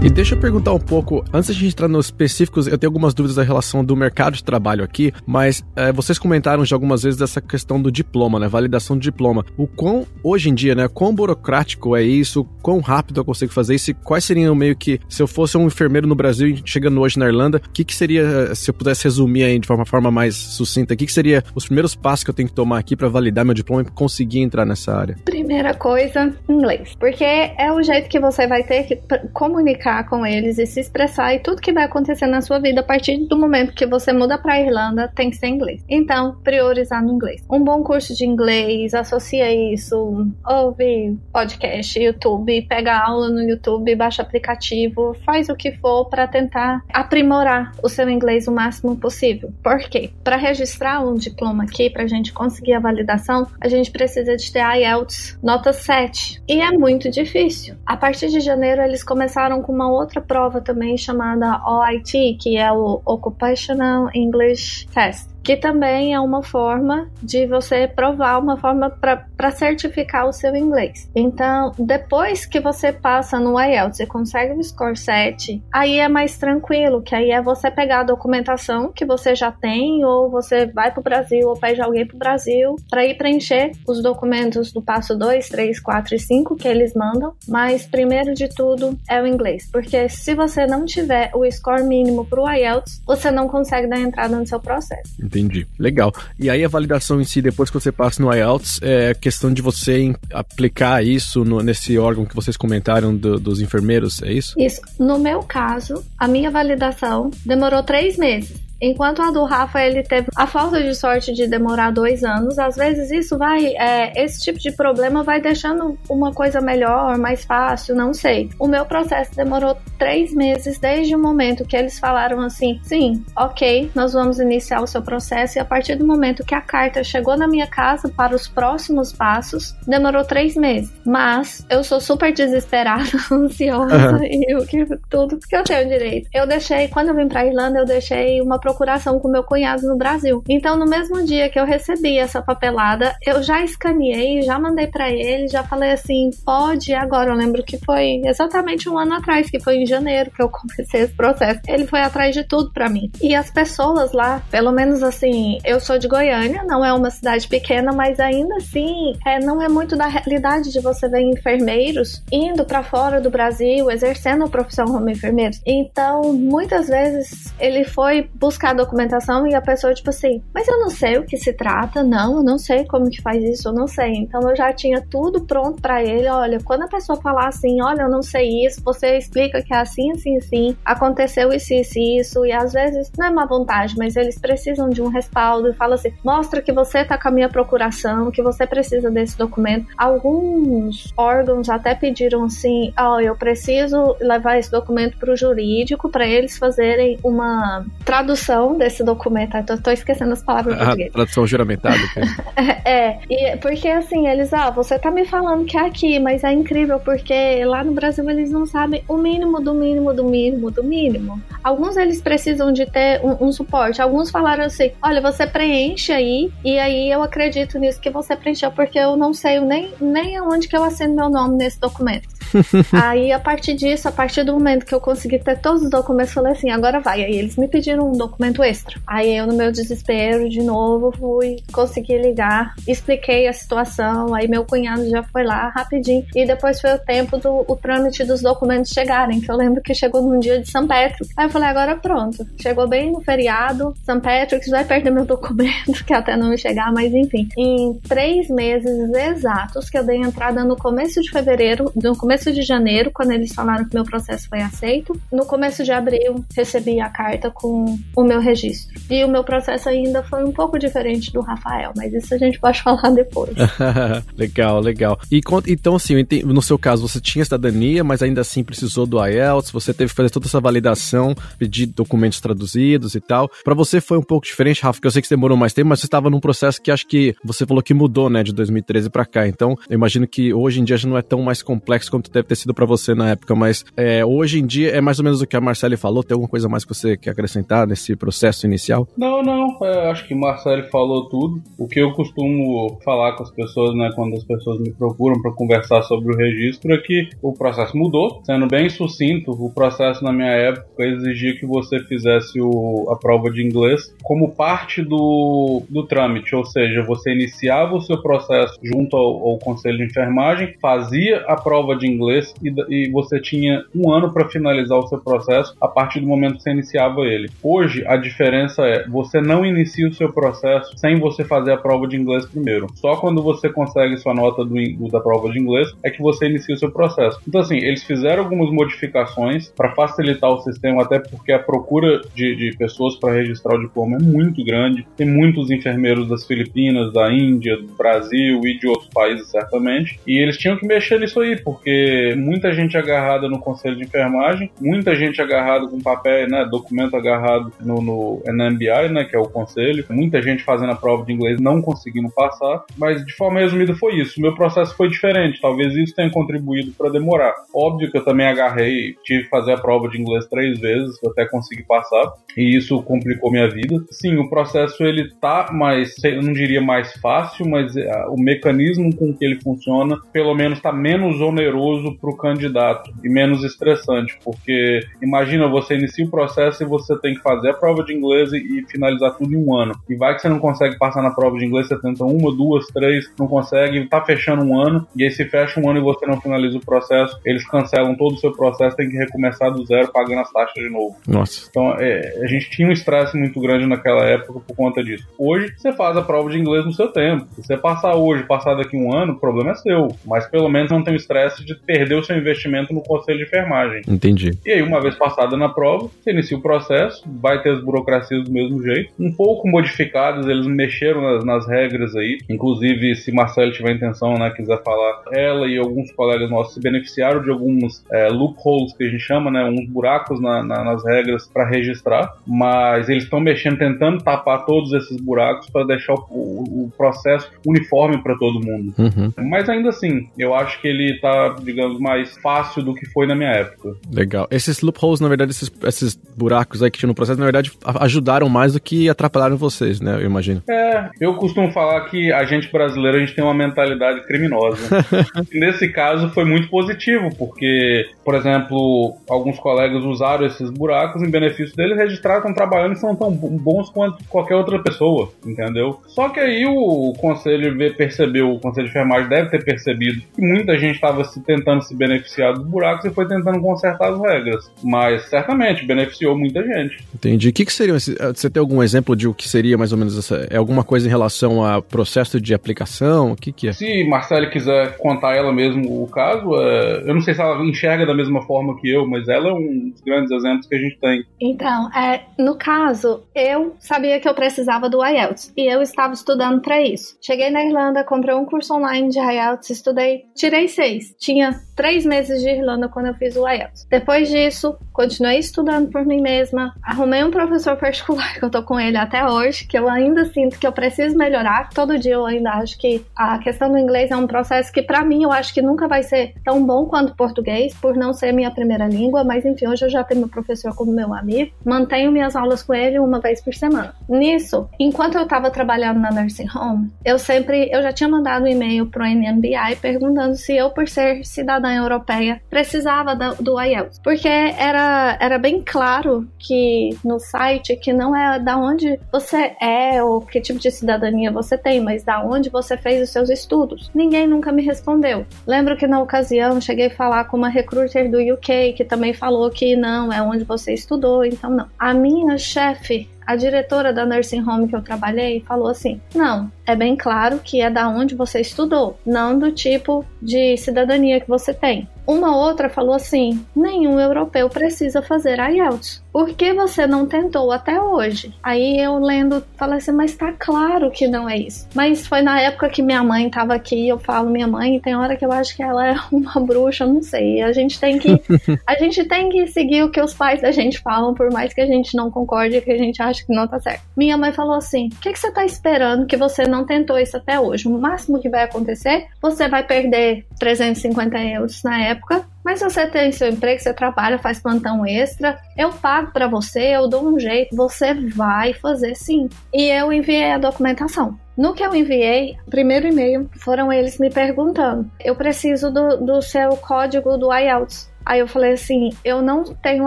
E 0.00 0.08
deixa 0.08 0.36
eu 0.36 0.38
perguntar 0.38 0.72
um 0.72 0.78
pouco, 0.78 1.24
antes 1.32 1.56
de 1.56 1.66
entrar 1.66 1.88
nos 1.88 2.06
específicos, 2.06 2.68
eu 2.68 2.78
tenho 2.78 2.88
algumas 2.88 3.12
dúvidas 3.12 3.34
da 3.34 3.42
relação 3.42 3.84
do 3.84 3.96
mercado 3.96 4.34
de 4.34 4.44
trabalho 4.44 4.84
aqui, 4.84 5.12
mas 5.26 5.64
é, 5.74 5.90
vocês 5.92 6.20
comentaram 6.20 6.64
já 6.64 6.76
algumas 6.76 7.02
vezes 7.02 7.18
dessa 7.18 7.40
questão 7.40 7.82
do 7.82 7.90
diploma, 7.90 8.38
né? 8.38 8.46
Validação 8.46 8.96
do 8.96 9.02
diploma. 9.02 9.44
O 9.56 9.66
quão, 9.66 10.06
hoje 10.22 10.50
em 10.50 10.54
dia, 10.54 10.76
né? 10.76 10.86
Quão 10.86 11.12
burocrático 11.12 11.96
é 11.96 12.02
isso? 12.04 12.44
Quão 12.62 12.78
rápido 12.78 13.20
eu 13.20 13.24
consigo 13.24 13.52
fazer 13.52 13.74
isso? 13.74 13.90
E 13.90 13.94
quais 13.94 14.24
seriam 14.24 14.54
meio 14.54 14.76
que, 14.76 15.00
se 15.08 15.20
eu 15.20 15.26
fosse 15.26 15.58
um 15.58 15.66
enfermeiro 15.66 16.06
no 16.06 16.14
Brasil 16.14 16.56
chegando 16.64 17.00
hoje 17.00 17.18
na 17.18 17.26
Irlanda, 17.26 17.60
o 17.66 17.70
que, 17.70 17.84
que 17.84 17.94
seria, 17.94 18.54
se 18.54 18.70
eu 18.70 18.74
pudesse 18.74 19.02
resumir 19.02 19.42
aí 19.42 19.58
de 19.58 19.68
uma 19.68 19.84
forma 19.84 20.12
mais 20.12 20.36
sucinta, 20.36 20.94
o 20.94 20.96
que, 20.96 21.06
que 21.06 21.12
seria 21.12 21.42
os 21.56 21.64
primeiros 21.64 21.96
passos 21.96 22.22
que 22.22 22.30
eu 22.30 22.34
tenho 22.34 22.48
que 22.48 22.54
tomar 22.54 22.78
aqui 22.78 22.94
para 22.94 23.08
validar 23.08 23.44
meu 23.44 23.54
diploma 23.54 23.82
e 23.82 23.84
conseguir 23.86 24.38
entrar 24.38 24.64
nessa 24.64 24.96
área? 24.96 25.16
Primeira 25.24 25.74
coisa, 25.74 26.32
inglês. 26.48 26.94
Porque 27.00 27.24
é 27.24 27.72
o 27.72 27.82
jeito 27.82 28.08
que 28.08 28.20
você 28.20 28.46
vai 28.46 28.62
ter 28.62 28.84
que 28.84 28.96
comunicar 29.32 29.87
comunicar 29.88 30.04
com 30.08 30.26
eles 30.26 30.58
e 30.58 30.66
se 30.66 30.80
expressar 30.80 31.34
e 31.34 31.38
tudo 31.38 31.62
que 31.62 31.72
vai 31.72 31.84
acontecer 31.84 32.26
na 32.26 32.40
sua 32.40 32.58
vida 32.58 32.80
a 32.80 32.84
partir 32.84 33.16
do 33.26 33.38
momento 33.38 33.72
que 33.72 33.86
você 33.86 34.12
muda 34.12 34.38
para 34.38 34.60
Irlanda 34.60 35.10
tem 35.14 35.30
que 35.30 35.36
ser 35.36 35.48
inglês. 35.48 35.84
Então, 35.88 36.36
priorizar 36.44 37.02
no 37.02 37.14
inglês. 37.14 37.44
Um 37.50 37.62
bom 37.62 37.82
curso 37.82 38.14
de 38.14 38.26
inglês, 38.26 38.94
associa 38.94 39.72
isso, 39.72 40.26
ouve 40.46 41.18
podcast, 41.32 41.98
YouTube, 41.98 42.62
pega 42.68 42.98
aula 42.98 43.30
no 43.30 43.42
YouTube, 43.42 43.94
baixa 43.94 44.22
aplicativo, 44.22 45.14
faz 45.24 45.48
o 45.48 45.56
que 45.56 45.72
for 45.72 46.06
para 46.06 46.26
tentar 46.26 46.82
aprimorar 46.92 47.72
o 47.82 47.88
seu 47.88 48.08
inglês 48.10 48.46
o 48.46 48.52
máximo 48.52 48.96
possível. 48.96 49.52
Por 49.62 49.78
quê? 49.78 50.10
Para 50.22 50.36
registrar 50.36 51.00
um 51.00 51.14
diploma 51.14 51.64
aqui, 51.64 51.88
para 51.88 52.04
a 52.04 52.08
gente 52.08 52.32
conseguir 52.32 52.74
a 52.74 52.80
validação, 52.80 53.46
a 53.60 53.68
gente 53.68 53.90
precisa 53.90 54.36
de 54.36 54.52
ter 54.52 54.60
IELTS 54.60 55.38
nota 55.42 55.72
7. 55.72 56.42
E 56.48 56.60
é 56.60 56.70
muito 56.72 57.10
difícil. 57.10 57.76
A 57.86 57.96
partir 57.96 58.28
de 58.28 58.40
janeiro, 58.40 58.82
eles 58.82 59.02
começaram 59.02 59.62
com 59.62 59.72
uma 59.78 59.88
outra 59.88 60.20
prova 60.20 60.60
também 60.60 60.98
chamada 60.98 61.62
OIT, 61.64 62.36
que 62.40 62.56
é 62.56 62.72
o 62.72 63.00
Occupational 63.06 64.10
English 64.12 64.88
Test 64.88 65.37
que 65.42 65.56
também 65.56 66.14
é 66.14 66.20
uma 66.20 66.42
forma 66.42 67.08
de 67.22 67.46
você 67.46 67.88
provar, 67.88 68.38
uma 68.38 68.56
forma 68.56 68.90
para 68.90 69.50
certificar 69.50 70.28
o 70.28 70.32
seu 70.32 70.54
inglês. 70.54 71.10
Então, 71.16 71.72
depois 71.78 72.44
que 72.44 72.60
você 72.60 72.92
passa 72.92 73.40
no 73.40 73.58
IELTS 73.58 74.00
e 74.00 74.06
consegue 74.06 74.52
o 74.52 74.62
score 74.62 74.96
7, 74.96 75.62
aí 75.72 75.98
é 75.98 76.08
mais 76.08 76.36
tranquilo, 76.36 77.00
que 77.00 77.14
aí 77.14 77.30
é 77.30 77.40
você 77.40 77.70
pegar 77.70 78.00
a 78.00 78.04
documentação 78.04 78.92
que 78.92 79.06
você 79.06 79.34
já 79.34 79.50
tem, 79.50 80.04
ou 80.04 80.30
você 80.30 80.66
vai 80.66 80.90
para 80.90 81.00
o 81.00 81.02
Brasil, 81.02 81.48
ou 81.48 81.58
pede 81.58 81.80
alguém 81.80 82.06
para 82.06 82.16
o 82.16 82.18
Brasil, 82.18 82.76
para 82.90 83.06
ir 83.06 83.16
preencher 83.16 83.72
os 83.86 84.02
documentos 84.02 84.70
do 84.70 84.82
passo 84.82 85.16
2, 85.16 85.48
3, 85.48 85.80
4 85.80 86.14
e 86.14 86.18
5 86.18 86.56
que 86.56 86.68
eles 86.68 86.92
mandam. 86.94 87.32
Mas, 87.48 87.86
primeiro 87.86 88.34
de 88.34 88.48
tudo, 88.48 88.98
é 89.08 89.20
o 89.22 89.26
inglês, 89.26 89.66
porque 89.72 90.10
se 90.10 90.34
você 90.34 90.66
não 90.66 90.84
tiver 90.84 91.30
o 91.34 91.50
score 91.50 91.84
mínimo 91.84 92.26
para 92.26 92.40
o 92.42 92.50
IELTS, 92.50 93.02
você 93.06 93.30
não 93.30 93.48
consegue 93.48 93.86
dar 93.86 93.98
entrada 93.98 94.38
no 94.38 94.46
seu 94.46 94.60
processo. 94.60 95.14
Entendi. 95.18 95.37
Legal. 95.78 96.12
E 96.38 96.48
aí 96.50 96.64
a 96.64 96.68
validação 96.68 97.20
em 97.20 97.24
si, 97.24 97.40
depois 97.40 97.70
que 97.70 97.78
você 97.78 97.92
passa 97.92 98.22
no 98.22 98.32
IELTS, 98.32 98.80
é 98.82 99.14
questão 99.14 99.52
de 99.52 99.62
você 99.62 100.14
aplicar 100.32 101.04
isso 101.04 101.44
no, 101.44 101.60
nesse 101.62 101.98
órgão 101.98 102.24
que 102.24 102.34
vocês 102.34 102.56
comentaram 102.56 103.16
do, 103.16 103.38
dos 103.38 103.60
enfermeiros, 103.60 104.22
é 104.22 104.32
isso? 104.32 104.58
Isso. 104.58 104.80
No 104.98 105.18
meu 105.18 105.42
caso, 105.42 106.04
a 106.18 106.28
minha 106.28 106.50
validação 106.50 107.30
demorou 107.44 107.82
três 107.82 108.16
meses. 108.16 108.67
Enquanto 108.80 109.22
a 109.22 109.30
do 109.30 109.44
Rafa, 109.44 109.82
ele 109.82 110.02
teve 110.02 110.28
a 110.36 110.46
falta 110.46 110.82
de 110.82 110.94
sorte 110.94 111.32
de 111.32 111.46
demorar 111.46 111.90
dois 111.90 112.22
anos, 112.22 112.58
às 112.58 112.76
vezes 112.76 113.10
isso 113.10 113.36
vai, 113.36 113.66
é, 113.76 114.12
esse 114.22 114.40
tipo 114.40 114.58
de 114.58 114.70
problema 114.70 115.22
vai 115.22 115.40
deixando 115.40 115.98
uma 116.08 116.32
coisa 116.32 116.60
melhor, 116.60 117.18
mais 117.18 117.44
fácil, 117.44 117.94
não 117.94 118.14
sei. 118.14 118.48
O 118.58 118.68
meu 118.68 118.84
processo 118.84 119.34
demorou 119.34 119.76
três 119.98 120.32
meses 120.32 120.78
desde 120.78 121.14
o 121.14 121.18
momento 121.18 121.64
que 121.64 121.76
eles 121.76 121.98
falaram 121.98 122.40
assim: 122.40 122.80
sim, 122.84 123.24
ok, 123.36 123.90
nós 123.94 124.12
vamos 124.12 124.38
iniciar 124.38 124.80
o 124.80 124.86
seu 124.86 125.02
processo, 125.02 125.58
e 125.58 125.60
a 125.60 125.64
partir 125.64 125.96
do 125.96 126.06
momento 126.06 126.44
que 126.44 126.54
a 126.54 126.60
carta 126.60 127.02
chegou 127.02 127.36
na 127.36 127.48
minha 127.48 127.66
casa 127.66 128.08
para 128.08 128.34
os 128.34 128.46
próximos 128.46 129.12
passos, 129.12 129.74
demorou 129.86 130.24
três 130.24 130.54
meses. 130.54 130.92
Mas 131.04 131.66
eu 131.68 131.82
sou 131.82 132.00
super 132.00 132.32
desesperada, 132.32 133.04
ansiosa 133.32 134.16
uhum. 134.16 134.24
e 134.24 134.54
o 134.54 134.66
que 134.66 134.86
tudo 135.10 135.38
que 135.38 135.56
eu 135.56 135.64
tenho 135.64 135.88
direito. 135.88 136.28
Eu 136.32 136.46
deixei, 136.46 136.88
quando 136.88 137.08
eu 137.08 137.16
vim 137.16 137.28
pra 137.28 137.44
Irlanda, 137.44 137.78
eu 137.78 137.84
deixei 137.84 138.40
uma 138.40 138.58
procuração 138.68 139.18
com 139.18 139.28
meu 139.28 139.42
cunhado 139.42 139.86
no 139.86 139.96
Brasil. 139.96 140.42
Então, 140.46 140.76
no 140.76 140.84
mesmo 140.84 141.24
dia 141.24 141.48
que 141.48 141.58
eu 141.58 141.64
recebi 141.64 142.18
essa 142.18 142.42
papelada, 142.42 143.16
eu 143.26 143.42
já 143.42 143.64
escaneei, 143.64 144.42
já 144.42 144.58
mandei 144.58 144.86
para 144.86 145.10
ele, 145.10 145.48
já 145.48 145.62
falei 145.62 145.92
assim: 145.92 146.30
pode 146.44 146.92
agora. 146.92 147.30
Eu 147.30 147.36
lembro 147.36 147.64
que 147.64 147.78
foi 147.78 148.20
exatamente 148.24 148.88
um 148.88 148.98
ano 148.98 149.14
atrás, 149.14 149.50
que 149.50 149.58
foi 149.58 149.76
em 149.76 149.86
janeiro 149.86 150.30
que 150.30 150.42
eu 150.42 150.50
comecei 150.50 151.02
esse 151.02 151.14
processo. 151.14 151.60
Ele 151.66 151.86
foi 151.86 152.00
atrás 152.00 152.34
de 152.34 152.44
tudo 152.44 152.70
para 152.72 152.90
mim. 152.90 153.10
E 153.22 153.34
as 153.34 153.50
pessoas 153.50 154.12
lá, 154.12 154.42
pelo 154.50 154.70
menos 154.70 155.02
assim, 155.02 155.58
eu 155.64 155.80
sou 155.80 155.98
de 155.98 156.06
Goiânia, 156.06 156.62
não 156.64 156.84
é 156.84 156.92
uma 156.92 157.10
cidade 157.10 157.48
pequena, 157.48 157.92
mas 157.92 158.20
ainda 158.20 158.56
assim, 158.56 159.12
é, 159.26 159.38
não 159.38 159.62
é 159.62 159.68
muito 159.68 159.96
da 159.96 160.06
realidade 160.06 160.70
de 160.70 160.80
você 160.80 161.08
ver 161.08 161.22
enfermeiros 161.22 162.22
indo 162.30 162.64
para 162.64 162.82
fora 162.82 163.20
do 163.20 163.30
Brasil, 163.30 163.90
exercendo 163.90 164.44
a 164.44 164.48
profissão 164.48 164.86
como 164.86 165.08
enfermeiro. 165.08 165.56
Então, 165.66 166.34
muitas 166.34 166.88
vezes 166.88 167.52
ele 167.58 167.84
foi 167.84 168.28
buscar 168.34 168.57
buscar 168.58 168.70
a 168.70 168.74
documentação 168.74 169.46
e 169.46 169.54
a 169.54 169.60
pessoa, 169.60 169.94
tipo 169.94 170.10
assim, 170.10 170.42
mas 170.52 170.66
eu 170.66 170.80
não 170.80 170.90
sei 170.90 171.16
o 171.16 171.24
que 171.24 171.36
se 171.36 171.52
trata, 171.52 172.02
não, 172.02 172.38
eu 172.38 172.42
não 172.42 172.58
sei 172.58 172.84
como 172.84 173.08
que 173.08 173.22
faz 173.22 173.42
isso, 173.44 173.68
eu 173.68 173.72
não 173.72 173.86
sei. 173.86 174.14
Então 174.14 174.40
eu 174.50 174.56
já 174.56 174.72
tinha 174.72 175.00
tudo 175.00 175.42
pronto 175.46 175.80
para 175.80 176.02
ele. 176.02 176.28
Olha, 176.28 176.58
quando 176.64 176.82
a 176.82 176.88
pessoa 176.88 177.20
falar 177.20 177.46
assim, 177.46 177.80
olha, 177.80 178.02
eu 178.02 178.10
não 178.10 178.22
sei 178.22 178.66
isso, 178.66 178.82
você 178.82 179.16
explica 179.16 179.62
que 179.62 179.72
é 179.72 179.78
assim, 179.78 180.10
assim, 180.10 180.36
assim, 180.36 180.76
aconteceu 180.84 181.52
isso, 181.52 181.72
isso, 181.72 181.98
isso, 181.98 182.44
e 182.44 182.52
às 182.52 182.72
vezes 182.72 183.12
não 183.16 183.26
é 183.26 183.30
má 183.30 183.46
vontade, 183.46 183.94
mas 183.96 184.16
eles 184.16 184.38
precisam 184.38 184.90
de 184.90 185.00
um 185.00 185.08
respaldo 185.08 185.68
e 185.68 185.74
fala 185.74 185.94
assim, 185.94 186.12
mostra 186.24 186.60
que 186.60 186.72
você 186.72 187.04
tá 187.04 187.16
com 187.16 187.28
a 187.28 187.30
minha 187.30 187.48
procuração, 187.48 188.32
que 188.32 188.42
você 188.42 188.66
precisa 188.66 189.08
desse 189.08 189.38
documento. 189.38 189.86
Alguns 189.96 191.12
órgãos 191.16 191.68
até 191.68 191.94
pediram 191.94 192.44
assim, 192.44 192.92
ó, 192.98 193.16
oh, 193.16 193.20
eu 193.20 193.36
preciso 193.36 194.16
levar 194.20 194.58
esse 194.58 194.70
documento 194.70 195.16
para 195.16 195.32
o 195.32 195.36
jurídico 195.36 196.08
para 196.08 196.26
eles 196.26 196.58
fazerem 196.58 197.18
uma 197.22 197.84
tradução 198.04 198.47
tradução 198.48 198.76
desse 198.76 199.04
documento. 199.04 199.52
Tô 199.82 199.90
esquecendo 199.90 200.32
as 200.32 200.42
palavras 200.42 200.76
português. 200.78 201.12
Tradução 201.12 201.46
juramentada. 201.46 201.98
é, 202.84 203.18
e, 203.28 203.56
porque 203.58 203.88
assim, 203.88 204.26
eles, 204.26 204.52
ah, 204.52 204.70
você 204.70 204.98
tá 204.98 205.10
me 205.10 205.26
falando 205.26 205.64
que 205.66 205.76
é 205.76 205.86
aqui, 205.86 206.18
mas 206.18 206.42
é 206.42 206.52
incrível 206.52 206.98
porque 206.98 207.64
lá 207.64 207.84
no 207.84 207.92
Brasil 207.92 208.28
eles 208.30 208.50
não 208.50 208.66
sabem 208.66 209.04
o 209.06 209.16
mínimo 209.16 209.60
do 209.60 209.74
mínimo 209.74 210.14
do 210.14 210.24
mínimo 210.24 210.70
do 210.70 210.82
mínimo. 210.82 211.40
Alguns 211.62 211.96
eles 211.96 212.22
precisam 212.22 212.72
de 212.72 212.86
ter 212.86 213.20
um, 213.22 213.48
um 213.48 213.52
suporte. 213.52 214.00
Alguns 214.00 214.30
falaram 214.30 214.64
assim: 214.64 214.92
olha, 215.02 215.20
você 215.20 215.46
preenche 215.46 216.12
aí, 216.12 216.50
e 216.64 216.78
aí 216.78 217.10
eu 217.10 217.22
acredito 217.22 217.78
nisso 217.78 218.00
que 218.00 218.10
você 218.10 218.34
preencheu, 218.34 218.70
porque 218.70 218.98
eu 218.98 219.16
não 219.16 219.34
sei 219.34 219.60
nem, 219.60 219.92
nem 220.00 220.36
aonde 220.36 220.68
que 220.68 220.76
eu 220.76 220.82
assino 220.82 221.14
meu 221.14 221.28
nome 221.28 221.56
nesse 221.56 221.78
documento. 221.78 222.37
aí, 222.92 223.32
a 223.32 223.38
partir 223.38 223.74
disso, 223.74 224.08
a 224.08 224.12
partir 224.12 224.44
do 224.44 224.52
momento 224.52 224.86
que 224.86 224.94
eu 224.94 225.00
consegui 225.00 225.38
ter 225.38 225.58
todos 225.58 225.82
os 225.82 225.90
documentos, 225.90 226.32
falei 226.32 226.52
assim: 226.52 226.70
agora 226.70 227.00
vai. 227.00 227.24
Aí 227.24 227.36
eles 227.36 227.56
me 227.56 227.68
pediram 227.68 228.10
um 228.10 228.16
documento 228.16 228.62
extra. 228.62 228.98
Aí 229.06 229.36
eu, 229.36 229.46
no 229.46 229.54
meu 229.54 229.70
desespero, 229.72 230.48
de 230.48 230.62
novo, 230.62 231.12
fui 231.12 231.56
conseguir 231.72 232.18
ligar, 232.18 232.74
expliquei 232.86 233.46
a 233.48 233.52
situação. 233.52 234.34
Aí 234.34 234.48
meu 234.48 234.64
cunhado 234.64 235.08
já 235.08 235.22
foi 235.22 235.44
lá 235.44 235.68
rapidinho. 235.68 236.24
E 236.34 236.46
depois 236.46 236.80
foi 236.80 236.94
o 236.94 236.98
tempo 236.98 237.38
do 237.38 237.64
o 237.68 237.76
trâmite 237.76 238.24
dos 238.24 238.40
documentos 238.40 238.92
chegarem, 238.92 239.40
que 239.40 239.50
eu 239.50 239.56
lembro 239.56 239.82
que 239.82 239.94
chegou 239.94 240.22
num 240.22 240.38
dia 240.38 240.60
de 240.60 240.70
São 240.70 240.86
Pedro. 240.86 241.26
Aí 241.36 241.46
eu 241.46 241.50
falei: 241.50 241.68
agora 241.68 241.96
pronto. 241.96 242.46
Chegou 242.60 242.88
bem 242.88 243.12
no 243.12 243.20
feriado, 243.20 243.94
São 244.04 244.20
Pedro, 244.20 244.60
que 244.60 244.70
vai 244.70 244.84
perder 244.84 245.10
meu 245.10 245.24
documento, 245.26 246.04
que 246.04 246.12
até 246.12 246.36
não 246.36 246.56
chegar, 246.56 246.92
mas 246.92 247.12
enfim. 247.12 247.48
Em 247.56 247.94
três 248.08 248.48
meses 248.48 248.88
exatos 249.14 249.88
que 249.88 249.98
eu 249.98 250.04
dei 250.04 250.18
entrada 250.18 250.64
no 250.64 250.76
começo 250.76 251.20
de 251.20 251.30
fevereiro, 251.30 251.92
no 251.94 252.16
começo 252.16 252.37
começo 252.38 252.52
de 252.52 252.62
janeiro, 252.62 253.10
quando 253.12 253.32
eles 253.32 253.52
falaram 253.52 253.84
que 253.84 253.94
meu 253.94 254.04
processo 254.04 254.48
foi 254.48 254.60
aceito. 254.60 255.20
No 255.32 255.44
começo 255.44 255.82
de 255.82 255.90
abril, 255.90 256.44
recebi 256.56 257.00
a 257.00 257.08
carta 257.08 257.50
com 257.50 257.98
o 258.16 258.22
meu 258.22 258.40
registro. 258.40 259.00
E 259.10 259.24
o 259.24 259.28
meu 259.28 259.42
processo 259.42 259.88
ainda 259.88 260.22
foi 260.22 260.44
um 260.44 260.52
pouco 260.52 260.78
diferente 260.78 261.32
do 261.32 261.40
Rafael, 261.40 261.92
mas 261.96 262.14
isso 262.14 262.32
a 262.32 262.38
gente 262.38 262.60
pode 262.60 262.80
falar 262.82 263.10
depois. 263.10 263.54
legal, 264.38 264.80
legal. 264.80 265.18
E 265.32 265.40
então, 265.66 265.96
assim, 265.96 266.14
no 266.44 266.62
seu 266.62 266.78
caso, 266.78 267.08
você 267.08 267.20
tinha 267.20 267.44
cidadania, 267.44 268.04
mas 268.04 268.22
ainda 268.22 268.40
assim 268.40 268.62
precisou 268.62 269.04
do 269.04 269.24
IELTS, 269.24 269.72
você 269.72 269.92
teve 269.92 270.10
que 270.10 270.16
fazer 270.16 270.30
toda 270.30 270.46
essa 270.46 270.60
validação, 270.60 271.34
pedir 271.58 271.86
documentos 271.86 272.40
traduzidos 272.40 273.16
e 273.16 273.20
tal. 273.20 273.50
Para 273.64 273.74
você 273.74 274.00
foi 274.00 274.18
um 274.18 274.22
pouco 274.22 274.46
diferente, 274.46 274.82
Rafa, 274.82 275.00
que 275.00 275.06
eu 275.06 275.10
sei 275.10 275.22
que 275.22 275.26
você 275.28 275.34
demorou 275.34 275.56
mais 275.56 275.72
tempo, 275.72 275.88
mas 275.88 276.00
você 276.00 276.06
estava 276.06 276.30
num 276.30 276.40
processo 276.40 276.80
que 276.80 276.90
acho 276.90 277.06
que 277.06 277.34
você 277.44 277.66
falou 277.66 277.82
que 277.82 277.94
mudou, 277.94 278.30
né, 278.30 278.44
de 278.44 278.52
2013 278.52 279.10
para 279.10 279.26
cá. 279.26 279.48
Então, 279.48 279.76
eu 279.88 279.94
imagino 279.94 280.26
que 280.26 280.54
hoje 280.54 280.80
em 280.80 280.84
dia 280.84 280.96
já 280.96 281.08
não 281.08 281.18
é 281.18 281.22
tão 281.22 281.42
mais 281.42 281.62
complexo 281.62 282.10
quanto 282.28 282.32
deve 282.32 282.48
ter 282.48 282.56
sido 282.56 282.74
para 282.74 282.86
você 282.86 283.14
na 283.14 283.30
época, 283.30 283.54
mas 283.54 283.84
é, 283.96 284.24
hoje 284.24 284.60
em 284.60 284.66
dia 284.66 284.90
é 284.90 285.00
mais 285.00 285.18
ou 285.18 285.24
menos 285.24 285.40
o 285.40 285.46
que 285.46 285.56
a 285.56 285.60
Marcele 285.60 285.96
falou. 285.96 286.22
Tem 286.22 286.34
alguma 286.34 286.48
coisa 286.48 286.68
mais 286.68 286.84
que 286.84 286.94
você 286.94 287.16
quer 287.16 287.30
acrescentar 287.30 287.86
nesse 287.86 288.14
processo 288.14 288.66
inicial? 288.66 289.08
Não, 289.16 289.42
não. 289.42 289.78
É, 289.82 290.10
acho 290.10 290.26
que 290.28 290.34
Marcele 290.34 290.84
falou 290.84 291.28
tudo. 291.28 291.60
O 291.78 291.88
que 291.88 292.00
eu 292.00 292.12
costumo 292.12 292.98
falar 293.04 293.32
com 293.32 293.42
as 293.42 293.50
pessoas, 293.50 293.94
né, 293.96 294.10
quando 294.14 294.34
as 294.36 294.44
pessoas 294.44 294.78
me 294.80 294.92
procuram 294.92 295.40
para 295.40 295.52
conversar 295.52 296.02
sobre 296.02 296.34
o 296.34 296.36
registro, 296.36 296.92
é 296.92 296.98
que 296.98 297.28
o 297.42 297.52
processo 297.52 297.96
mudou. 297.96 298.40
Sendo 298.44 298.66
bem 298.66 298.88
sucinto, 298.90 299.52
o 299.52 299.72
processo 299.72 300.22
na 300.22 300.32
minha 300.32 300.52
época 300.52 301.04
exigia 301.04 301.56
que 301.58 301.66
você 301.66 302.00
fizesse 302.00 302.60
o, 302.60 303.10
a 303.10 303.16
prova 303.16 303.50
de 303.50 303.62
inglês 303.62 304.14
como 304.22 304.50
parte 304.54 305.02
do, 305.02 305.82
do 305.88 306.06
trâmite, 306.06 306.54
ou 306.54 306.64
seja, 306.64 307.02
você 307.02 307.32
iniciava 307.32 307.94
o 307.94 308.00
seu 308.00 308.20
processo 308.20 308.78
junto 308.82 309.16
ao, 309.16 309.48
ao 309.48 309.58
conselho 309.58 309.98
de 309.98 310.04
enfermagem, 310.04 310.74
fazia 310.80 311.44
a 311.46 311.56
prova 311.56 311.96
de 311.96 312.06
inglês 312.06 312.17
inglês 312.18 312.52
e, 312.62 312.72
e 312.88 313.10
você 313.10 313.40
tinha 313.40 313.84
um 313.94 314.12
ano 314.12 314.32
para 314.32 314.48
finalizar 314.48 314.98
o 314.98 315.06
seu 315.06 315.18
processo 315.18 315.74
a 315.80 315.88
partir 315.88 316.20
do 316.20 316.26
momento 316.26 316.56
que 316.56 316.62
você 316.62 316.70
iniciava 316.70 317.20
ele. 317.22 317.48
Hoje, 317.62 318.04
a 318.06 318.16
diferença 318.16 318.82
é 318.82 319.06
você 319.08 319.40
não 319.40 319.64
inicia 319.64 320.08
o 320.08 320.12
seu 320.12 320.32
processo 320.32 320.96
sem 320.96 321.18
você 321.18 321.44
fazer 321.44 321.72
a 321.72 321.76
prova 321.76 322.06
de 322.06 322.16
inglês 322.16 322.44
primeiro. 322.46 322.86
Só 322.94 323.16
quando 323.16 323.42
você 323.42 323.68
consegue 323.68 324.16
sua 324.16 324.34
nota 324.34 324.64
do, 324.64 324.74
do, 324.74 325.08
da 325.08 325.20
prova 325.20 325.50
de 325.50 325.58
inglês 325.58 325.88
é 326.02 326.10
que 326.10 326.20
você 326.20 326.46
inicia 326.46 326.74
o 326.74 326.78
seu 326.78 326.90
processo. 326.90 327.40
Então, 327.46 327.60
assim, 327.60 327.76
eles 327.76 328.02
fizeram 328.02 328.42
algumas 328.42 328.70
modificações 328.70 329.68
para 329.68 329.94
facilitar 329.94 330.50
o 330.50 330.60
sistema, 330.62 331.02
até 331.02 331.18
porque 331.18 331.52
a 331.52 331.58
procura 331.58 332.20
de, 332.34 332.54
de 332.56 332.76
pessoas 332.76 333.16
para 333.16 333.34
registrar 333.34 333.76
o 333.76 333.80
diploma 333.80 334.16
é 334.16 334.22
muito 334.22 334.64
grande. 334.64 335.06
Tem 335.16 335.26
muitos 335.26 335.70
enfermeiros 335.70 336.28
das 336.28 336.46
Filipinas, 336.46 337.12
da 337.12 337.32
Índia, 337.32 337.76
do 337.76 337.94
Brasil 337.94 338.60
e 338.64 338.78
de 338.78 338.86
outros 338.86 339.08
países, 339.08 339.48
certamente. 339.48 340.18
E 340.26 340.38
eles 340.38 340.56
tinham 340.56 340.76
que 340.76 340.86
mexer 340.86 341.20
nisso 341.20 341.40
aí, 341.40 341.60
porque 341.60 341.90
muita 342.36 342.72
gente 342.72 342.96
agarrada 342.96 343.48
no 343.48 343.58
conselho 343.58 343.96
de 343.96 344.04
enfermagem, 344.04 344.70
muita 344.80 345.14
gente 345.14 345.40
agarrada 345.40 345.86
com 345.86 346.00
papel, 346.00 346.48
né, 346.48 346.64
documento 346.70 347.16
agarrado 347.16 347.72
no, 347.80 348.00
no 348.00 348.42
NMBI, 348.46 349.08
né, 349.10 349.24
que 349.24 349.36
é 349.36 349.38
o 349.38 349.48
conselho, 349.48 350.04
muita 350.10 350.40
gente 350.42 350.62
fazendo 350.62 350.92
a 350.92 350.96
prova 350.96 351.24
de 351.24 351.32
inglês 351.32 351.60
não 351.60 351.80
conseguindo 351.82 352.30
passar, 352.30 352.84
mas 352.96 353.24
de 353.24 353.32
forma 353.34 353.60
resumida 353.60 353.94
foi 353.94 354.16
isso. 354.16 354.38
O 354.38 354.42
meu 354.42 354.54
processo 354.54 354.96
foi 354.96 355.08
diferente, 355.08 355.60
talvez 355.60 355.94
isso 355.94 356.14
tenha 356.14 356.30
contribuído 356.30 356.92
para 356.92 357.10
demorar. 357.10 357.54
Óbvio 357.74 358.10
que 358.10 358.18
eu 358.18 358.24
também 358.24 358.46
agarrei, 358.46 359.14
tive 359.24 359.44
que 359.44 359.48
fazer 359.48 359.72
a 359.72 359.78
prova 359.78 360.08
de 360.08 360.20
inglês 360.20 360.46
três 360.46 360.78
vezes 360.78 361.18
até 361.24 361.46
conseguir 361.46 361.84
passar, 361.84 362.32
e 362.56 362.76
isso 362.76 363.02
complicou 363.02 363.50
minha 363.50 363.68
vida. 363.68 363.96
Sim, 364.10 364.36
o 364.38 364.48
processo 364.48 365.04
ele 365.04 365.30
tá 365.40 365.70
mais, 365.72 366.14
eu 366.24 366.42
não 366.42 366.52
diria 366.52 366.80
mais 366.80 367.12
fácil, 367.20 367.68
mas 367.68 367.96
é, 367.96 368.26
o 368.28 368.36
mecanismo 368.36 369.14
com 369.14 369.32
que 369.32 369.44
ele 369.44 369.60
funciona, 369.60 370.18
pelo 370.32 370.54
menos 370.54 370.78
está 370.78 370.92
menos 370.92 371.40
oneroso 371.40 371.87
para 372.20 372.30
o 372.30 372.36
candidato 372.36 373.12
e 373.22 373.28
menos 373.28 373.64
estressante, 373.64 374.38
porque 374.44 375.00
imagina 375.22 375.68
você 375.68 375.94
inicia 375.94 376.24
o 376.24 376.30
processo 376.30 376.82
e 376.82 376.86
você 376.86 377.16
tem 377.18 377.34
que 377.34 377.40
fazer 377.40 377.70
a 377.70 377.74
prova 377.74 378.04
de 378.04 378.14
inglês 378.14 378.52
e 378.52 378.84
finalizar 378.88 379.36
tudo 379.36 379.54
em 379.54 379.56
um 379.56 379.74
ano. 379.74 379.94
E 380.08 380.16
vai 380.16 380.34
que 380.34 380.42
você 380.42 380.48
não 380.48 380.58
consegue 380.58 380.98
passar 380.98 381.22
na 381.22 381.30
prova 381.30 381.58
de 381.58 381.64
inglês, 381.64 381.88
você 381.88 382.00
tenta 382.00 382.24
uma, 382.24 382.54
duas, 382.54 382.86
três, 382.88 383.30
não 383.38 383.46
consegue, 383.46 384.06
tá 384.06 384.22
fechando 384.24 384.64
um 384.64 384.80
ano, 384.80 385.06
e 385.16 385.24
aí 385.24 385.30
se 385.30 385.44
fecha 385.44 385.80
um 385.80 385.88
ano 385.88 385.98
e 385.98 386.02
você 386.02 386.26
não 386.26 386.40
finaliza 386.40 386.78
o 386.78 386.84
processo, 386.84 387.38
eles 387.44 387.66
cancelam 387.68 388.14
todo 388.14 388.34
o 388.34 388.38
seu 388.38 388.52
processo, 388.52 388.96
tem 388.96 389.08
que 389.08 389.16
recomeçar 389.16 389.72
do 389.72 389.84
zero 389.84 390.10
pagando 390.12 390.40
as 390.40 390.52
taxas 390.52 390.82
de 390.82 390.90
novo. 390.90 391.16
Nossa. 391.26 391.66
Então 391.70 391.94
é, 391.98 392.40
a 392.42 392.46
gente 392.46 392.70
tinha 392.70 392.88
um 392.88 392.92
estresse 392.92 393.36
muito 393.36 393.60
grande 393.60 393.86
naquela 393.86 394.24
época 394.24 394.60
por 394.60 394.76
conta 394.76 395.02
disso. 395.02 395.26
Hoje 395.38 395.72
você 395.76 395.92
faz 395.92 396.16
a 396.16 396.22
prova 396.22 396.50
de 396.50 396.58
inglês 396.58 396.84
no 396.84 396.92
seu 396.92 397.08
tempo. 397.08 397.46
Se 397.54 397.62
você 397.62 397.76
passar 397.76 398.14
hoje, 398.14 398.44
passar 398.44 398.74
daqui 398.74 398.96
um 398.96 399.14
ano, 399.14 399.34
o 399.34 399.38
problema 399.38 399.72
é 399.72 399.74
seu. 399.74 400.08
Mas 400.26 400.46
pelo 400.46 400.68
menos 400.68 400.90
não 400.90 401.02
tem 401.02 401.14
o 401.14 401.16
estresse 401.16 401.64
de 401.64 401.77
perder 401.86 402.16
o 402.16 402.22
seu 402.22 402.36
investimento 402.36 402.92
no 402.92 403.00
conselho 403.02 403.38
de 403.38 403.44
enfermagem. 403.44 404.02
Entendi. 404.08 404.52
E 404.64 404.72
aí, 404.72 404.82
uma 404.82 405.00
vez 405.00 405.14
passada 405.16 405.56
na 405.56 405.68
prova, 405.68 406.08
você 406.08 406.30
inicia 406.30 406.56
o 406.56 406.62
processo, 406.62 407.22
vai 407.26 407.62
ter 407.62 407.70
as 407.70 407.82
burocracias 407.82 408.44
do 408.44 408.50
mesmo 408.50 408.82
jeito. 408.82 409.12
Um 409.18 409.32
pouco 409.32 409.68
modificadas, 409.68 410.46
eles 410.46 410.66
mexeram 410.66 411.20
nas, 411.20 411.44
nas 411.44 411.68
regras 411.68 412.14
aí. 412.14 412.38
Inclusive, 412.48 413.14
se 413.16 413.32
Marcelo 413.32 413.72
tiver 413.72 413.92
intenção, 413.92 414.34
né, 414.34 414.50
quiser 414.50 414.82
falar, 414.82 415.22
ela 415.32 415.66
e 415.66 415.76
alguns 415.78 416.10
colegas 416.12 416.50
nossos 416.50 416.74
se 416.74 416.80
beneficiaram 416.80 417.42
de 417.42 417.50
alguns 417.50 418.04
é, 418.10 418.28
loopholes 418.28 418.96
que 418.96 419.04
a 419.04 419.08
gente 419.08 419.20
chama, 419.20 419.50
né, 419.50 419.64
uns 419.64 419.88
buracos 419.88 420.40
na, 420.40 420.62
na, 420.62 420.84
nas 420.84 421.04
regras 421.04 421.48
para 421.48 421.68
registrar. 421.68 422.34
Mas 422.46 423.08
eles 423.08 423.24
estão 423.24 423.40
mexendo, 423.40 423.78
tentando 423.78 424.22
tapar 424.22 424.64
todos 424.64 424.92
esses 424.92 425.20
buracos 425.20 425.68
para 425.70 425.86
deixar 425.86 426.14
o, 426.14 426.26
o, 426.30 426.84
o, 426.84 426.92
processo 426.96 427.50
uniforme 427.66 428.18
para 428.22 428.36
todo 428.36 428.64
mundo. 428.64 428.94
Uhum. 428.98 429.32
Mas 429.48 429.68
ainda 429.68 429.90
assim, 429.90 430.28
eu 430.38 430.54
acho 430.54 430.80
que 430.80 430.88
ele 430.88 431.18
tá, 431.20 431.56
digamos, 431.68 432.00
mais 432.00 432.36
fácil 432.38 432.82
do 432.82 432.94
que 432.94 433.06
foi 433.06 433.26
na 433.26 433.34
minha 433.34 433.50
época. 433.50 433.94
Legal. 434.10 434.48
Esses 434.50 434.80
loopholes, 434.80 435.20
na 435.20 435.28
verdade, 435.28 435.50
esses, 435.50 435.70
esses 435.84 436.18
buracos 436.36 436.82
aí 436.82 436.90
que 436.90 436.98
tinha 436.98 437.06
no 437.08 437.14
processo, 437.14 437.38
na 437.38 437.44
verdade, 437.44 437.70
ajudaram 438.00 438.48
mais 438.48 438.72
do 438.72 438.80
que 438.80 439.08
atrapalharam 439.08 439.56
vocês, 439.56 440.00
né? 440.00 440.16
Eu 440.16 440.24
imagino. 440.24 440.62
É, 440.68 441.10
eu 441.20 441.34
costumo 441.34 441.70
falar 441.70 442.00
que 442.08 442.32
a 442.32 442.44
gente 442.44 442.70
brasileiro, 442.72 443.18
a 443.18 443.20
gente 443.20 443.34
tem 443.34 443.44
uma 443.44 443.54
mentalidade 443.54 444.26
criminosa. 444.26 444.78
Nesse 445.52 445.88
caso, 445.88 446.30
foi 446.30 446.44
muito 446.44 446.68
positivo, 446.68 447.28
porque, 447.36 448.06
por 448.24 448.34
exemplo, 448.34 449.16
alguns 449.28 449.58
colegas 449.58 450.02
usaram 450.04 450.46
esses 450.46 450.70
buracos 450.70 451.22
em 451.22 451.30
benefício 451.30 451.76
deles, 451.76 451.96
registraram, 451.96 452.38
estão 452.38 452.54
trabalhando 452.54 452.94
e 452.94 452.98
são 452.98 453.14
tão 453.14 453.30
bons 453.30 453.90
quanto 453.90 454.24
qualquer 454.28 454.56
outra 454.56 454.78
pessoa, 454.78 455.30
entendeu? 455.44 456.00
Só 456.06 456.28
que 456.28 456.40
aí 456.40 456.64
o 456.66 457.12
conselho 457.18 457.76
percebeu, 457.94 458.52
o 458.52 458.60
conselho 458.60 458.86
de 458.86 458.90
enfermagem 458.90 459.28
deve 459.28 459.50
ter 459.50 459.64
percebido 459.64 460.22
que 460.34 460.40
muita 460.42 460.78
gente 460.78 460.94
estava 460.94 461.24
se 461.24 461.42
tentando 461.42 461.57
se 461.82 461.94
beneficiar 461.94 462.54
dos 462.54 462.64
buracos 462.64 463.04
e 463.04 463.10
foi 463.10 463.26
tentando 463.26 463.60
consertar 463.60 464.12
as 464.12 464.20
regras. 464.20 464.70
Mas 464.82 465.28
certamente 465.28 465.84
beneficiou 465.84 466.36
muita 466.36 466.62
gente. 466.62 467.04
Entendi. 467.14 467.48
O 467.48 467.52
que, 467.52 467.64
que 467.64 467.72
seria? 467.72 467.94
Você 467.94 468.50
tem 468.50 468.60
algum 468.60 468.82
exemplo 468.82 469.14
de 469.14 469.28
o 469.28 469.34
que 469.34 469.48
seria 469.48 469.76
mais 469.76 469.92
ou 469.92 469.98
menos 469.98 470.18
essa? 470.18 470.46
É 470.50 470.56
alguma 470.56 470.84
coisa 470.84 471.06
em 471.06 471.10
relação 471.10 471.64
a 471.64 471.80
processo 471.80 472.40
de 472.40 472.54
aplicação? 472.54 473.32
O 473.32 473.36
que, 473.36 473.52
que 473.52 473.68
é? 473.68 473.72
Se 473.72 474.04
Marcele 474.04 474.48
quiser 474.48 474.96
contar 474.98 475.34
ela 475.34 475.52
mesmo 475.52 476.02
o 476.02 476.08
caso, 476.08 476.54
é... 476.56 477.02
eu 477.06 477.14
não 477.14 477.20
sei 477.20 477.34
se 477.34 477.40
ela 477.40 477.62
enxerga 477.64 478.06
da 478.06 478.14
mesma 478.14 478.42
forma 478.42 478.78
que 478.80 478.88
eu, 478.88 479.06
mas 479.06 479.28
ela 479.28 479.48
é 479.48 479.52
um 479.52 479.90
dos 479.90 480.00
grandes 480.00 480.30
exemplos 480.30 480.66
que 480.66 480.74
a 480.74 480.78
gente 480.78 480.98
tem. 480.98 481.24
Então, 481.40 481.90
é, 481.92 482.22
no 482.38 482.56
caso, 482.56 483.22
eu 483.34 483.74
sabia 483.78 484.20
que 484.20 484.28
eu 484.28 484.34
precisava 484.34 484.88
do 484.88 485.04
IELTS 485.04 485.52
e 485.56 485.66
eu 485.66 485.82
estava 485.82 486.12
estudando 486.12 486.60
para 486.60 486.80
isso. 486.80 487.16
Cheguei 487.20 487.50
na 487.50 487.64
Irlanda, 487.64 488.04
comprei 488.04 488.34
um 488.34 488.44
curso 488.44 488.74
online 488.74 489.08
de 489.08 489.18
IELTS, 489.18 489.70
estudei, 489.70 490.24
tirei 490.34 490.68
seis. 490.68 491.14
Tinha 491.18 491.47
três 491.76 492.04
meses 492.04 492.40
de 492.42 492.48
Irlanda 492.48 492.88
quando 492.88 493.06
eu 493.06 493.14
fiz 493.14 493.36
o 493.36 493.48
IELTS. 493.48 493.86
Depois 493.88 494.28
disso, 494.28 494.76
continuei 494.92 495.38
estudando 495.38 495.90
por 495.90 496.04
mim 496.04 496.20
mesma, 496.20 496.74
arrumei 496.82 497.22
um 497.22 497.30
professor 497.30 497.76
particular 497.76 498.34
que 498.34 498.44
eu 498.44 498.50
tô 498.50 498.62
com 498.62 498.80
ele 498.80 498.96
até 498.96 499.24
hoje, 499.24 499.66
que 499.66 499.78
eu 499.78 499.88
ainda 499.88 500.24
sinto 500.26 500.58
que 500.58 500.66
eu 500.66 500.72
preciso 500.72 501.16
melhorar. 501.16 501.70
Todo 501.70 501.98
dia 501.98 502.14
eu 502.14 502.26
ainda 502.26 502.50
acho 502.54 502.78
que 502.78 503.04
a 503.16 503.38
questão 503.38 503.70
do 503.70 503.78
inglês 503.78 504.10
é 504.10 504.16
um 504.16 504.26
processo 504.26 504.72
que 504.72 504.82
para 504.82 505.04
mim 505.04 505.22
eu 505.22 505.32
acho 505.32 505.54
que 505.54 505.62
nunca 505.62 505.86
vai 505.86 506.02
ser 506.02 506.34
tão 506.44 506.64
bom 506.64 506.86
quanto 506.86 507.10
o 507.10 507.16
português, 507.16 507.74
por 507.74 507.96
não 507.96 508.12
ser 508.12 508.32
minha 508.32 508.50
primeira 508.50 508.86
língua, 508.86 509.22
mas 509.22 509.44
enfim, 509.44 509.66
hoje 509.68 509.84
eu 509.84 509.90
já 509.90 510.02
tenho 510.02 510.20
meu 510.20 510.28
professor 510.28 510.74
como 510.74 510.92
meu 510.92 511.14
amigo, 511.14 511.52
mantenho 511.64 512.10
minhas 512.10 512.34
aulas 512.34 512.62
com 512.62 512.74
ele 512.74 512.98
uma 512.98 513.20
vez 513.20 513.40
por 513.40 513.54
semana. 513.54 513.94
Nisso, 514.08 514.68
enquanto 514.78 515.16
eu 515.16 515.22
estava 515.22 515.50
trabalhando 515.50 516.00
na 516.00 516.10
nursing 516.10 516.48
home, 516.54 516.90
eu 517.04 517.18
sempre, 517.18 517.68
eu 517.72 517.82
já 517.82 517.92
tinha 517.92 518.08
mandado 518.08 518.44
um 518.44 518.48
e-mail 518.48 518.86
pro 518.86 519.04
NMBI 519.04 519.76
perguntando 519.80 520.36
se 520.36 520.56
eu, 520.56 520.70
por 520.70 520.88
ser 520.88 521.24
cidadã 521.38 521.72
europeia, 521.74 522.40
precisava 522.50 523.14
do, 523.14 523.60
IELTS, 523.60 524.00
porque 524.02 524.28
era, 524.28 525.16
era 525.20 525.38
bem 525.38 525.62
claro 525.64 526.28
que 526.38 526.90
no 527.04 527.18
site 527.18 527.76
que 527.76 527.92
não 527.92 528.14
é 528.14 528.38
da 528.38 528.56
onde 528.56 528.98
você 529.12 529.52
é 529.60 530.02
ou 530.02 530.20
que 530.20 530.40
tipo 530.40 530.58
de 530.58 530.70
cidadania 530.70 531.30
você 531.30 531.56
tem, 531.56 531.80
mas 531.80 532.02
da 532.02 532.22
onde 532.22 532.50
você 532.50 532.76
fez 532.76 533.02
os 533.02 533.10
seus 533.10 533.30
estudos. 533.30 533.90
Ninguém 533.94 534.26
nunca 534.26 534.50
me 534.50 534.62
respondeu. 534.62 535.26
Lembro 535.46 535.76
que 535.76 535.86
na 535.86 536.00
ocasião 536.00 536.60
cheguei 536.60 536.86
a 536.86 536.96
falar 536.96 537.24
com 537.24 537.36
uma 537.36 537.48
recruiter 537.48 538.10
do 538.10 538.18
UK 538.18 538.72
que 538.72 538.84
também 538.84 539.12
falou 539.12 539.50
que 539.50 539.76
não, 539.76 540.12
é 540.12 540.20
onde 540.20 540.44
você 540.44 540.72
estudou, 540.74 541.24
então 541.24 541.50
não. 541.50 541.66
A 541.78 541.94
minha 541.94 542.36
chefe 542.36 543.08
a 543.28 543.36
diretora 543.36 543.92
da 543.92 544.06
nursing 544.06 544.40
home 544.40 544.66
que 544.66 544.74
eu 544.74 544.80
trabalhei 544.80 545.44
falou 545.46 545.68
assim: 545.68 546.00
não, 546.14 546.50
é 546.66 546.74
bem 546.74 546.96
claro 546.96 547.40
que 547.44 547.60
é 547.60 547.68
da 547.68 547.86
onde 547.86 548.14
você 548.14 548.40
estudou, 548.40 548.98
não 549.04 549.38
do 549.38 549.52
tipo 549.52 550.02
de 550.20 550.56
cidadania 550.56 551.20
que 551.20 551.28
você 551.28 551.52
tem. 551.52 551.86
Uma 552.06 552.34
outra 552.34 552.70
falou 552.70 552.94
assim: 552.94 553.44
nenhum 553.54 554.00
europeu 554.00 554.48
precisa 554.48 555.02
fazer 555.02 555.38
IELTS. 555.38 556.02
Por 556.10 556.30
que 556.30 556.54
você 556.54 556.86
não 556.86 557.06
tentou 557.06 557.52
até 557.52 557.80
hoje? 557.80 558.34
Aí 558.42 558.80
eu 558.80 558.98
lendo, 558.98 559.44
falei 559.56 559.76
assim, 559.76 559.92
mas 559.92 560.16
tá 560.16 560.32
claro 560.36 560.90
que 560.90 561.06
não 561.06 561.28
é 561.28 561.36
isso. 561.36 561.68
Mas 561.74 562.06
foi 562.06 562.22
na 562.22 562.40
época 562.40 562.70
que 562.70 562.82
minha 562.82 563.04
mãe 563.04 563.28
tava 563.28 563.54
aqui, 563.54 563.86
eu 563.86 563.98
falo 563.98 564.30
minha 564.30 564.48
mãe, 564.48 564.80
tem 564.80 564.96
hora 564.96 565.16
que 565.16 565.24
eu 565.24 565.30
acho 565.30 565.54
que 565.54 565.62
ela 565.62 565.86
é 565.86 565.96
uma 566.10 566.40
bruxa, 566.40 566.86
não 566.86 567.02
sei. 567.02 567.42
A 567.42 567.52
gente 567.52 567.78
tem 567.78 567.98
que 567.98 568.20
a 568.66 568.74
gente 568.76 569.04
tem 569.04 569.28
que 569.28 569.46
seguir 569.48 569.82
o 569.82 569.90
que 569.90 570.00
os 570.00 570.14
pais 570.14 570.40
da 570.40 570.50
gente 570.50 570.80
falam, 570.80 571.12
por 571.12 571.30
mais 571.30 571.52
que 571.52 571.60
a 571.60 571.66
gente 571.66 571.94
não 571.94 572.10
concorde, 572.10 572.62
que 572.62 572.72
a 572.72 572.78
gente 572.78 573.02
acha 573.18 573.26
que 573.26 573.34
não 573.34 573.46
tá 573.46 573.60
certo. 573.60 573.82
Minha 573.96 574.16
mãe 574.16 574.32
falou 574.32 574.54
assim: 574.54 574.88
"O 574.88 575.00
que 575.00 575.12
que 575.12 575.18
você 575.18 575.30
tá 575.30 575.44
esperando 575.44 576.06
que 576.06 576.16
você 576.16 576.46
não 576.46 576.64
tentou 576.64 576.98
isso 576.98 577.16
até 577.16 577.38
hoje? 577.38 577.68
O 577.68 577.78
máximo 577.78 578.20
que 578.20 578.28
vai 578.28 578.44
acontecer, 578.44 579.06
você 579.20 579.48
vai 579.48 579.64
perder 579.64 580.26
350 580.38 581.18
euros 581.18 581.62
na 581.62 581.80
época 581.80 582.24
mas 582.48 582.62
você 582.62 582.86
tem 582.86 583.12
seu 583.12 583.28
emprego, 583.28 583.60
você 583.60 583.74
trabalha, 583.74 584.18
faz 584.18 584.40
plantão 584.40 584.86
extra, 584.86 585.38
eu 585.54 585.70
pago 585.70 586.12
para 586.12 586.26
você, 586.26 586.74
eu 586.74 586.88
dou 586.88 587.06
um 587.06 587.18
jeito, 587.18 587.54
você 587.54 587.92
vai 587.92 588.54
fazer 588.54 588.94
sim. 588.94 589.28
E 589.52 589.64
eu 589.64 589.92
enviei 589.92 590.32
a 590.32 590.38
documentação. 590.38 591.18
No 591.36 591.52
que 591.52 591.62
eu 591.62 591.74
enviei, 591.74 592.38
primeiro 592.48 592.86
e-mail, 592.86 593.28
foram 593.38 593.70
eles 593.70 593.98
me 593.98 594.08
perguntando: 594.08 594.90
eu 594.98 595.14
preciso 595.14 595.70
do, 595.70 595.98
do 595.98 596.22
seu 596.22 596.56
código 596.56 597.18
do 597.18 597.30
IELTS. 597.32 597.92
Aí 598.08 598.20
eu 598.20 598.26
falei 598.26 598.52
assim: 598.52 598.88
eu 599.04 599.20
não 599.20 599.44
tenho 599.44 599.86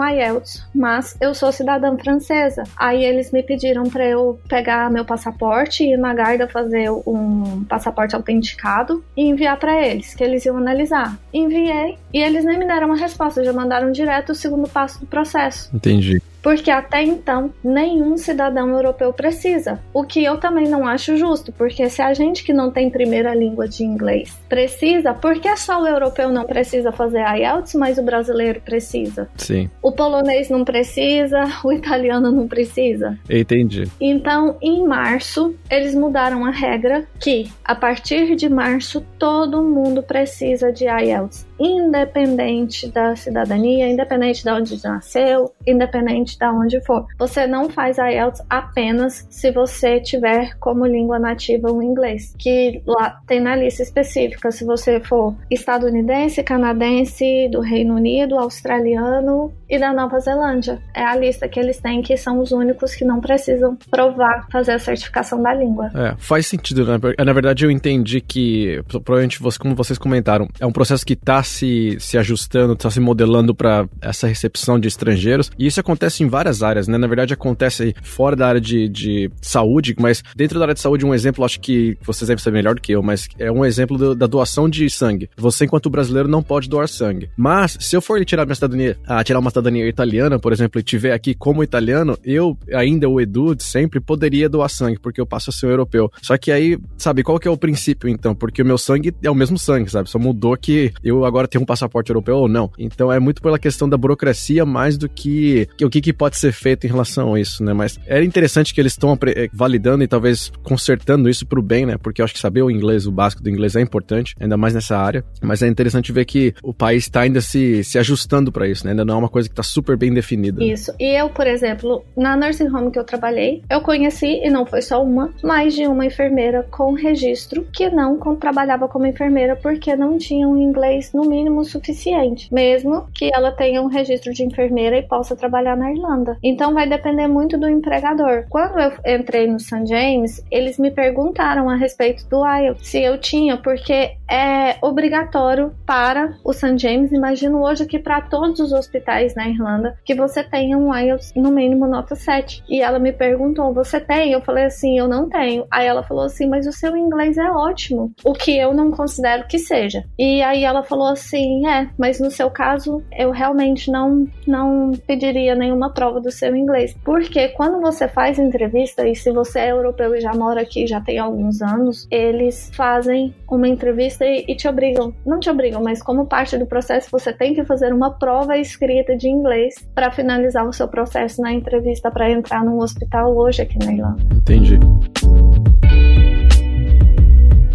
IELTS, 0.00 0.64
mas 0.72 1.16
eu 1.20 1.34
sou 1.34 1.50
cidadã 1.50 1.98
francesa. 1.98 2.62
Aí 2.76 3.04
eles 3.04 3.32
me 3.32 3.42
pediram 3.42 3.82
para 3.90 4.06
eu 4.06 4.38
pegar 4.48 4.88
meu 4.92 5.04
passaporte 5.04 5.82
e 5.82 5.94
ir 5.94 5.96
na 5.96 6.14
Garda 6.14 6.46
fazer 6.46 6.88
um 6.88 7.64
passaporte 7.64 8.14
autenticado 8.14 9.04
e 9.16 9.22
enviar 9.22 9.58
para 9.58 9.84
eles, 9.84 10.14
que 10.14 10.22
eles 10.22 10.46
iam 10.46 10.56
analisar. 10.56 11.18
Enviei 11.34 11.98
e 12.14 12.20
eles 12.20 12.44
nem 12.44 12.56
me 12.56 12.64
deram 12.64 12.86
uma 12.86 12.96
resposta, 12.96 13.42
já 13.42 13.52
mandaram 13.52 13.90
direto 13.90 14.30
o 14.30 14.34
segundo 14.36 14.68
passo 14.68 15.00
do 15.00 15.06
processo. 15.06 15.74
Entendi. 15.74 16.22
Porque 16.42 16.70
até 16.70 17.02
então 17.02 17.52
nenhum 17.62 18.16
cidadão 18.16 18.68
europeu 18.70 19.12
precisa. 19.12 19.80
O 19.94 20.04
que 20.04 20.22
eu 20.22 20.38
também 20.38 20.68
não 20.68 20.86
acho 20.86 21.16
justo, 21.16 21.52
porque 21.52 21.88
se 21.88 22.02
a 22.02 22.12
gente 22.12 22.44
que 22.44 22.52
não 22.52 22.70
tem 22.70 22.90
primeira 22.90 23.34
língua 23.34 23.68
de 23.68 23.84
inglês 23.84 24.36
precisa, 24.48 25.14
por 25.14 25.38
que 25.38 25.56
só 25.56 25.80
o 25.80 25.86
europeu 25.86 26.30
não 26.30 26.44
precisa 26.44 26.90
fazer 26.90 27.20
IELTS, 27.20 27.74
mas 27.74 27.98
o 27.98 28.02
brasileiro 28.02 28.60
precisa? 28.60 29.28
Sim. 29.36 29.70
O 29.80 29.92
polonês 29.92 30.50
não 30.50 30.64
precisa, 30.64 31.44
o 31.64 31.72
italiano 31.72 32.30
não 32.30 32.48
precisa. 32.48 33.18
Entendi. 33.30 33.88
Então, 34.00 34.56
em 34.60 34.86
março, 34.86 35.54
eles 35.70 35.94
mudaram 35.94 36.44
a 36.44 36.50
regra 36.50 37.06
que 37.20 37.50
a 37.64 37.74
partir 37.74 38.34
de 38.34 38.48
março 38.48 39.04
todo 39.18 39.62
mundo 39.62 40.02
precisa 40.02 40.72
de 40.72 40.84
IELTS 40.84 41.46
independente 41.58 42.88
da 42.90 43.14
cidadania, 43.16 43.88
independente 43.88 44.42
de 44.42 44.50
onde 44.50 44.82
nasceu, 44.82 45.52
independente 45.66 46.38
de 46.38 46.46
onde 46.46 46.80
for. 46.84 47.06
Você 47.18 47.46
não 47.46 47.68
faz 47.68 47.98
IELTS 47.98 48.42
apenas 48.48 49.26
se 49.30 49.50
você 49.50 50.00
tiver 50.00 50.56
como 50.58 50.86
língua 50.86 51.18
nativa 51.18 51.70
o 51.70 51.82
inglês, 51.82 52.34
que 52.38 52.82
lá 52.86 53.20
tem 53.26 53.40
na 53.40 53.56
lista 53.56 53.82
específica 53.82 54.50
se 54.50 54.64
você 54.64 55.00
for 55.00 55.34
estadunidense, 55.50 56.42
canadense, 56.42 57.48
do 57.50 57.60
Reino 57.60 57.94
Unido, 57.94 58.38
australiano 58.38 59.52
e 59.68 59.78
da 59.78 59.92
Nova 59.92 60.18
Zelândia. 60.20 60.80
É 60.94 61.04
a 61.04 61.16
lista 61.16 61.48
que 61.48 61.58
eles 61.58 61.78
têm 61.78 62.02
que 62.02 62.16
são 62.16 62.38
os 62.40 62.52
únicos 62.52 62.94
que 62.94 63.04
não 63.04 63.20
precisam 63.20 63.76
provar 63.90 64.46
fazer 64.50 64.72
a 64.72 64.78
certificação 64.78 65.42
da 65.42 65.54
língua. 65.54 65.90
É, 65.94 66.14
faz 66.18 66.46
sentido, 66.46 66.84
né? 66.84 66.98
Na 67.24 67.32
verdade 67.32 67.64
eu 67.64 67.70
entendi 67.70 68.20
que 68.20 68.82
provavelmente 68.88 69.38
como 69.58 69.74
vocês 69.74 69.98
comentaram, 69.98 70.48
é 70.60 70.66
um 70.66 70.72
processo 70.72 71.04
que 71.04 71.12
está 71.14 71.42
se, 71.52 71.96
se 72.00 72.18
ajustando, 72.18 72.72
está 72.72 72.90
se 72.90 73.00
modelando 73.00 73.54
para 73.54 73.88
essa 74.00 74.26
recepção 74.26 74.78
de 74.78 74.88
estrangeiros. 74.88 75.50
E 75.58 75.66
isso 75.66 75.80
acontece 75.80 76.22
em 76.22 76.28
várias 76.28 76.62
áreas, 76.62 76.88
né? 76.88 76.98
Na 76.98 77.06
verdade, 77.06 77.34
acontece 77.34 77.94
fora 78.02 78.34
da 78.34 78.48
área 78.48 78.60
de, 78.60 78.88
de 78.88 79.30
saúde, 79.40 79.94
mas 79.98 80.22
dentro 80.34 80.58
da 80.58 80.64
área 80.64 80.74
de 80.74 80.80
saúde, 80.80 81.04
um 81.04 81.14
exemplo, 81.14 81.44
acho 81.44 81.60
que 81.60 81.96
vocês 82.02 82.28
devem 82.28 82.42
saber 82.42 82.58
melhor 82.58 82.74
do 82.74 82.80
que 82.80 82.92
eu, 82.92 83.02
mas 83.02 83.28
é 83.38 83.50
um 83.50 83.64
exemplo 83.64 83.98
do, 83.98 84.14
da 84.14 84.26
doação 84.26 84.68
de 84.68 84.88
sangue. 84.88 85.28
Você, 85.36 85.64
enquanto 85.64 85.90
brasileiro, 85.90 86.28
não 86.28 86.42
pode 86.42 86.68
doar 86.68 86.88
sangue. 86.88 87.30
Mas, 87.36 87.76
se 87.80 87.96
eu 87.96 88.02
for 88.02 88.24
tirar 88.24 88.44
minha 88.44 88.54
cidadania, 88.54 88.96
ah, 89.06 89.22
tirar 89.22 89.38
uma 89.38 89.50
cidadania 89.50 89.86
italiana, 89.88 90.38
por 90.38 90.52
exemplo, 90.52 90.80
e 90.80 90.82
tiver 90.82 91.12
aqui 91.12 91.34
como 91.34 91.62
italiano, 91.62 92.18
eu, 92.24 92.56
ainda 92.72 93.08
o 93.08 93.20
Edu, 93.20 93.56
sempre 93.58 94.00
poderia 94.00 94.48
doar 94.48 94.68
sangue, 94.68 94.98
porque 94.98 95.20
eu 95.20 95.26
passo 95.26 95.50
a 95.50 95.52
ser 95.52 95.66
um 95.66 95.70
europeu. 95.70 96.10
Só 96.22 96.36
que 96.36 96.50
aí, 96.50 96.78
sabe, 96.96 97.22
qual 97.22 97.38
que 97.38 97.48
é 97.48 97.50
o 97.50 97.56
princípio, 97.56 98.08
então? 98.08 98.34
Porque 98.34 98.62
o 98.62 98.66
meu 98.66 98.78
sangue 98.78 99.14
é 99.22 99.30
o 99.30 99.34
mesmo 99.34 99.58
sangue, 99.58 99.90
sabe? 99.90 100.08
Só 100.08 100.18
mudou 100.18 100.56
que 100.56 100.92
eu 101.02 101.24
agora 101.32 101.48
tenho 101.48 101.62
um 101.62 101.66
passaporte 101.66 102.10
europeu 102.10 102.36
ou 102.36 102.48
não. 102.48 102.70
Então 102.78 103.10
é 103.10 103.18
muito 103.18 103.40
pela 103.42 103.58
questão 103.58 103.88
da 103.88 103.96
burocracia 103.96 104.64
mais 104.64 104.96
do 104.98 105.08
que, 105.08 105.68
que 105.76 105.84
o 105.84 105.90
que, 105.90 106.00
que, 106.00 106.12
pode 106.12 106.36
ser 106.36 106.52
feito 106.52 106.86
em 106.86 106.90
relação 106.90 107.34
a 107.34 107.40
isso, 107.40 107.64
né? 107.64 107.72
Mas 107.72 107.98
é 108.06 108.22
interessante 108.22 108.74
que 108.74 108.80
eles 108.80 108.92
estão 108.92 109.18
eh, 109.26 109.48
validando 109.52 110.04
e 110.04 110.08
talvez 110.08 110.52
consertando 110.62 111.28
isso 111.28 111.46
pro 111.46 111.62
bem, 111.62 111.86
né? 111.86 111.96
Porque 111.96 112.20
eu 112.20 112.24
acho 112.24 112.34
que 112.34 112.40
saber 112.40 112.62
o 112.62 112.70
inglês, 112.70 113.06
o 113.06 113.12
básico 113.12 113.42
do 113.42 113.48
inglês 113.48 113.74
é 113.74 113.80
importante, 113.80 114.34
ainda 114.38 114.56
mais 114.56 114.74
nessa 114.74 114.96
área. 114.96 115.24
Mas 115.40 115.62
é 115.62 115.68
interessante 115.68 116.12
ver 116.12 116.24
que 116.24 116.54
o 116.62 116.74
país 116.74 117.04
está 117.04 117.22
ainda 117.22 117.40
se, 117.40 117.82
se 117.82 117.98
ajustando 117.98 118.52
para 118.52 118.68
isso, 118.68 118.84
né? 118.84 118.92
Ainda 118.92 119.04
não 119.04 119.14
é 119.14 119.18
uma 119.18 119.28
coisa 119.28 119.48
que 119.48 119.52
está 119.52 119.62
super 119.62 119.96
bem 119.96 120.12
definida. 120.12 120.62
Isso. 120.62 120.92
E 121.00 121.18
eu, 121.18 121.30
por 121.30 121.46
exemplo, 121.46 122.04
na 122.16 122.36
nursing 122.36 122.68
home 122.68 122.90
que 122.90 122.98
eu 122.98 123.04
trabalhei, 123.04 123.62
eu 123.70 123.80
conheci, 123.80 124.40
e 124.44 124.50
não 124.50 124.66
foi 124.66 124.82
só 124.82 125.02
uma, 125.02 125.32
mais 125.42 125.74
de 125.74 125.86
uma 125.86 126.04
enfermeira 126.04 126.62
com 126.70 126.92
registro 126.92 127.66
que 127.72 127.88
não 127.90 128.18
trabalhava 128.36 128.88
como 128.88 129.06
enfermeira 129.06 129.56
porque 129.56 129.96
não 129.96 130.18
tinha 130.18 130.48
um 130.48 130.56
inglês 130.56 131.12
no 131.12 131.21
mínimo 131.24 131.64
suficiente, 131.64 132.52
mesmo 132.52 133.06
que 133.14 133.30
ela 133.34 133.52
tenha 133.52 133.82
um 133.82 133.86
registro 133.86 134.32
de 134.32 134.44
enfermeira 134.44 134.98
e 134.98 135.02
possa 135.02 135.36
trabalhar 135.36 135.76
na 135.76 135.92
Irlanda. 135.92 136.38
Então 136.42 136.74
vai 136.74 136.88
depender 136.88 137.28
muito 137.28 137.58
do 137.58 137.68
empregador. 137.68 138.44
Quando 138.48 138.78
eu 138.78 138.92
entrei 139.18 139.46
no 139.46 139.58
St. 139.58 139.86
James, 139.86 140.44
eles 140.50 140.78
me 140.78 140.90
perguntaram 140.90 141.68
a 141.68 141.76
respeito 141.76 142.28
do 142.28 142.44
IELTS, 142.44 142.86
se 142.86 143.00
eu 143.00 143.18
tinha, 143.18 143.56
porque 143.56 144.16
é 144.32 144.78
obrigatório 144.80 145.74
para 145.84 146.38
o 146.42 146.54
St. 146.54 146.78
James, 146.78 147.12
imagino 147.12 147.62
hoje 147.62 147.84
que 147.84 147.98
para 147.98 148.22
todos 148.22 148.60
os 148.60 148.72
hospitais 148.72 149.34
na 149.34 149.46
Irlanda, 149.46 149.98
que 150.06 150.14
você 150.14 150.42
tenha 150.42 150.78
um 150.78 150.94
IELTS 150.94 151.34
no 151.36 151.50
mínimo 151.50 151.86
nota 151.86 152.14
7. 152.14 152.64
E 152.66 152.80
ela 152.80 152.98
me 152.98 153.12
perguntou: 153.12 153.74
"Você 153.74 154.00
tem?" 154.00 154.32
Eu 154.32 154.40
falei 154.40 154.64
assim: 154.64 154.98
"Eu 154.98 155.06
não 155.06 155.28
tenho". 155.28 155.66
Aí 155.70 155.86
ela 155.86 156.02
falou 156.02 156.24
assim: 156.24 156.48
"Mas 156.48 156.66
o 156.66 156.72
seu 156.72 156.96
inglês 156.96 157.36
é 157.36 157.50
ótimo", 157.50 158.10
o 158.24 158.32
que 158.32 158.56
eu 158.56 158.72
não 158.72 158.90
considero 158.90 159.46
que 159.46 159.58
seja. 159.58 160.02
E 160.18 160.42
aí 160.42 160.64
ela 160.64 160.82
falou 160.82 161.08
assim: 161.08 161.66
"É, 161.66 161.90
mas 161.98 162.18
no 162.18 162.30
seu 162.30 162.50
caso, 162.50 163.02
eu 163.12 163.30
realmente 163.30 163.90
não 163.90 164.26
não 164.46 164.92
pediria 165.06 165.54
nenhuma 165.54 165.90
prova 165.90 166.20
do 166.20 166.30
seu 166.30 166.56
inglês, 166.56 166.96
porque 167.04 167.48
quando 167.48 167.82
você 167.82 168.08
faz 168.08 168.38
entrevista 168.38 169.06
e 169.06 169.14
se 169.14 169.30
você 169.30 169.60
é 169.60 169.72
europeu 169.72 170.14
e 170.14 170.20
já 170.20 170.32
mora 170.32 170.62
aqui 170.62 170.86
já 170.86 171.00
tem 171.00 171.18
alguns 171.18 171.60
anos, 171.60 172.08
eles 172.10 172.70
fazem 172.74 173.34
uma 173.50 173.68
entrevista 173.68 174.21
e, 174.24 174.44
e 174.48 174.56
te 174.56 174.68
obrigam, 174.68 175.14
não 175.26 175.40
te 175.40 175.50
obrigam, 175.50 175.82
mas 175.82 176.02
como 176.02 176.26
parte 176.26 176.56
do 176.56 176.66
processo 176.66 177.08
você 177.10 177.32
tem 177.32 177.54
que 177.54 177.64
fazer 177.64 177.92
uma 177.92 178.10
prova 178.18 178.56
escrita 178.56 179.16
de 179.16 179.28
inglês 179.28 179.74
para 179.94 180.10
finalizar 180.10 180.66
o 180.66 180.72
seu 180.72 180.88
processo 180.88 181.40
na 181.40 181.52
entrevista 181.52 182.10
para 182.10 182.30
entrar 182.30 182.64
num 182.64 182.78
hospital 182.78 183.36
hoje 183.36 183.62
aqui 183.62 183.78
na 183.78 183.92
Irlanda. 183.92 184.22
Entendi. 184.34 184.78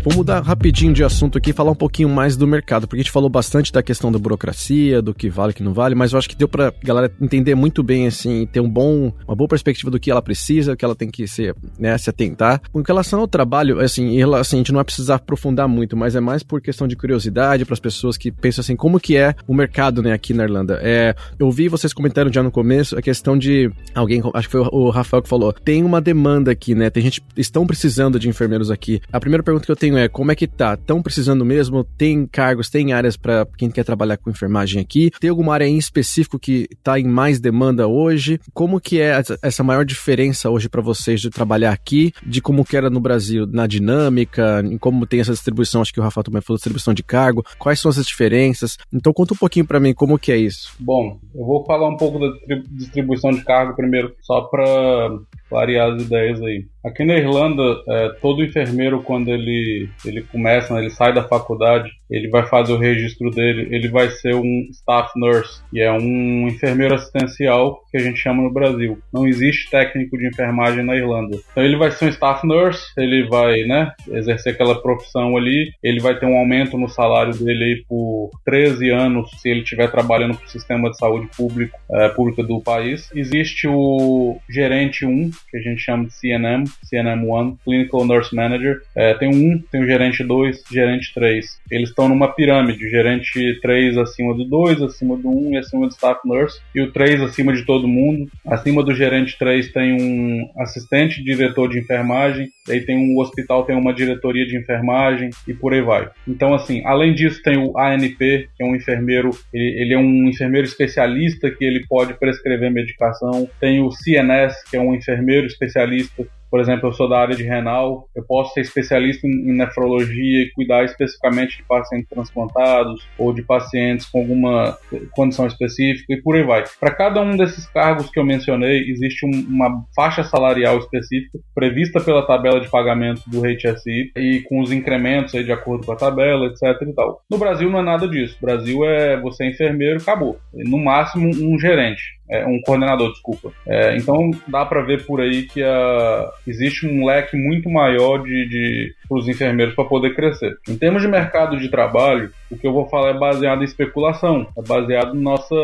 Vamos 0.08 0.20
mudar 0.20 0.40
rapidinho 0.40 0.94
de 0.94 1.04
assunto 1.04 1.38
aqui 1.38 1.50
e 1.50 1.54
falar 1.54 1.72
um 1.72 1.76
pouquinho 1.76 2.08
mais 2.08 2.38
do 2.38 2.48
mercado, 2.48 2.88
porque 2.88 3.02
a 3.02 3.04
gente 3.04 3.12
falou 3.12 3.30
bastante 3.30 3.74
da 3.74 3.84
questão 3.84 4.10
da 4.10 4.18
burocracia, 4.18 5.02
do 5.02 5.14
que 5.14 5.30
vale 5.30 5.52
que 5.52 5.62
não 5.62 5.74
vale, 5.74 5.96
mas 5.96 6.14
eu 6.14 6.18
acho 6.18 6.30
que 6.30 6.36
deu 6.38 6.48
pra 6.48 6.74
galera 6.82 7.12
entender 7.20 7.56
muito 7.56 7.84
bem, 7.84 8.08
assim, 8.08 8.46
ter 8.46 8.62
um 8.62 8.70
bom, 8.70 9.12
uma 9.28 9.36
boa 9.36 9.50
perspectiva 9.50 9.92
do 9.92 10.00
que 10.00 10.10
ela 10.10 10.22
precisa, 10.22 10.72
o 10.72 10.78
que 10.78 10.86
ela 10.86 10.96
tem 10.96 11.12
que 11.12 11.28
ser, 11.28 11.54
né, 11.78 11.98
se 11.98 12.10
atentar. 12.10 12.62
Com 12.72 12.82
relação 12.84 13.20
ao 13.20 13.28
trabalho, 13.28 13.82
assim, 13.82 14.18
assim, 14.22 14.56
a 14.56 14.60
gente 14.60 14.72
não 14.72 14.78
vai 14.78 14.86
precisar 14.86 15.16
aprofundar 15.16 15.68
muito, 15.68 15.98
mas 15.98 16.16
é 16.16 16.22
mais 16.22 16.42
por 16.42 16.62
questão 16.62 16.88
de 16.88 16.96
curiosidade 16.96 17.66
para 17.66 17.74
as 17.74 17.80
pessoas 17.82 18.16
que 18.16 18.32
pensam 18.32 18.62
assim, 18.62 18.78
como 18.78 19.02
que 19.02 19.18
é 19.18 19.36
o 19.46 19.54
mercado, 19.54 20.02
né, 20.02 20.14
aqui 20.14 20.34
na 20.34 20.46
Irlanda. 20.46 20.80
É, 20.82 21.14
eu 21.38 21.52
vi 21.52 21.68
vocês 21.68 21.92
comentando 21.92 22.34
já 22.34 22.42
no 22.42 22.50
começo 22.50 22.98
a 22.98 23.02
questão 23.02 23.38
de 23.38 23.70
alguém, 23.94 24.22
acho 24.34 24.48
que 24.48 24.54
foi 24.54 24.70
o 24.72 24.90
Rafael 24.90 25.22
que 25.22 25.28
falou, 25.28 25.52
tem 25.52 25.84
uma 25.84 26.00
demanda 26.00 26.50
aqui, 26.50 26.74
né, 26.74 26.90
tem 26.90 27.04
gente, 27.04 27.22
estão 27.36 27.68
precisando 27.68 28.18
de 28.18 28.30
enfermeiros 28.30 28.72
aqui. 28.72 29.02
A 29.12 29.20
primeira 29.20 29.44
pergunta 29.44 29.66
que 29.66 29.72
eu 29.74 29.76
tenho 29.76 29.97
é 29.98 30.08
como 30.08 30.32
é 30.32 30.36
que 30.36 30.48
tá? 30.48 30.74
Estão 30.74 31.02
precisando 31.02 31.46
mesmo? 31.46 31.84
Tem 31.84 32.26
cargos, 32.26 32.70
tem 32.70 32.94
áreas 32.94 33.18
para 33.18 33.46
quem 33.58 33.70
quer 33.70 33.84
trabalhar 33.84 34.18
com 34.18 34.30
enfermagem 34.30 34.82
aqui? 34.82 35.12
Tem 35.20 35.30
alguma 35.30 35.54
área 35.54 35.66
em 35.66 35.78
específico 35.78 36.40
que 36.40 36.68
está 36.72 37.00
em 37.00 37.06
mais 37.06 37.40
demanda 37.40 37.88
hoje? 37.88 38.40
Como 38.54 38.80
que 38.80 39.02
é 39.02 39.22
essa 39.42 39.64
maior 39.64 39.86
diferença 39.86 40.50
hoje 40.50 40.70
para 40.70 40.82
vocês 40.82 41.22
de 41.22 41.30
trabalhar 41.30 41.72
aqui, 41.72 42.12
de 42.26 42.42
como 42.42 42.66
que 42.66 42.78
era 42.78 42.90
no 42.90 43.00
Brasil, 43.00 43.46
na 43.48 43.68
dinâmica, 43.68 44.62
em 44.66 44.78
como 44.78 45.06
tem 45.06 45.20
essa 45.20 45.32
distribuição, 45.32 45.82
acho 45.82 45.94
que 45.94 46.00
o 46.00 46.04
Rafa 46.04 46.24
também 46.24 46.42
falou, 46.42 46.58
distribuição 46.58 46.94
de 46.94 47.04
cargo, 47.04 47.46
quais 47.58 47.80
são 47.80 47.90
essas 47.90 48.06
diferenças? 48.06 48.78
Então 48.92 49.14
conta 49.14 49.34
um 49.34 49.38
pouquinho 49.38 49.66
para 49.66 49.80
mim 49.80 49.94
como 49.94 50.20
que 50.20 50.32
é 50.32 50.38
isso. 50.38 50.74
Bom, 50.80 51.20
eu 51.34 51.46
vou 51.46 51.66
falar 51.66 51.90
um 51.90 51.98
pouco 51.98 52.20
da 52.20 52.28
distribuição 52.72 53.32
de 53.32 53.44
cargo 53.44 53.76
primeiro, 53.76 54.14
só 54.22 54.42
para 54.42 55.10
clarear 55.50 55.94
as 55.94 56.02
ideias 56.02 56.42
aí. 56.42 56.66
Aqui 56.88 57.04
na 57.04 57.16
Irlanda, 57.16 57.64
é, 57.90 58.10
todo 58.22 58.44
enfermeiro, 58.44 59.02
quando 59.02 59.30
ele, 59.30 59.90
ele 60.06 60.22
começa, 60.22 60.74
né, 60.74 60.82
ele 60.82 60.90
sai 60.90 61.14
da 61.14 61.24
faculdade, 61.24 61.92
ele 62.10 62.30
vai 62.30 62.46
fazer 62.46 62.72
o 62.72 62.78
registro 62.78 63.30
dele, 63.30 63.68
ele 63.76 63.90
vai 63.90 64.10
ser 64.10 64.36
um 64.36 64.68
staff 64.72 65.12
nurse, 65.18 65.62
que 65.70 65.82
é 65.82 65.92
um 65.92 66.48
enfermeiro 66.48 66.96
assistencial 66.96 67.82
que 67.92 67.98
a 67.98 68.00
gente 68.00 68.20
chama 68.20 68.42
no 68.42 68.54
Brasil. 68.54 68.98
Não 69.12 69.28
existe 69.28 69.70
técnico 69.70 70.18
de 70.18 70.28
enfermagem 70.28 70.86
na 70.86 70.96
Irlanda. 70.96 71.38
Então 71.52 71.64
ele 71.64 71.76
vai 71.76 71.92
ser 71.92 72.06
um 72.06 72.10
staff 72.10 72.48
nurse, 72.48 72.86
ele 72.98 73.28
vai 73.28 73.64
né, 73.64 73.92
exercer 74.10 74.54
aquela 74.54 74.82
profissão 74.82 75.36
ali, 75.36 75.72
ele 75.84 76.00
vai 76.00 76.18
ter 76.18 76.26
um 76.26 76.38
aumento 76.38 76.78
no 76.78 76.88
salário 76.88 77.34
dele 77.34 77.64
aí 77.64 77.86
por 77.88 78.32
13 78.46 78.90
anos 78.90 79.30
se 79.42 79.50
ele 79.50 79.62
estiver 79.62 79.92
trabalhando 79.92 80.36
para 80.36 80.46
o 80.46 80.50
sistema 80.50 80.90
de 80.90 80.98
saúde 80.98 81.28
público, 81.36 81.78
é, 81.92 82.10
pública 82.10 82.44
do 82.44 82.62
país. 82.62 83.10
Existe 83.14 83.68
o 83.68 84.38
gerente 84.50 85.06
1, 85.06 85.32
que 85.50 85.58
a 85.58 85.62
gente 85.62 85.82
chama 85.82 86.06
de 86.06 86.14
CNM, 86.14 86.64
CNM1, 86.92 87.58
Clinical 87.64 88.06
Nurse 88.06 88.36
Manager. 88.36 88.82
É, 88.96 89.14
tem 89.14 89.30
um, 89.30 89.62
tem 89.72 89.82
o 89.82 89.86
gerente 89.86 90.24
2, 90.24 90.64
gerente 90.72 91.14
3. 91.14 91.60
Eles 91.72 91.90
estão 91.90 92.10
numa 92.10 92.28
pirâmide, 92.34 92.90
gerente 92.90 93.60
3 93.62 93.98
acima 93.98 94.34
do 94.34 94.46
2, 94.46 94.82
acima 94.82 95.18
do 95.18 95.30
1 95.30 95.54
e 95.54 95.58
acima 95.58 95.88
do 95.88 95.94
staff 95.94 96.22
nurse, 96.26 96.60
e 96.74 96.82
o 96.82 96.92
3 96.92 97.22
acima 97.22 97.54
de 97.54 97.64
todo 97.66 97.88
mundo. 97.88 98.30
Acima 98.46 98.84
do 98.84 98.94
gerente 98.94 99.38
3 99.38 99.72
tem 99.72 99.94
um 99.94 100.50
assistente 100.58 101.24
diretor 101.24 101.70
de 101.70 101.80
enfermagem, 101.80 102.50
aí 102.70 102.82
tem 102.82 102.98
um 102.98 103.20
hospital, 103.20 103.66
tem 103.66 103.76
uma 103.76 103.94
diretoria 103.94 104.46
de 104.46 104.58
enfermagem 104.58 105.30
e 105.48 105.54
por 105.54 105.74
aí 105.74 105.82
vai. 105.82 106.10
Então, 106.28 106.54
assim, 106.54 106.82
além 106.86 107.14
disso, 107.14 107.42
tem 107.42 107.58
o 107.58 107.78
ANP, 107.78 108.50
que 108.56 108.64
é 108.64 108.66
um 108.66 108.76
enfermeiro, 108.76 109.32
ele, 109.54 109.82
ele 109.82 109.94
é 109.94 109.98
um 109.98 110.28
enfermeiro 110.28 110.68
especialista 110.68 111.50
que 111.52 111.64
ele 111.64 111.86
pode 111.88 112.14
prescrever 112.14 112.72
medicação. 112.72 113.50
Tem 113.60 113.82
o 113.82 113.92
CNS, 113.92 114.64
que 114.70 114.78
é 114.78 114.82
um 114.82 114.96
enfermeiro 114.96 115.27
especialista 115.36 116.26
Por 116.50 116.62
exemplo, 116.62 116.88
eu 116.88 116.94
sou 116.94 117.10
da 117.10 117.20
área 117.20 117.36
de 117.36 117.44
renal, 117.44 118.08
eu 118.16 118.24
posso 118.24 118.54
ser 118.54 118.62
especialista 118.62 119.28
em 119.28 119.54
nefrologia 119.54 120.44
e 120.44 120.52
cuidar 120.52 120.86
especificamente 120.86 121.58
de 121.58 121.64
pacientes 121.64 122.08
transplantados 122.10 123.06
ou 123.18 123.34
de 123.34 123.42
pacientes 123.42 124.06
com 124.06 124.20
alguma 124.20 124.78
condição 125.12 125.46
específica 125.46 126.14
e 126.14 126.22
por 126.22 126.36
aí 126.36 126.44
vai. 126.44 126.64
Para 126.80 126.96
cada 126.96 127.22
um 127.22 127.36
desses 127.36 127.68
cargos 127.68 128.10
que 128.10 128.20
eu 128.20 128.26
mencionei, 128.26 128.90
existe 128.90 129.26
um, 129.26 129.32
uma 129.32 129.84
faixa 129.96 130.24
salarial 130.24 130.78
específica 130.78 131.38
prevista 131.54 132.00
pela 132.00 132.26
tabela 132.26 132.62
de 132.62 132.70
pagamento 132.70 133.24
do 133.28 133.42
HSI 133.42 134.12
e 134.16 134.42
com 134.48 134.62
os 134.62 134.72
incrementos 134.72 135.36
aí 135.36 135.44
de 135.44 135.52
acordo 135.52 135.86
com 135.86 135.92
a 135.92 135.98
tabela, 135.98 136.46
etc 136.48 136.82
e 136.82 136.94
tal. 136.94 137.22
No 137.30 137.38
Brasil 137.38 137.70
não 137.70 137.80
é 137.80 137.84
nada 137.84 138.08
disso. 138.08 138.38
Brasil 138.42 138.86
é 138.86 139.20
você 139.20 139.44
é 139.44 139.50
enfermeiro, 139.50 140.00
acabou. 140.00 140.40
No 140.54 140.78
máximo 140.78 141.30
um 141.30 141.60
gerente 141.60 142.17
é, 142.30 142.46
um 142.46 142.60
coordenador, 142.62 143.12
desculpa. 143.12 143.52
É, 143.66 143.96
então 143.98 144.32
dá 144.48 144.66
para 144.66 144.82
ver 144.82 145.06
por 145.06 145.22
aí 145.22 145.44
que 145.44 145.64
a, 145.64 146.30
existe 146.46 146.86
um 146.86 147.06
leque 147.06 147.38
muito 147.38 147.70
maior 147.70 148.24
de, 148.24 148.48
de 148.48 148.96
os 149.10 149.28
enfermeiros 149.28 149.76
para 149.76 149.86
poder 149.86 150.16
crescer. 150.16 150.58
Em 150.68 150.78
termos 150.78 151.02
de 151.02 151.08
mercado 151.08 151.58
de 151.58 151.70
trabalho, 151.70 152.32
o 152.50 152.58
que 152.58 152.66
eu 152.66 152.74
vou 152.74 152.88
falar 152.88 153.10
é 153.10 153.20
baseado 153.20 153.62
em 153.62 153.66
especulação, 153.66 154.48
é 154.58 154.62
baseado 154.62 155.14
na 155.14 155.22
nossa 155.22 155.56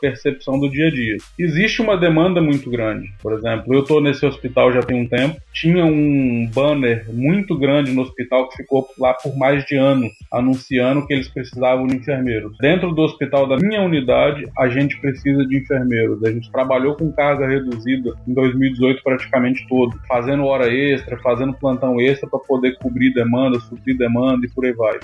percepção 0.00 0.58
do 0.58 0.68
dia 0.68 0.88
a 0.88 0.90
dia. 0.90 1.16
Existe 1.38 1.80
uma 1.80 1.96
demanda 1.96 2.40
muito 2.40 2.70
grande. 2.70 3.12
Por 3.22 3.32
exemplo, 3.32 3.72
eu 3.72 3.80
estou 3.80 4.00
nesse 4.00 4.26
hospital 4.26 4.72
já 4.72 4.82
tem 4.82 5.00
um 5.00 5.08
tempo, 5.08 5.40
tinha 5.52 5.84
um 5.84 6.48
banner 6.52 7.06
muito 7.12 7.56
grande 7.56 7.92
no 7.92 8.02
hospital 8.02 8.48
que 8.48 8.56
ficou 8.56 8.88
lá 8.98 9.14
por 9.14 9.36
mais 9.36 9.64
de 9.64 9.76
anos, 9.76 10.12
anunciando 10.32 11.06
que 11.06 11.12
eles 11.12 11.28
precisavam 11.28 11.86
de 11.86 11.96
enfermeiros. 11.96 12.56
Dentro 12.58 12.92
do 12.92 13.02
hospital 13.02 13.46
da 13.46 13.56
minha 13.56 13.82
unidade, 13.82 14.46
a 14.58 14.68
gente 14.68 15.00
precisa 15.00 15.46
de 15.46 15.58
enfermeiros. 15.58 16.22
A 16.24 16.30
gente 16.30 16.50
trabalhou 16.50 16.96
com 16.96 17.12
carga 17.12 17.46
reduzida 17.46 18.12
em 18.26 18.34
2018 18.34 19.02
praticamente 19.02 19.66
todo, 19.68 19.98
fazendo 20.08 20.44
hora 20.44 20.72
extra, 20.72 21.16
fazendo 21.18 21.54
plantão 21.54 22.00
extra 22.00 22.28
para 22.28 22.40
poder 22.40 22.76
cobrir 22.84 23.14
demanda, 23.14 23.58
suprir 23.60 23.96
demanda 23.96 24.46
e 24.46 24.50
por 24.50 24.66
aí 24.66 24.72
vai. 24.72 24.98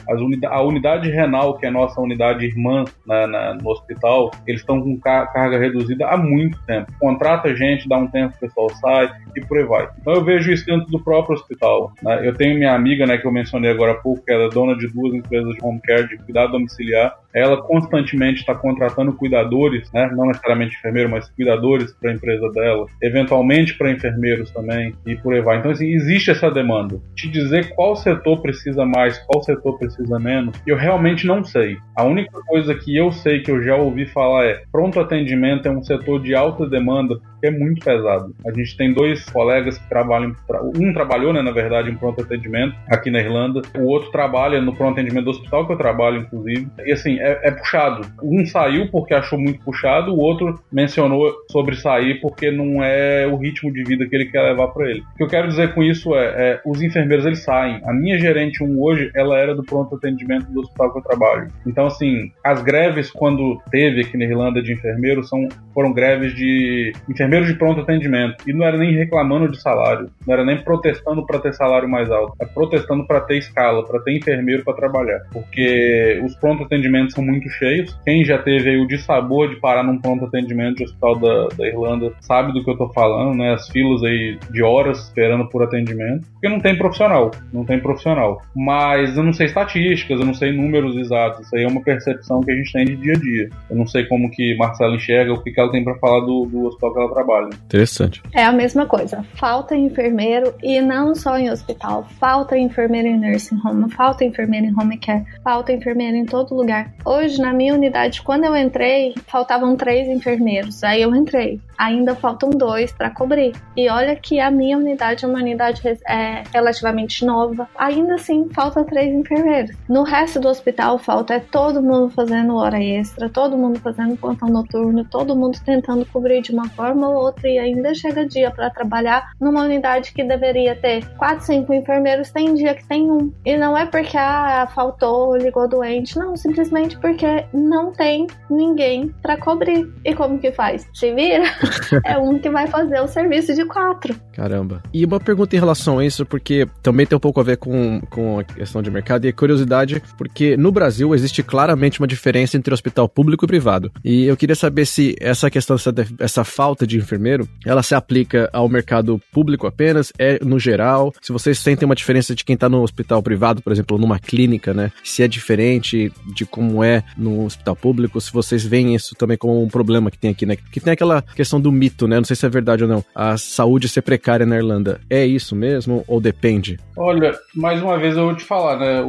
a 0.47 0.63
unidade 0.63 1.09
renal, 1.09 1.57
que 1.57 1.65
é 1.65 1.71
a 1.71 1.73
nossa 1.73 1.99
unidade 1.99 2.45
irmã 2.45 2.85
na, 3.07 3.27
na, 3.27 3.55
no 3.55 3.71
hospital, 3.71 4.31
eles 4.47 4.61
estão 4.61 4.83
com 4.83 4.99
carga 5.01 5.59
reduzida 5.59 6.07
há 6.07 6.17
muito 6.19 6.61
tempo. 6.67 6.93
Contrata 7.01 7.57
gente, 7.57 7.89
dá 7.89 7.97
um 7.97 8.07
tempo, 8.07 8.35
o 8.37 8.41
pessoal 8.41 8.69
sai 8.77 9.11
e 9.35 9.41
por 9.41 9.57
aí 9.57 9.65
vai. 9.65 9.89
Então 9.99 10.13
eu 10.13 10.23
vejo 10.23 10.53
isso 10.53 10.67
dentro 10.67 10.91
do 10.91 11.03
próprio 11.03 11.37
hospital. 11.37 11.93
Né? 12.03 12.29
Eu 12.29 12.35
tenho 12.35 12.59
minha 12.59 12.75
amiga, 12.75 13.07
né, 13.07 13.17
que 13.17 13.27
eu 13.27 13.33
mencionei 13.33 13.71
agora 13.71 13.93
há 13.93 13.97
pouco, 13.97 14.23
que 14.25 14.33
é 14.33 14.49
dona 14.51 14.77
de 14.77 14.87
duas 14.89 15.15
empresas 15.15 15.55
de 15.55 15.59
home 15.63 15.81
care, 15.81 16.07
de 16.07 16.19
cuidado 16.19 16.53
domiciliar. 16.53 17.17
Ela 17.35 17.63
constantemente 17.63 18.41
está 18.41 18.55
contratando 18.55 19.13
cuidadores, 19.13 19.91
né, 19.93 20.11
não 20.15 20.27
necessariamente 20.27 20.77
enfermeiro, 20.77 21.11
mas 21.11 21.31
cuidadores 21.31 21.93
para 21.93 22.11
a 22.11 22.15
empresa 22.15 22.51
dela, 22.51 22.87
eventualmente 23.03 23.77
para 23.77 23.91
enfermeiros 23.91 24.51
também 24.51 24.95
e 25.07 25.17
por 25.17 25.35
aí 25.35 25.41
vai. 25.41 25.59
Então, 25.59 25.71
assim, 25.71 25.87
existe 25.87 26.31
essa 26.31 26.51
demanda. 26.51 27.01
Te 27.15 27.29
dizer 27.29 27.75
qual 27.75 27.97
setor 27.97 28.41
precisa 28.43 28.85
mais, 28.85 29.19
qual 29.19 29.43
setor 29.43 29.79
precisa 29.79 30.19
menos, 30.19 30.55
eu 30.67 30.77
realmente 30.77 31.27
não 31.27 31.45
sei. 31.45 31.77
A 31.97 32.05
única 32.05 32.41
coisa 32.47 32.75
que 32.75 32.97
eu 32.97 33.13
sei 33.13 33.41
que 33.41 33.51
eu 33.51 33.63
já 33.63 33.77
ouvi 33.77 34.07
falar 34.07 34.47
é 34.47 34.63
pronto 34.73 35.01
atendimento 35.01 35.67
é 35.67 35.71
um 35.71 35.83
setor 35.83 36.21
de 36.23 36.35
alta 36.35 36.67
demanda 36.67 37.21
é 37.47 37.51
muito 37.51 37.85
pesado. 37.85 38.35
A 38.47 38.53
gente 38.53 38.77
tem 38.77 38.93
dois 38.93 39.25
colegas 39.27 39.79
que 39.79 39.89
trabalham, 39.89 40.35
um 40.77 40.93
trabalhou, 40.93 41.33
né, 41.33 41.43
na 41.43 41.51
verdade, 41.51 41.91
em 41.91 41.97
pronto 41.97 42.23
atendimento 42.23 42.75
aqui 42.89 43.11
na 43.11 43.21
Irlanda, 43.21 43.63
o 43.77 43.85
outro 43.85 44.11
trabalha 44.11 44.61
no 44.61 44.75
pronto 44.75 44.99
atendimento 44.99 45.25
do 45.25 45.31
hospital 45.31 45.67
que 45.67 45.73
eu 45.73 45.77
trabalho, 45.77 46.19
inclusive. 46.19 46.69
E 46.85 46.93
assim, 46.93 47.19
é, 47.19 47.41
é 47.43 47.51
puxado. 47.51 48.07
Um 48.23 48.45
saiu 48.47 48.91
porque 48.91 49.15
achou 49.15 49.39
muito 49.39 49.63
puxado, 49.65 50.13
o 50.13 50.19
outro 50.19 50.61
mencionou 50.73 51.33
sobre 51.51 51.77
sair 51.77 52.21
porque 52.21 52.51
não 52.51 52.83
é 52.83 53.27
o 53.27 53.37
ritmo 53.37 53.73
de 53.73 53.83
vida 53.83 54.07
que 54.07 54.15
ele 54.15 54.27
quer 54.27 54.43
levar 54.43 54.69
para 54.69 54.91
ele. 54.91 55.01
O 55.15 55.17
que 55.17 55.23
eu 55.23 55.29
quero 55.29 55.49
dizer 55.49 55.75
com 55.75 55.83
isso 55.83 56.15
é, 56.15 56.25
é, 56.27 56.61
os 56.65 56.83
enfermeiros 56.83 57.25
eles 57.25 57.43
saem. 57.43 57.81
A 57.85 57.93
minha 57.93 58.19
gerente 58.19 58.63
um 58.63 58.81
hoje, 58.81 59.11
ela 59.15 59.39
era 59.39 59.55
do 59.55 59.63
pronto 59.63 59.95
atendimento 59.95 60.51
do 60.51 60.61
hospital 60.61 60.93
que 60.93 60.99
eu 60.99 61.03
trabalho. 61.03 61.51
Então 61.67 61.87
assim, 61.87 62.33
as 62.45 62.63
greves 62.63 63.11
quando 63.11 63.61
teve 63.71 64.03
aqui 64.03 64.17
na 64.17 64.25
Irlanda 64.25 64.63
de 64.63 64.73
enfermeiros 64.73 65.29
são 65.29 65.49
foram 65.75 65.93
greves 65.93 66.35
de 66.35 66.93
enfermeiros 67.09 67.30
enfermeiros 67.31 67.49
de 67.49 67.55
pronto 67.55 67.81
atendimento. 67.81 68.37
E 68.47 68.53
não 68.53 68.67
era 68.67 68.77
nem 68.77 68.95
reclamando 68.95 69.51
de 69.51 69.61
salário, 69.61 70.11
não 70.27 70.35
era 70.35 70.45
nem 70.45 70.59
protestando 70.59 71.25
para 71.25 71.39
ter 71.39 71.55
salário 71.55 71.89
mais 71.89 72.11
alto, 72.11 72.35
era 72.41 72.51
protestando 72.51 73.07
para 73.07 73.21
ter 73.21 73.39
escala, 73.39 73.85
para 73.87 74.01
ter 74.01 74.17
enfermeiro 74.17 74.65
para 74.65 74.75
trabalhar. 74.75 75.21
Porque 75.33 76.21
os 76.25 76.35
pronto 76.37 76.65
atendimentos 76.65 77.15
são 77.15 77.25
muito 77.25 77.49
cheios. 77.51 77.97
Quem 78.05 78.25
já 78.25 78.39
teve 78.39 78.71
aí 78.71 78.79
o 78.79 78.87
dissabor 78.87 79.49
de 79.49 79.57
parar 79.57 79.83
num 79.83 79.99
pronto 79.99 80.25
atendimento 80.25 80.79
de 80.79 80.85
hospital 80.85 81.19
da, 81.19 81.49
da 81.57 81.67
Irlanda 81.67 82.13
sabe 82.21 82.53
do 82.53 82.65
que 82.65 82.71
eu 82.71 82.77
tô 82.77 82.89
falando, 82.89 83.37
né? 83.37 83.53
As 83.53 83.69
filas 83.69 84.03
aí 84.03 84.39
de 84.51 84.63
horas 84.63 85.05
esperando 85.05 85.49
por 85.49 85.63
atendimento. 85.63 86.27
Porque 86.33 86.49
não 86.49 86.61
tem 86.61 86.77
profissional, 86.77 87.31
não 87.53 87.65
tem 87.65 87.79
profissional. 87.79 88.43
Mas 88.55 89.17
eu 89.17 89.23
não 89.23 89.33
sei 89.33 89.47
estatísticas, 89.47 90.19
eu 90.19 90.27
não 90.27 90.35
sei 90.35 90.53
números 90.53 90.97
exatos. 90.97 91.47
Isso 91.47 91.57
aí 91.57 91.65
é 91.65 91.69
uma 91.69 91.83
percepção 91.83 92.41
que 92.41 92.51
a 92.51 92.55
gente 92.55 92.73
tem 92.73 92.85
de 92.85 92.97
dia 92.97 93.13
a 93.13 93.19
dia. 93.19 93.49
Eu 93.71 93.77
não 93.77 93.87
sei 93.87 94.05
como 94.07 94.31
que 94.31 94.57
Marcela 94.57 94.97
enxerga, 94.97 95.33
o 95.33 95.43
que, 95.43 95.51
que 95.51 95.61
ela 95.61 95.71
tem 95.71 95.85
para 95.85 95.95
falar 95.97 96.21
do, 96.21 96.47
do 96.47 96.67
hospital 96.67 96.93
que 96.93 96.99
ela 96.99 97.11
trabalha 97.13 97.20
trabalho. 97.21 97.51
Interessante. 97.65 98.23
É 98.35 98.45
a 98.45 98.53
mesma 98.53 98.87
coisa. 98.87 99.25
Falta 99.35 99.77
enfermeiro 99.77 100.55
e 100.63 100.81
não 100.81 101.15
só 101.15 101.39
em 101.39 101.51
hospital. 101.51 102.07
Falta 102.19 102.57
enfermeiro 102.57 103.09
em 103.09 103.19
nursing 103.19 103.61
home, 103.65 103.91
falta 103.91 104.25
enfermeiro 104.25 104.67
em 104.67 104.75
home 104.79 104.97
care, 104.99 105.25
falta 105.45 105.73
enfermeiro 105.73 106.17
em 106.17 106.25
todo 106.25 106.55
lugar. 106.55 106.93
Hoje, 107.05 107.41
na 107.41 107.53
minha 107.53 107.75
unidade, 107.75 108.23
quando 108.23 108.45
eu 108.45 108.57
entrei, 108.57 109.15
faltavam 109.27 109.77
três 109.77 110.09
enfermeiros. 110.09 110.83
Aí 110.83 111.03
eu 111.03 111.15
entrei. 111.15 111.61
Ainda 111.79 112.15
faltam 112.15 112.51
dois 112.51 112.93
para 112.93 113.11
cobrir. 113.11 113.55
E 113.77 113.89
olha 113.89 114.15
que 114.15 114.39
a 114.39 114.51
minha 114.51 114.77
unidade 114.77 115.25
é 115.25 115.29
uma 115.29 115.39
unidade 115.39 115.81
é, 116.07 116.43
relativamente 116.53 117.25
nova. 117.25 117.69
Ainda 117.79 118.15
assim, 118.15 118.49
falta 118.53 118.85
três 118.85 119.15
enfermeiros. 119.15 119.75
No 119.89 120.03
resto 120.03 120.39
do 120.41 120.49
hospital, 120.49 120.99
falta 120.99 121.35
é 121.35 121.41
todo 121.41 121.83
mundo 121.83 122.11
fazendo 122.11 122.55
hora 122.57 122.83
extra, 122.83 123.31
todo 123.31 123.57
mundo 123.57 123.79
fazendo 123.81 124.17
plantão 124.17 124.49
noturno, 124.49 125.05
todo 125.05 125.35
mundo 125.35 125.59
tentando 125.65 126.05
cobrir 126.07 126.43
de 126.43 126.53
uma 126.53 126.69
forma 126.69 127.09
ou 127.11 127.25
outra 127.25 127.49
e 127.49 127.59
ainda 127.59 127.95
chega 127.95 128.27
dia 128.27 128.51
para 128.51 128.71
trabalhar 128.71 129.33
numa 129.41 129.63
unidade 129.65 130.13
que 130.13 130.23
deveria 130.23 130.75
ter 130.77 131.05
4, 131.17 131.45
5 131.45 131.73
enfermeiros, 131.73 132.31
tem 132.31 132.55
dia 132.55 132.75
que 132.75 132.87
tem 132.87 133.11
um. 133.11 133.33
E 133.45 133.57
não 133.57 133.77
é 133.77 133.87
porque 133.87 134.17
ah, 134.17 134.69
faltou, 134.75 135.37
ligou 135.37 135.69
doente, 135.69 136.19
não, 136.19 136.37
simplesmente 136.37 136.99
porque 136.99 137.45
não 137.53 137.93
tem 137.93 138.27
ninguém 138.49 139.15
para 139.23 139.37
cobrir. 139.37 139.89
E 140.05 140.15
como 140.15 140.39
que 140.39 140.53
faz? 140.53 140.89
Se 140.95 141.13
vira? 141.15 141.45
é 142.05 142.19
um 142.19 142.39
que 142.39 142.51
vai 142.51 142.67
fazer 142.67 143.01
o 143.01 143.09
serviço 143.09 143.55
de 143.55 143.65
quatro. 143.65 144.15
Caramba. 144.33 144.83
E 144.93 145.05
uma 145.05 145.21
pergunta 145.21 145.55
em 145.57 145.59
relação 145.59 145.99
a 145.99 146.05
isso, 146.05 146.25
porque 146.25 146.67
também 146.83 147.07
tem 147.07 147.17
um 147.17 147.21
pouco 147.21 147.41
a 147.41 147.43
ver 147.43 147.57
com, 147.57 148.01
com 148.11 148.39
a 148.39 148.45
questão 148.45 148.83
de 148.83 148.91
mercado 148.91 149.27
e 149.27 149.33
curiosidade, 149.33 150.03
porque 150.17 150.57
no 150.57 150.73
Brasil 150.73 151.15
existe 151.15 151.43
claramente 151.43 152.01
uma 152.01 152.07
diferença 152.07 152.57
entre 152.57 152.73
hospital 152.73 153.09
público 153.09 153.45
e 153.45 153.49
privado. 153.49 153.93
E 154.05 154.25
eu 154.25 154.37
queria 154.37 154.57
saber 154.57 154.87
se 154.87 155.17
essa 155.21 155.51
questão, 155.51 155.77
essa, 155.77 155.93
essa 156.19 156.45
falta 156.45 156.87
de 156.87 157.00
enfermeiro, 157.01 157.49
ela 157.65 157.83
se 157.83 157.95
aplica 157.95 158.49
ao 158.53 158.69
mercado 158.69 159.21
público 159.33 159.67
apenas, 159.67 160.13
é 160.19 160.39
no 160.45 160.59
geral? 160.59 161.13
Se 161.21 161.33
vocês 161.33 161.59
sentem 161.59 161.87
uma 161.87 161.95
diferença 161.95 162.35
de 162.35 162.45
quem 162.45 162.55
está 162.55 162.69
no 162.69 162.83
hospital 162.83 163.23
privado, 163.23 163.63
por 163.63 163.73
exemplo, 163.73 163.99
numa 163.99 164.19
clínica, 164.19 164.73
né? 164.73 164.93
Se 165.03 165.23
é 165.23 165.29
diferente 165.29 166.13
de 166.35 166.45
como 166.45 166.83
é 166.85 167.03
no 167.17 167.45
hospital 167.45 167.77
público, 167.77 168.21
se 168.21 168.33
vocês 168.33 168.65
veem 168.65 168.95
isso 168.95 169.15
também 169.15 169.37
como 169.37 169.63
um 169.63 169.69
problema 169.69 170.11
que 170.11 170.19
tem 170.19 170.31
aqui, 170.31 170.47
né? 170.47 170.57
Que 170.57 170.81
tem 170.81 170.93
aquela 170.93 171.23
questão 171.23 171.61
do 171.61 171.73
mito, 171.73 172.07
né? 172.07 172.17
Não 172.17 172.25
sei 172.25 172.37
se 172.37 172.47
é 172.47 172.49
verdade 172.49 172.85
ou 172.85 172.89
não. 172.89 173.05
A 173.15 173.37
saúde 173.37 173.89
ser 173.89 174.03
precária 174.03 174.47
na 174.47 174.57
Irlanda. 174.57 175.01
É 175.09 175.25
isso 175.25 175.55
mesmo 175.55 176.05
ou 176.07 176.21
depende? 176.21 176.79
Olha, 176.97 177.33
mais 177.55 177.83
uma 177.83 177.99
vez 177.99 178.17
eu 178.17 178.25
vou 178.25 178.37
te 178.37 178.45
falar, 178.45 178.79
né? 178.79 179.03